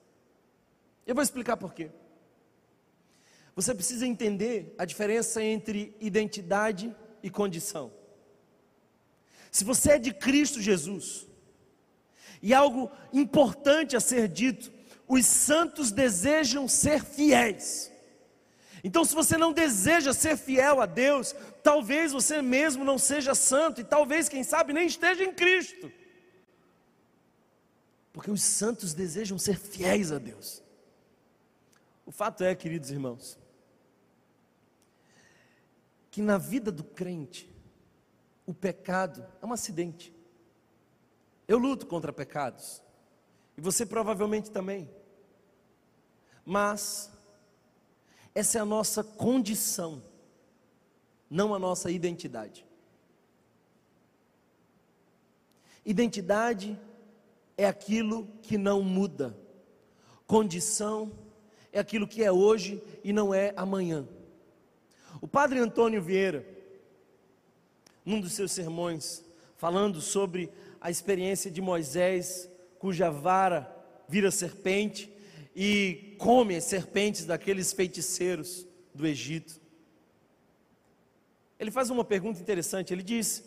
Eu 1.05 1.15
vou 1.15 1.23
explicar 1.23 1.57
por 1.57 1.73
quê. 1.73 1.89
Você 3.55 3.73
precisa 3.73 4.05
entender 4.05 4.73
a 4.77 4.85
diferença 4.85 5.43
entre 5.43 5.95
identidade 5.99 6.95
e 7.23 7.29
condição. 7.29 7.91
Se 9.51 9.63
você 9.63 9.93
é 9.93 9.99
de 9.99 10.13
Cristo 10.13 10.61
Jesus, 10.61 11.25
e 12.41 12.53
algo 12.53 12.91
importante 13.11 13.95
a 13.95 13.99
ser 13.99 14.27
dito, 14.27 14.71
os 15.07 15.25
santos 15.25 15.91
desejam 15.91 16.67
ser 16.67 17.03
fiéis. 17.03 17.91
Então, 18.83 19.03
se 19.03 19.15
você 19.15 19.37
não 19.37 19.51
deseja 19.51 20.13
ser 20.13 20.37
fiel 20.37 20.79
a 20.79 20.85
Deus, 20.85 21.35
talvez 21.63 22.11
você 22.11 22.41
mesmo 22.41 22.83
não 22.83 22.97
seja 22.97 23.33
santo, 23.33 23.81
e 23.81 23.83
talvez, 23.83 24.29
quem 24.29 24.43
sabe, 24.43 24.71
nem 24.71 24.85
esteja 24.85 25.23
em 25.23 25.33
Cristo. 25.33 25.91
Porque 28.18 28.32
os 28.32 28.41
santos 28.41 28.95
desejam 28.95 29.38
ser 29.38 29.59
fiéis 29.59 30.11
a 30.11 30.18
Deus. 30.18 30.63
O 32.03 32.11
fato 32.11 32.43
é, 32.43 32.55
queridos 32.55 32.89
irmãos, 32.89 33.38
que 36.09 36.20
na 36.20 36.39
vida 36.39 36.72
do 36.72 36.84
crente, 36.84 37.47
o 38.43 38.55
pecado 38.55 39.24
é 39.39 39.45
um 39.45 39.53
acidente. 39.53 40.11
Eu 41.47 41.59
luto 41.59 41.86
contra 41.86 42.11
pecados, 42.11 42.82
e 43.55 43.61
você 43.61 43.86
provavelmente 43.86 44.49
também. 44.49 44.89
Mas, 46.43 47.11
essa 48.34 48.57
é 48.57 48.61
a 48.61 48.65
nossa 48.65 49.03
condição, 49.03 50.03
não 51.30 51.53
a 51.53 51.59
nossa 51.59 51.91
identidade. 51.91 52.65
Identidade 55.86 56.82
é 57.57 57.65
aquilo 57.65 58.27
que 58.41 58.57
não 58.57 58.81
muda, 58.81 59.35
condição 60.25 61.11
é 61.73 61.79
aquilo 61.79 62.07
que 62.07 62.23
é 62.23 62.31
hoje 62.31 62.81
e 63.03 63.11
não 63.11 63.33
é 63.33 63.53
amanhã. 63.55 64.07
O 65.19 65.27
padre 65.27 65.59
Antônio 65.59 66.01
Vieira, 66.01 66.45
num 68.05 68.21
dos 68.21 68.33
seus 68.33 68.51
sermões, 68.51 69.23
falando 69.57 69.99
sobre 69.99 70.51
a 70.79 70.89
experiência 70.89 71.51
de 71.51 71.59
Moisés, 71.59 72.49
cuja 72.79 73.09
vara 73.09 73.75
vira 74.07 74.31
serpente 74.31 75.11
e 75.55 76.15
come 76.17 76.55
as 76.55 76.63
serpentes 76.63 77.25
daqueles 77.25 77.73
feiticeiros 77.73 78.65
do 78.93 79.05
Egito. 79.05 79.59
Ele 81.59 81.71
faz 81.71 81.89
uma 81.89 82.05
pergunta 82.05 82.39
interessante, 82.39 82.93
ele 82.93 83.03
diz: 83.03 83.43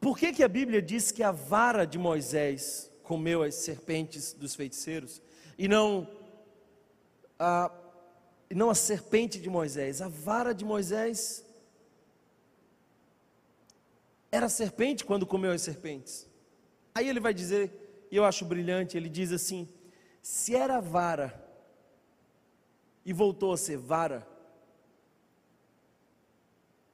por 0.00 0.18
que, 0.18 0.32
que 0.32 0.42
a 0.42 0.48
Bíblia 0.48 0.80
diz 0.80 1.10
que 1.10 1.22
a 1.22 1.32
vara 1.32 1.84
de 1.86 1.98
Moisés 1.98 2.90
comeu 3.02 3.42
as 3.42 3.54
serpentes 3.54 4.32
dos 4.32 4.54
feiticeiros 4.54 5.22
e 5.58 5.68
não 5.68 6.08
a 7.38 7.70
não 8.54 8.70
a 8.70 8.74
serpente 8.74 9.40
de 9.40 9.50
Moisés, 9.50 10.00
a 10.00 10.08
vara 10.08 10.54
de 10.54 10.64
Moisés 10.64 11.44
era 14.30 14.48
serpente 14.48 15.04
quando 15.04 15.26
comeu 15.26 15.52
as 15.52 15.62
serpentes. 15.62 16.26
Aí 16.94 17.08
ele 17.08 17.20
vai 17.20 17.34
dizer, 17.34 18.06
e 18.10 18.16
eu 18.16 18.24
acho 18.24 18.44
brilhante, 18.44 18.96
ele 18.96 19.08
diz 19.08 19.32
assim: 19.32 19.68
se 20.22 20.54
era 20.54 20.80
vara 20.80 21.44
e 23.04 23.12
voltou 23.12 23.52
a 23.52 23.56
ser 23.56 23.78
vara, 23.78 24.26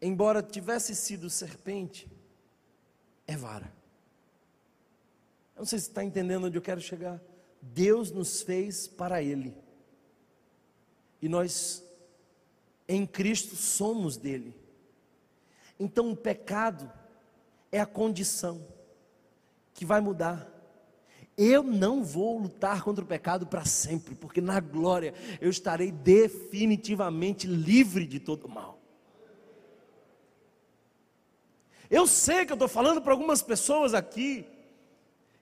embora 0.01 0.43
tivesse 0.43 0.95
sido 0.95 1.31
serpente, 1.31 2.11
é 3.27 3.37
vara. 3.37 3.73
Eu 5.55 5.61
não 5.61 5.67
sei 5.67 5.79
se 5.79 5.89
está 5.89 6.03
entendendo 6.03 6.47
onde 6.47 6.57
eu 6.57 6.63
quero 6.63 6.81
chegar. 6.81 7.21
Deus 7.61 8.11
nos 8.11 8.43
fez 8.43 8.89
para 8.89 9.23
Ele. 9.23 9.55
E 11.21 11.29
nós, 11.29 11.85
em 12.89 13.07
Cristo, 13.07 13.55
somos 13.55 14.17
dele. 14.17 14.57
Então 15.79 16.11
o 16.11 16.17
pecado 16.17 16.91
é 17.71 17.81
a 17.81 17.87
condição 17.87 18.67
que 19.73 19.85
vai 19.85 20.01
mudar. 20.01 20.49
Eu 21.37 21.63
não 21.63 22.05
vou 22.05 22.39
lutar 22.39 22.83
contra 22.83 23.05
o 23.05 23.07
pecado 23.07 23.47
para 23.47 23.65
sempre, 23.65 24.15
porque 24.15 24.41
na 24.41 24.61
glória 24.61 25.15
eu 25.41 25.49
estarei 25.49 25.91
definitivamente 25.91 27.47
livre 27.47 28.07
de 28.07 28.21
todo 28.21 28.49
mal. 28.49 28.82
Eu 31.93 32.07
sei 32.07 32.47
que 32.47 32.53
eu 32.53 32.55
estou 32.55 32.69
falando 32.69 33.03
para 33.03 33.13
algumas 33.13 33.43
pessoas 33.43 33.93
aqui 33.93 34.47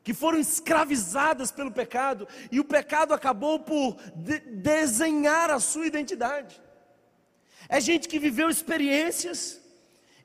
que 0.03 0.13
foram 0.13 0.37
escravizadas 0.37 1.53
pelo 1.53 1.71
pecado, 1.71 2.27
e 2.51 2.59
o 2.59 2.65
pecado 2.65 3.15
acabou 3.15 3.61
por 3.61 3.97
de 4.17 4.41
desenhar 4.41 5.49
a 5.49 5.61
sua 5.61 5.87
identidade. 5.87 6.61
É 7.69 7.81
gente 7.81 8.09
que 8.09 8.19
viveu 8.19 8.51
experiências, 8.51 9.61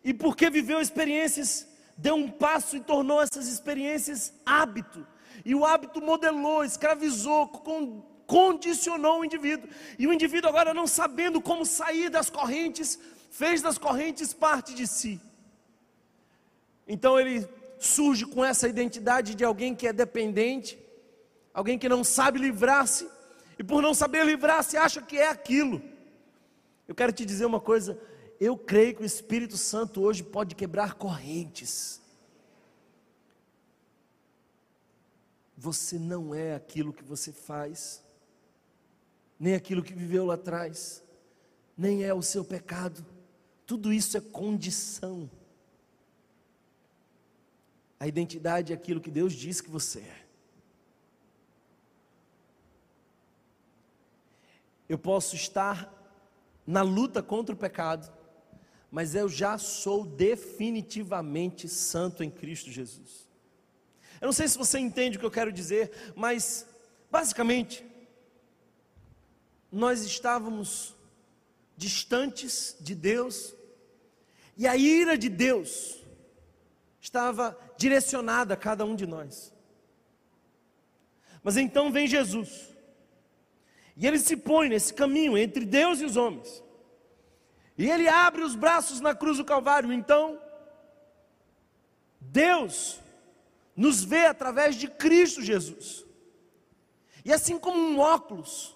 e 0.04 0.16
porque 0.16 0.50
viveu 0.50 0.82
experiências, 0.82 1.68
deu 1.96 2.16
um 2.16 2.32
passo 2.32 2.76
e 2.76 2.80
tornou 2.80 3.22
essas 3.22 3.48
experiências 3.48 4.34
hábito, 4.44 5.06
e 5.46 5.54
o 5.54 5.64
hábito 5.64 6.02
modelou, 6.02 6.64
escravizou, 6.64 7.48
condicionou 8.26 9.20
o 9.20 9.26
indivíduo, 9.26 9.70
e 10.00 10.08
o 10.08 10.14
indivíduo 10.14 10.50
agora 10.50 10.74
não 10.74 10.88
sabendo 10.88 11.40
como 11.40 11.66
sair 11.66 12.10
das 12.10 12.32
correntes, 12.32 12.98
fez 13.30 13.62
das 13.62 13.78
correntes 13.78 14.34
parte 14.34 14.74
de 14.74 14.88
si. 14.88 15.22
Então 16.88 17.20
ele 17.20 17.48
surge 17.80 18.26
com 18.26 18.44
essa 18.44 18.68
identidade 18.68 19.36
de 19.36 19.44
alguém 19.44 19.76
que 19.76 19.88
é 19.88 19.94
dependente, 19.94 20.78
alguém 21.54 21.78
que 21.78 21.90
não 21.90 22.04
sabe 22.04 22.40
livrar-se, 22.40 23.10
e 23.58 23.64
por 23.64 23.82
não 23.82 23.94
saber 23.94 24.26
livrar-se, 24.26 24.78
acha 24.78 25.02
que 25.02 25.18
é 25.18 25.30
aquilo. 25.30 25.82
Eu 26.88 26.94
quero 26.94 27.12
te 27.12 27.26
dizer 27.26 27.46
uma 27.46 27.60
coisa: 27.60 28.00
eu 28.40 28.58
creio 28.58 28.96
que 28.96 29.04
o 29.04 29.06
Espírito 29.06 29.58
Santo 29.58 30.02
hoje 30.02 30.24
pode 30.24 30.56
quebrar 30.56 30.96
correntes. 30.96 32.02
Você 35.58 35.98
não 35.98 36.36
é 36.36 36.54
aquilo 36.54 36.94
que 36.94 37.04
você 37.04 37.32
faz, 37.32 38.04
nem 39.40 39.56
aquilo 39.56 39.82
que 39.82 39.94
viveu 39.94 40.26
lá 40.26 40.34
atrás, 40.34 41.02
nem 41.78 42.04
é 42.04 42.14
o 42.14 42.22
seu 42.22 42.44
pecado, 42.44 43.06
tudo 43.66 43.92
isso 43.92 44.18
é 44.18 44.22
condição. 44.22 45.30
A 48.00 48.08
identidade 48.08 48.74
é 48.74 48.76
aquilo 48.76 49.02
que 49.02 49.12
Deus 49.12 49.34
diz 49.34 49.62
que 49.62 49.70
você 49.70 50.00
é. 50.00 50.26
Eu 54.88 54.98
posso 55.00 55.36
estar 55.36 55.92
na 56.66 56.82
luta 56.82 57.24
contra 57.24 57.56
o 57.56 57.58
pecado, 57.58 58.12
mas 58.92 59.16
eu 59.16 59.28
já 59.28 59.58
sou 59.58 60.06
definitivamente 60.06 61.68
santo 61.68 62.24
em 62.24 62.30
Cristo 62.30 62.70
Jesus. 62.70 63.28
Eu 64.22 64.28
não 64.28 64.34
sei 64.34 64.48
se 64.48 64.58
você 64.58 64.80
entende 64.80 65.18
o 65.18 65.20
que 65.20 65.26
eu 65.26 65.32
quero 65.32 65.52
dizer, 65.52 66.14
mas 66.16 66.68
basicamente 67.12 67.86
nós 69.72 70.04
estávamos 70.04 70.96
distantes 71.76 72.78
de 72.80 72.96
Deus 72.96 73.54
e 74.58 74.68
a 74.68 74.78
ira 74.78 75.18
de 75.18 75.28
Deus 75.28 76.02
estava 77.02 77.60
direcionada 77.78 78.54
a 78.54 78.58
cada 78.58 78.86
um 78.86 78.96
de 78.96 79.06
nós. 79.06 79.54
Mas 81.44 81.58
então 81.58 81.92
vem 81.92 82.08
Jesus, 82.08 82.74
e 83.96 84.08
ele 84.08 84.18
se 84.18 84.36
põe 84.36 84.68
nesse 84.68 84.94
caminho 84.94 85.38
entre 85.38 85.66
Deus 85.66 86.02
e 86.02 86.06
os 86.06 86.18
homens, 86.18 86.64
e 87.78 87.90
ele 87.90 88.08
abre 88.08 88.42
os 88.42 88.56
braços 88.56 89.00
na 89.00 89.14
cruz 89.14 89.38
do 89.38 89.46
Calvário. 89.46 89.92
Então, 89.92 90.42
Deus 92.20 93.00
nos 93.76 94.04
vê 94.04 94.26
através 94.26 94.76
de 94.76 94.88
Cristo 94.88 95.42
Jesus, 95.42 96.06
e 97.24 97.32
assim 97.32 97.60
como 97.60 97.78
um 97.78 98.00
óculos 98.00 98.76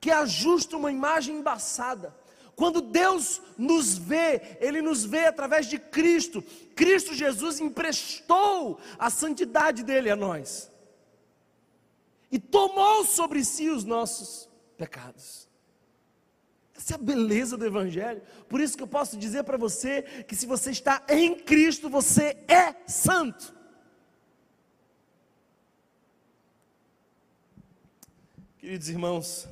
que 0.00 0.10
ajusta 0.10 0.76
uma 0.76 0.92
imagem 0.92 1.36
embaçada, 1.36 2.14
Quando 2.56 2.80
Deus 2.80 3.42
nos 3.58 3.98
vê, 3.98 4.56
Ele 4.60 4.80
nos 4.80 5.04
vê 5.04 5.26
através 5.26 5.66
de 5.66 5.78
Cristo. 5.78 6.42
Cristo 6.74 7.14
Jesus 7.14 7.60
emprestou 7.60 8.80
a 8.98 9.10
santidade 9.10 9.84
dele 9.84 10.10
a 10.10 10.16
nós 10.16 10.72
e 12.32 12.38
tomou 12.38 13.04
sobre 13.04 13.44
si 13.44 13.68
os 13.68 13.84
nossos 13.84 14.48
pecados. 14.76 15.46
Essa 16.74 16.94
é 16.94 16.96
a 16.96 16.98
beleza 16.98 17.56
do 17.56 17.64
Evangelho. 17.64 18.22
Por 18.48 18.60
isso 18.60 18.76
que 18.76 18.82
eu 18.82 18.88
posso 18.88 19.16
dizer 19.16 19.44
para 19.44 19.56
você 19.56 20.02
que 20.26 20.34
se 20.34 20.46
você 20.46 20.70
está 20.70 21.02
em 21.08 21.34
Cristo, 21.34 21.88
você 21.88 22.36
é 22.48 22.74
santo. 22.86 23.54
Queridos 28.58 28.88
irmãos, 28.88 29.48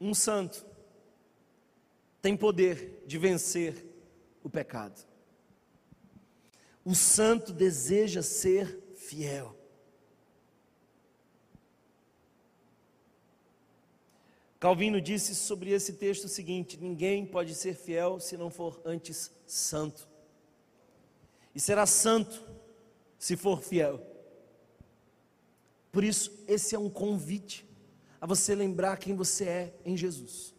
um 0.00 0.14
santo 0.14 0.64
tem 2.20 2.36
poder 2.36 3.02
de 3.06 3.18
vencer 3.18 3.86
o 4.42 4.50
pecado. 4.50 5.06
O 6.84 6.94
santo 6.94 7.52
deseja 7.52 8.22
ser 8.22 8.94
fiel. 8.96 9.54
Calvino 14.58 15.00
disse 15.00 15.34
sobre 15.34 15.70
esse 15.70 15.92
texto 15.92 16.24
o 16.24 16.28
seguinte: 16.28 16.76
ninguém 16.76 17.24
pode 17.24 17.54
ser 17.54 17.74
fiel 17.74 18.18
se 18.18 18.36
não 18.36 18.50
for 18.50 18.80
antes 18.84 19.30
santo. 19.46 20.08
E 21.54 21.60
será 21.60 21.86
santo 21.86 22.42
se 23.18 23.36
for 23.36 23.62
fiel. 23.62 24.04
Por 25.92 26.04
isso, 26.04 26.44
esse 26.46 26.74
é 26.74 26.78
um 26.78 26.90
convite 26.90 27.67
a 28.20 28.26
você 28.26 28.54
lembrar 28.54 28.96
quem 28.96 29.14
você 29.14 29.44
é 29.44 29.74
em 29.84 29.96
Jesus. 29.96 30.54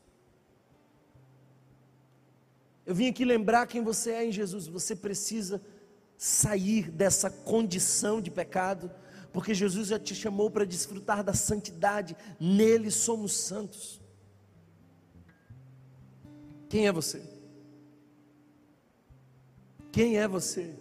Eu 2.85 2.95
vim 2.95 3.07
aqui 3.07 3.23
lembrar 3.23 3.67
quem 3.67 3.83
você 3.83 4.11
é 4.11 4.25
em 4.25 4.31
Jesus. 4.31 4.67
Você 4.67 4.95
precisa 4.95 5.61
sair 6.17 6.89
dessa 6.89 7.29
condição 7.29 8.19
de 8.19 8.31
pecado, 8.31 8.91
porque 9.31 9.53
Jesus 9.53 9.89
já 9.89 9.99
te 9.99 10.15
chamou 10.15 10.49
para 10.49 10.65
desfrutar 10.65 11.23
da 11.23 11.33
santidade, 11.33 12.15
nele 12.39 12.89
somos 12.89 13.33
santos. 13.33 14.01
Quem 16.67 16.87
é 16.87 16.91
você? 16.91 17.23
Quem 19.91 20.17
é 20.17 20.27
você? 20.27 20.75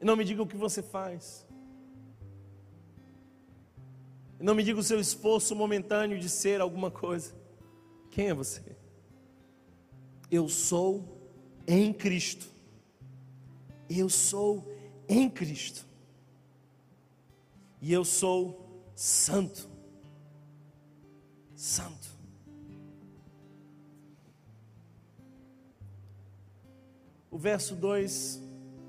E 0.00 0.04
não 0.04 0.16
me 0.16 0.24
diga 0.24 0.42
o 0.42 0.46
que 0.46 0.56
você 0.56 0.82
faz. 0.82 1.46
Não 4.42 4.56
me 4.56 4.64
diga 4.64 4.80
o 4.80 4.82
seu 4.82 4.98
esforço 4.98 5.54
momentâneo 5.54 6.18
de 6.18 6.28
ser 6.28 6.60
alguma 6.60 6.90
coisa. 6.90 7.32
Quem 8.10 8.28
é 8.28 8.34
você? 8.34 8.76
Eu 10.28 10.48
sou 10.48 11.32
em 11.64 11.92
Cristo. 11.92 12.50
Eu 13.88 14.08
sou 14.08 14.68
em 15.08 15.30
Cristo. 15.30 15.86
E 17.80 17.92
eu 17.92 18.04
sou 18.04 18.68
santo. 18.96 19.70
Santo. 21.54 22.08
O 27.30 27.38
verso 27.38 27.76
2 27.76 28.42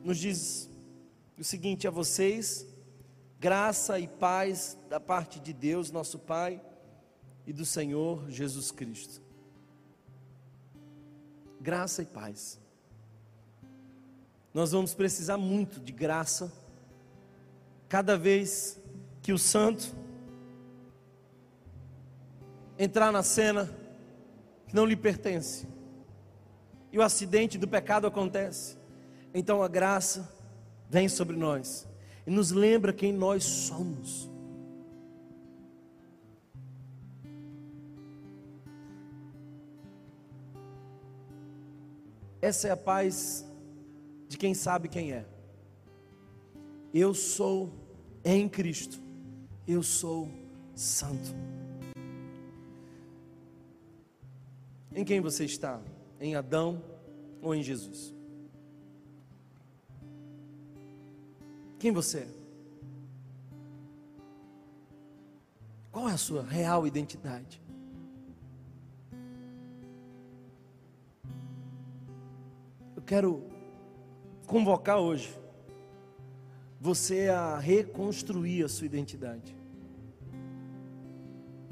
nos 0.04 0.18
diz 0.18 0.68
o 1.38 1.44
seguinte 1.44 1.88
a 1.88 1.92
vocês: 1.92 2.66
graça 3.44 4.00
e 4.00 4.08
paz 4.08 4.78
da 4.88 5.02
parte 5.02 5.38
de 5.38 5.52
Deus, 5.52 5.92
nosso 5.92 6.18
Pai, 6.18 6.62
e 7.46 7.52
do 7.52 7.66
Senhor 7.66 8.24
Jesus 8.30 8.72
Cristo. 8.72 9.22
Graça 11.60 12.02
e 12.02 12.06
paz. 12.06 12.58
Nós 14.54 14.72
vamos 14.72 14.94
precisar 14.94 15.36
muito 15.38 15.82
de 15.82 15.92
graça, 15.92 16.54
cada 17.90 18.18
vez 18.18 18.80
que 19.22 19.34
o 19.34 19.38
santo 19.38 19.94
entrar 22.80 23.12
na 23.12 23.24
cena 23.24 23.70
que 24.68 24.74
não 24.74 24.86
lhe 24.86 24.96
pertence, 24.96 25.68
e 26.94 26.98
o 26.98 27.02
acidente 27.02 27.58
do 27.58 27.68
pecado 27.68 28.08
acontece, 28.08 28.78
então 29.34 29.62
a 29.62 29.68
graça 29.68 30.34
vem 30.90 31.10
sobre 31.10 31.36
nós 31.36 31.92
e 32.26 32.32
nos 32.32 32.52
lembra 32.52 32.94
quem 32.94 33.12
nós 33.12 33.44
somos. 33.44 34.30
Essa 42.42 42.68
é 42.68 42.72
a 42.72 42.78
paz 42.78 43.46
de 44.28 44.38
quem 44.38 44.54
sabe 44.54 44.90
quem 44.90 45.14
é. 45.14 45.26
Eu 46.94 47.14
sou 47.14 47.72
em 48.24 48.48
Cristo, 48.50 49.02
eu 49.68 49.82
sou 49.82 50.30
santo. 50.76 51.34
Em 54.96 55.04
quem 55.04 55.22
você 55.22 55.46
está? 55.46 55.82
Em 56.20 56.36
Adão 56.36 56.84
ou 57.42 57.56
em 57.56 57.64
Jesus? 57.64 58.14
Quem 61.84 61.92
você 61.92 62.20
é? 62.20 62.28
Qual 65.92 66.08
é 66.08 66.14
a 66.14 66.18
sua 66.18 66.42
real 66.42 66.88
identidade? 66.88 67.62
Eu 72.96 73.02
quero 73.02 73.44
convocar 74.48 74.98
hoje 74.98 75.38
você 76.80 77.28
a 77.28 77.60
reconstruir 77.60 78.64
a 78.64 78.70
sua 78.70 78.86
identidade. 78.86 79.54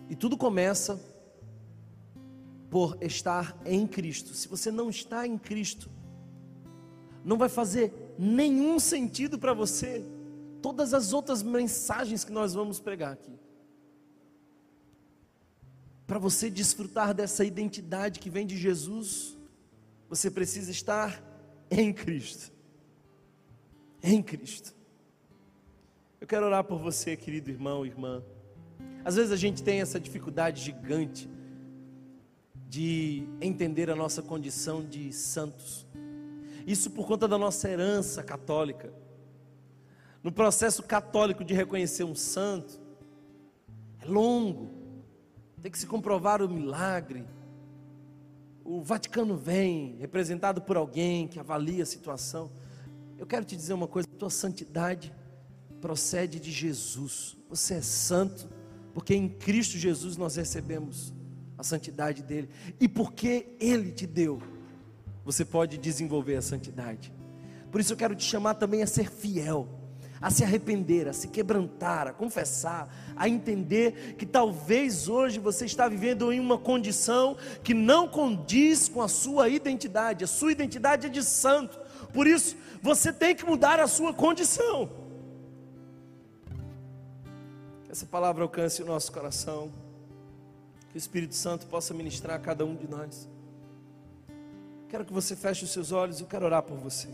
E 0.10 0.16
tudo 0.18 0.36
começa 0.36 1.00
por 2.70 2.98
estar 3.00 3.58
em 3.66 3.88
Cristo. 3.88 4.34
Se 4.34 4.50
você 4.50 4.72
não 4.72 4.90
está 4.90 5.26
em 5.26 5.38
Cristo, 5.38 5.90
não 7.24 7.38
vai 7.38 7.48
fazer 7.48 8.01
nenhum 8.18 8.80
sentido 8.80 9.38
para 9.40 9.54
você 9.54 10.06
todas 10.62 10.94
as 10.94 11.12
outras 11.12 11.42
mensagens 11.42 12.24
que 12.24 12.32
nós 12.32 12.54
vamos 12.54 12.80
pregar 12.80 13.14
aqui. 13.14 13.34
Para 16.06 16.20
você 16.20 16.50
desfrutar 16.50 17.14
dessa 17.14 17.44
identidade 17.44 18.20
que 18.20 18.30
vem 18.30 18.46
de 18.46 18.58
Jesus, 18.58 19.38
você 20.10 20.30
precisa 20.30 20.70
estar 20.70 21.24
em 21.70 21.94
Cristo. 21.94 22.52
Em 24.04 24.22
Cristo. 24.22 24.76
Eu 26.20 26.28
quero 26.28 26.46
orar 26.46 26.64
por 26.64 26.80
você, 26.80 27.16
querido 27.16 27.50
irmão, 27.50 27.86
irmã. 27.86 28.24
Às 29.04 29.16
vezes 29.16 29.32
a 29.32 29.38
gente 29.38 29.64
tem 29.64 29.82
essa 29.82 30.00
dificuldade 30.00 30.62
gigante 30.62 31.30
de 32.68 33.28
entender 33.42 33.90
a 33.90 33.96
nossa 33.96 34.22
condição 34.22 34.86
de 34.86 35.12
santos. 35.12 35.88
Isso 36.66 36.92
por 36.92 37.08
conta 37.08 37.28
da 37.28 37.38
nossa 37.38 37.70
herança 37.70 38.24
católica. 38.24 38.94
No 40.24 40.32
processo 40.32 40.84
católico 40.84 41.44
de 41.44 41.54
reconhecer 41.54 42.04
um 42.04 42.16
santo, 42.16 42.80
é 44.00 44.06
longo, 44.06 44.70
tem 45.62 45.72
que 45.72 45.80
se 45.80 45.88
comprovar 45.88 46.42
o 46.42 46.50
milagre. 46.50 47.26
O 48.64 48.82
Vaticano 48.82 49.36
vem, 49.36 49.96
representado 50.00 50.62
por 50.62 50.78
alguém 50.78 51.28
que 51.28 51.40
avalia 51.40 51.84
a 51.84 51.86
situação. 51.86 52.52
Eu 53.18 53.26
quero 53.26 53.46
te 53.46 53.56
dizer 53.56 53.74
uma 53.74 53.88
coisa: 53.88 54.08
tua 54.18 54.30
santidade 54.30 55.14
procede 55.80 56.40
de 56.40 56.52
Jesus. 56.52 57.38
Você 57.50 57.76
é 57.76 57.82
santo, 57.82 58.50
porque 58.94 59.16
em 59.16 59.28
Cristo 59.28 59.78
Jesus 59.78 60.18
nós 60.18 60.36
recebemos 60.36 61.14
a 61.58 61.64
santidade 61.64 62.24
dele, 62.24 62.50
e 62.80 62.88
porque 62.88 63.56
Ele 63.60 63.92
te 63.92 64.08
deu 64.08 64.42
você 65.24 65.46
pode 65.46 65.78
desenvolver 65.78 66.36
a 66.36 66.42
santidade. 66.42 67.14
Por 67.72 67.80
isso 67.80 67.94
eu 67.94 67.98
quero 67.98 68.16
te 68.16 68.24
chamar 68.24 68.56
também 68.56 68.84
a 68.84 68.88
ser 68.88 69.10
fiel, 69.10 69.68
a 70.20 70.30
se 70.30 70.44
arrepender, 70.44 71.08
a 71.08 71.14
se 71.14 71.28
quebrantar, 71.28 72.08
a 72.08 72.14
confessar, 72.14 72.94
a 73.16 73.30
entender 73.30 74.16
que 74.18 74.26
talvez 74.26 75.08
hoje 75.08 75.40
você 75.40 75.66
está 75.66 75.88
vivendo 75.88 76.32
em 76.32 76.40
uma 76.40 76.58
condição 76.58 77.38
que 77.64 77.74
não 77.74 78.08
condiz 78.08 78.90
com 78.90 79.02
a 79.02 79.08
sua 79.08 79.48
identidade. 79.50 80.24
A 80.24 80.28
sua 80.28 80.52
identidade 80.52 81.08
é 81.08 81.10
de 81.10 81.24
santo. 81.24 81.80
Por 82.14 82.28
isso, 82.28 82.56
você 82.82 83.14
tem 83.14 83.34
que 83.34 83.46
mudar 83.46 83.80
a 83.80 83.88
sua 83.88 84.14
condição. 84.14 84.90
Que 87.86 87.92
essa 87.92 88.06
palavra 88.06 88.44
alcance 88.44 88.84
o 88.84 88.86
nosso 88.86 89.12
coração. 89.12 89.72
Que 90.90 90.98
o 90.98 91.00
Espírito 91.00 91.36
Santo 91.36 91.66
possa 91.68 91.94
ministrar 91.94 92.36
a 92.36 92.40
cada 92.40 92.66
um 92.66 92.76
de 92.76 92.88
nós. 92.88 93.30
Quero 94.92 95.06
que 95.06 95.14
você 95.14 95.38
feche 95.38 95.64
os 95.64 95.72
seus 95.72 95.94
olhos 95.94 96.20
e 96.20 96.26
quero 96.26 96.44
orar 96.44 96.62
por 96.62 96.78
você. 96.78 97.08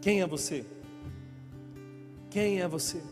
Quem 0.00 0.20
é 0.22 0.26
você? 0.28 0.64
Quem 2.30 2.60
é 2.60 2.68
você? 2.68 3.02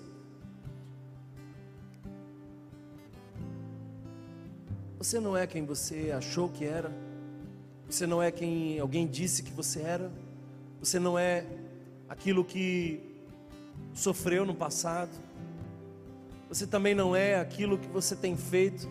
Você 4.99 5.19
não 5.19 5.37
é 5.37 5.49
quem 5.49 5.67
você 5.67 6.13
achou 6.17 6.49
que 6.49 6.65
era. 6.65 6.93
Você 7.91 8.07
não 8.07 8.23
é 8.23 8.31
quem 8.31 8.79
alguém 8.79 9.09
disse 9.09 9.43
que 9.43 9.51
você 9.51 9.81
era. 9.81 10.13
Você 10.79 11.01
não 11.01 11.19
é 11.19 11.45
aquilo 12.09 12.45
que 12.45 13.01
sofreu 13.93 14.47
no 14.47 14.55
passado. 14.55 15.26
Você 16.49 16.67
também 16.67 16.95
não 16.95 17.15
é 17.15 17.41
aquilo 17.41 17.79
que 17.79 17.89
você 17.89 18.15
tem 18.15 18.37
feito 18.37 18.89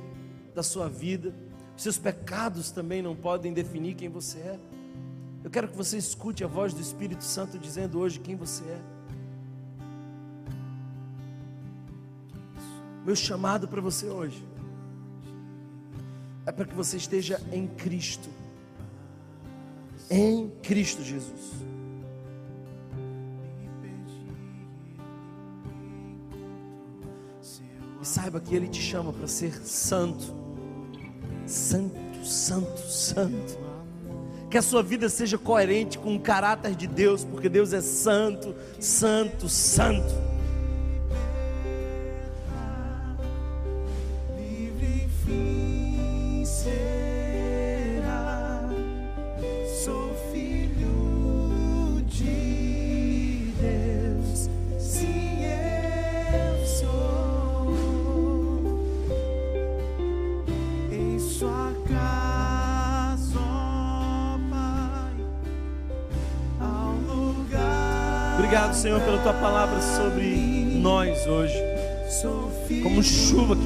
da 0.54 0.62
sua 0.62 0.90
vida. 0.90 1.34
Os 1.76 1.84
seus 1.84 1.98
pecados 1.98 2.72
também 2.72 3.02
não 3.02 3.16
podem 3.16 3.54
definir 3.54 3.96
quem 3.96 4.10
você 4.10 4.40
é. 4.40 4.60
Eu 5.44 5.50
quero 5.50 5.68
que 5.68 5.76
você 5.76 5.98
escute 5.98 6.44
a 6.44 6.48
voz 6.48 6.74
do 6.74 6.82
Espírito 6.82 7.24
Santo 7.24 7.58
dizendo 7.58 8.00
hoje 8.00 8.20
quem 8.20 8.36
você 8.36 8.64
é. 8.64 8.82
Meu 13.06 13.16
chamado 13.16 13.68
para 13.68 13.80
você 13.80 14.08
hoje 14.08 14.44
é 16.46 16.52
para 16.52 16.66
que 16.66 16.74
você 16.74 16.98
esteja 16.98 17.40
em 17.52 17.68
Cristo. 17.68 18.30
Em 20.10 20.50
Cristo 20.62 21.04
Jesus. 21.04 21.52
Saiba 28.06 28.40
que 28.40 28.56
Ele 28.56 28.68
te 28.68 28.80
chama 28.80 29.12
para 29.12 29.28
ser 29.28 29.52
santo. 29.66 30.32
Santo, 31.48 32.24
santo, 32.24 32.80
santo. 32.88 33.58
Que 34.50 34.60
a 34.60 34.62
sua 34.62 34.84
vida 34.84 35.10
seja 35.10 35.40
coerente 35.40 35.98
com 35.98 36.16
o 36.16 36.20
caráter 36.20 36.76
de 36.76 36.86
Deus, 36.86 37.24
porque 37.26 37.50
Deus 37.50 37.74
é 37.74 37.82
santo, 37.82 38.56
santo, 38.80 39.50
santo. 39.50 40.14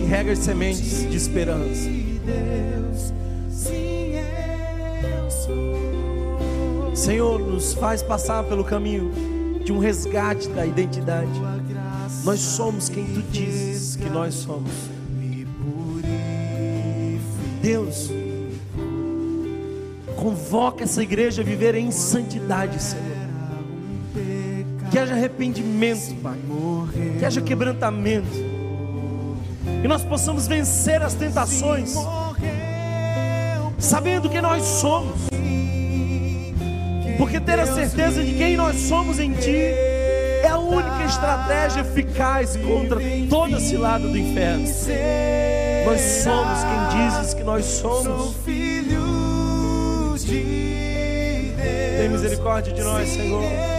Rega 0.10 0.32
as 0.32 0.40
sementes 0.40 1.08
de 1.08 1.16
esperança. 1.16 1.88
Senhor, 6.96 7.40
nos 7.40 7.74
faz 7.76 8.02
passar 8.02 8.44
pelo 8.46 8.64
caminho 8.64 9.12
de 9.64 9.72
um 9.72 9.78
resgate 9.78 10.50
da 10.50 10.66
identidade. 10.66 11.40
Nós 12.24 12.40
somos 12.40 12.90
quem 12.90 13.06
tu 13.06 13.22
dizes 13.22 13.96
que 13.96 14.10
nós 14.10 14.34
somos. 14.34 14.72
Deus, 17.62 18.10
convoca 20.16 20.86
essa 20.86 21.04
igreja 21.04 21.44
a 21.44 21.46
viver 21.46 21.76
em 21.76 21.92
santidade, 21.92 22.82
Senhor 22.82 23.20
que 24.90 24.98
haja 24.98 25.14
arrependimento, 25.14 26.16
Pai, 26.16 26.38
que 27.20 27.26
haja 27.26 27.42
quebrantamento, 27.42 28.28
que 29.82 29.88
nós 29.88 30.04
possamos 30.04 30.48
vencer 30.48 31.02
as 31.02 31.14
tentações, 31.14 31.96
sabendo 33.78 34.30
que 34.30 34.42
nós 34.42 34.64
somos, 34.64 35.30
porque 37.18 37.40
ter 37.40 37.60
a 37.60 37.66
certeza 37.66 38.24
de 38.24 38.34
quem 38.34 38.56
nós 38.58 38.76
somos 38.76 39.20
em 39.20 39.34
Ti 39.34 39.56
é 40.44 40.48
a 40.48 40.58
única 40.58 41.04
estratégia 41.06 41.82
eficaz 41.82 42.56
contra 42.58 43.00
toda 43.30 43.60
cilada 43.60 44.08
do 44.08 44.18
inferno. 44.18 44.66
Nós 45.86 46.02
somos 46.24 46.60
quem 46.64 47.08
dizes 47.08 47.34
que 47.34 47.44
nós 47.44 47.66
somos. 47.66 48.36
Tem 51.98 52.10
misericórdia 52.10 52.74
de 52.74 52.82
nós, 52.82 53.10
Senhor. 53.10 53.79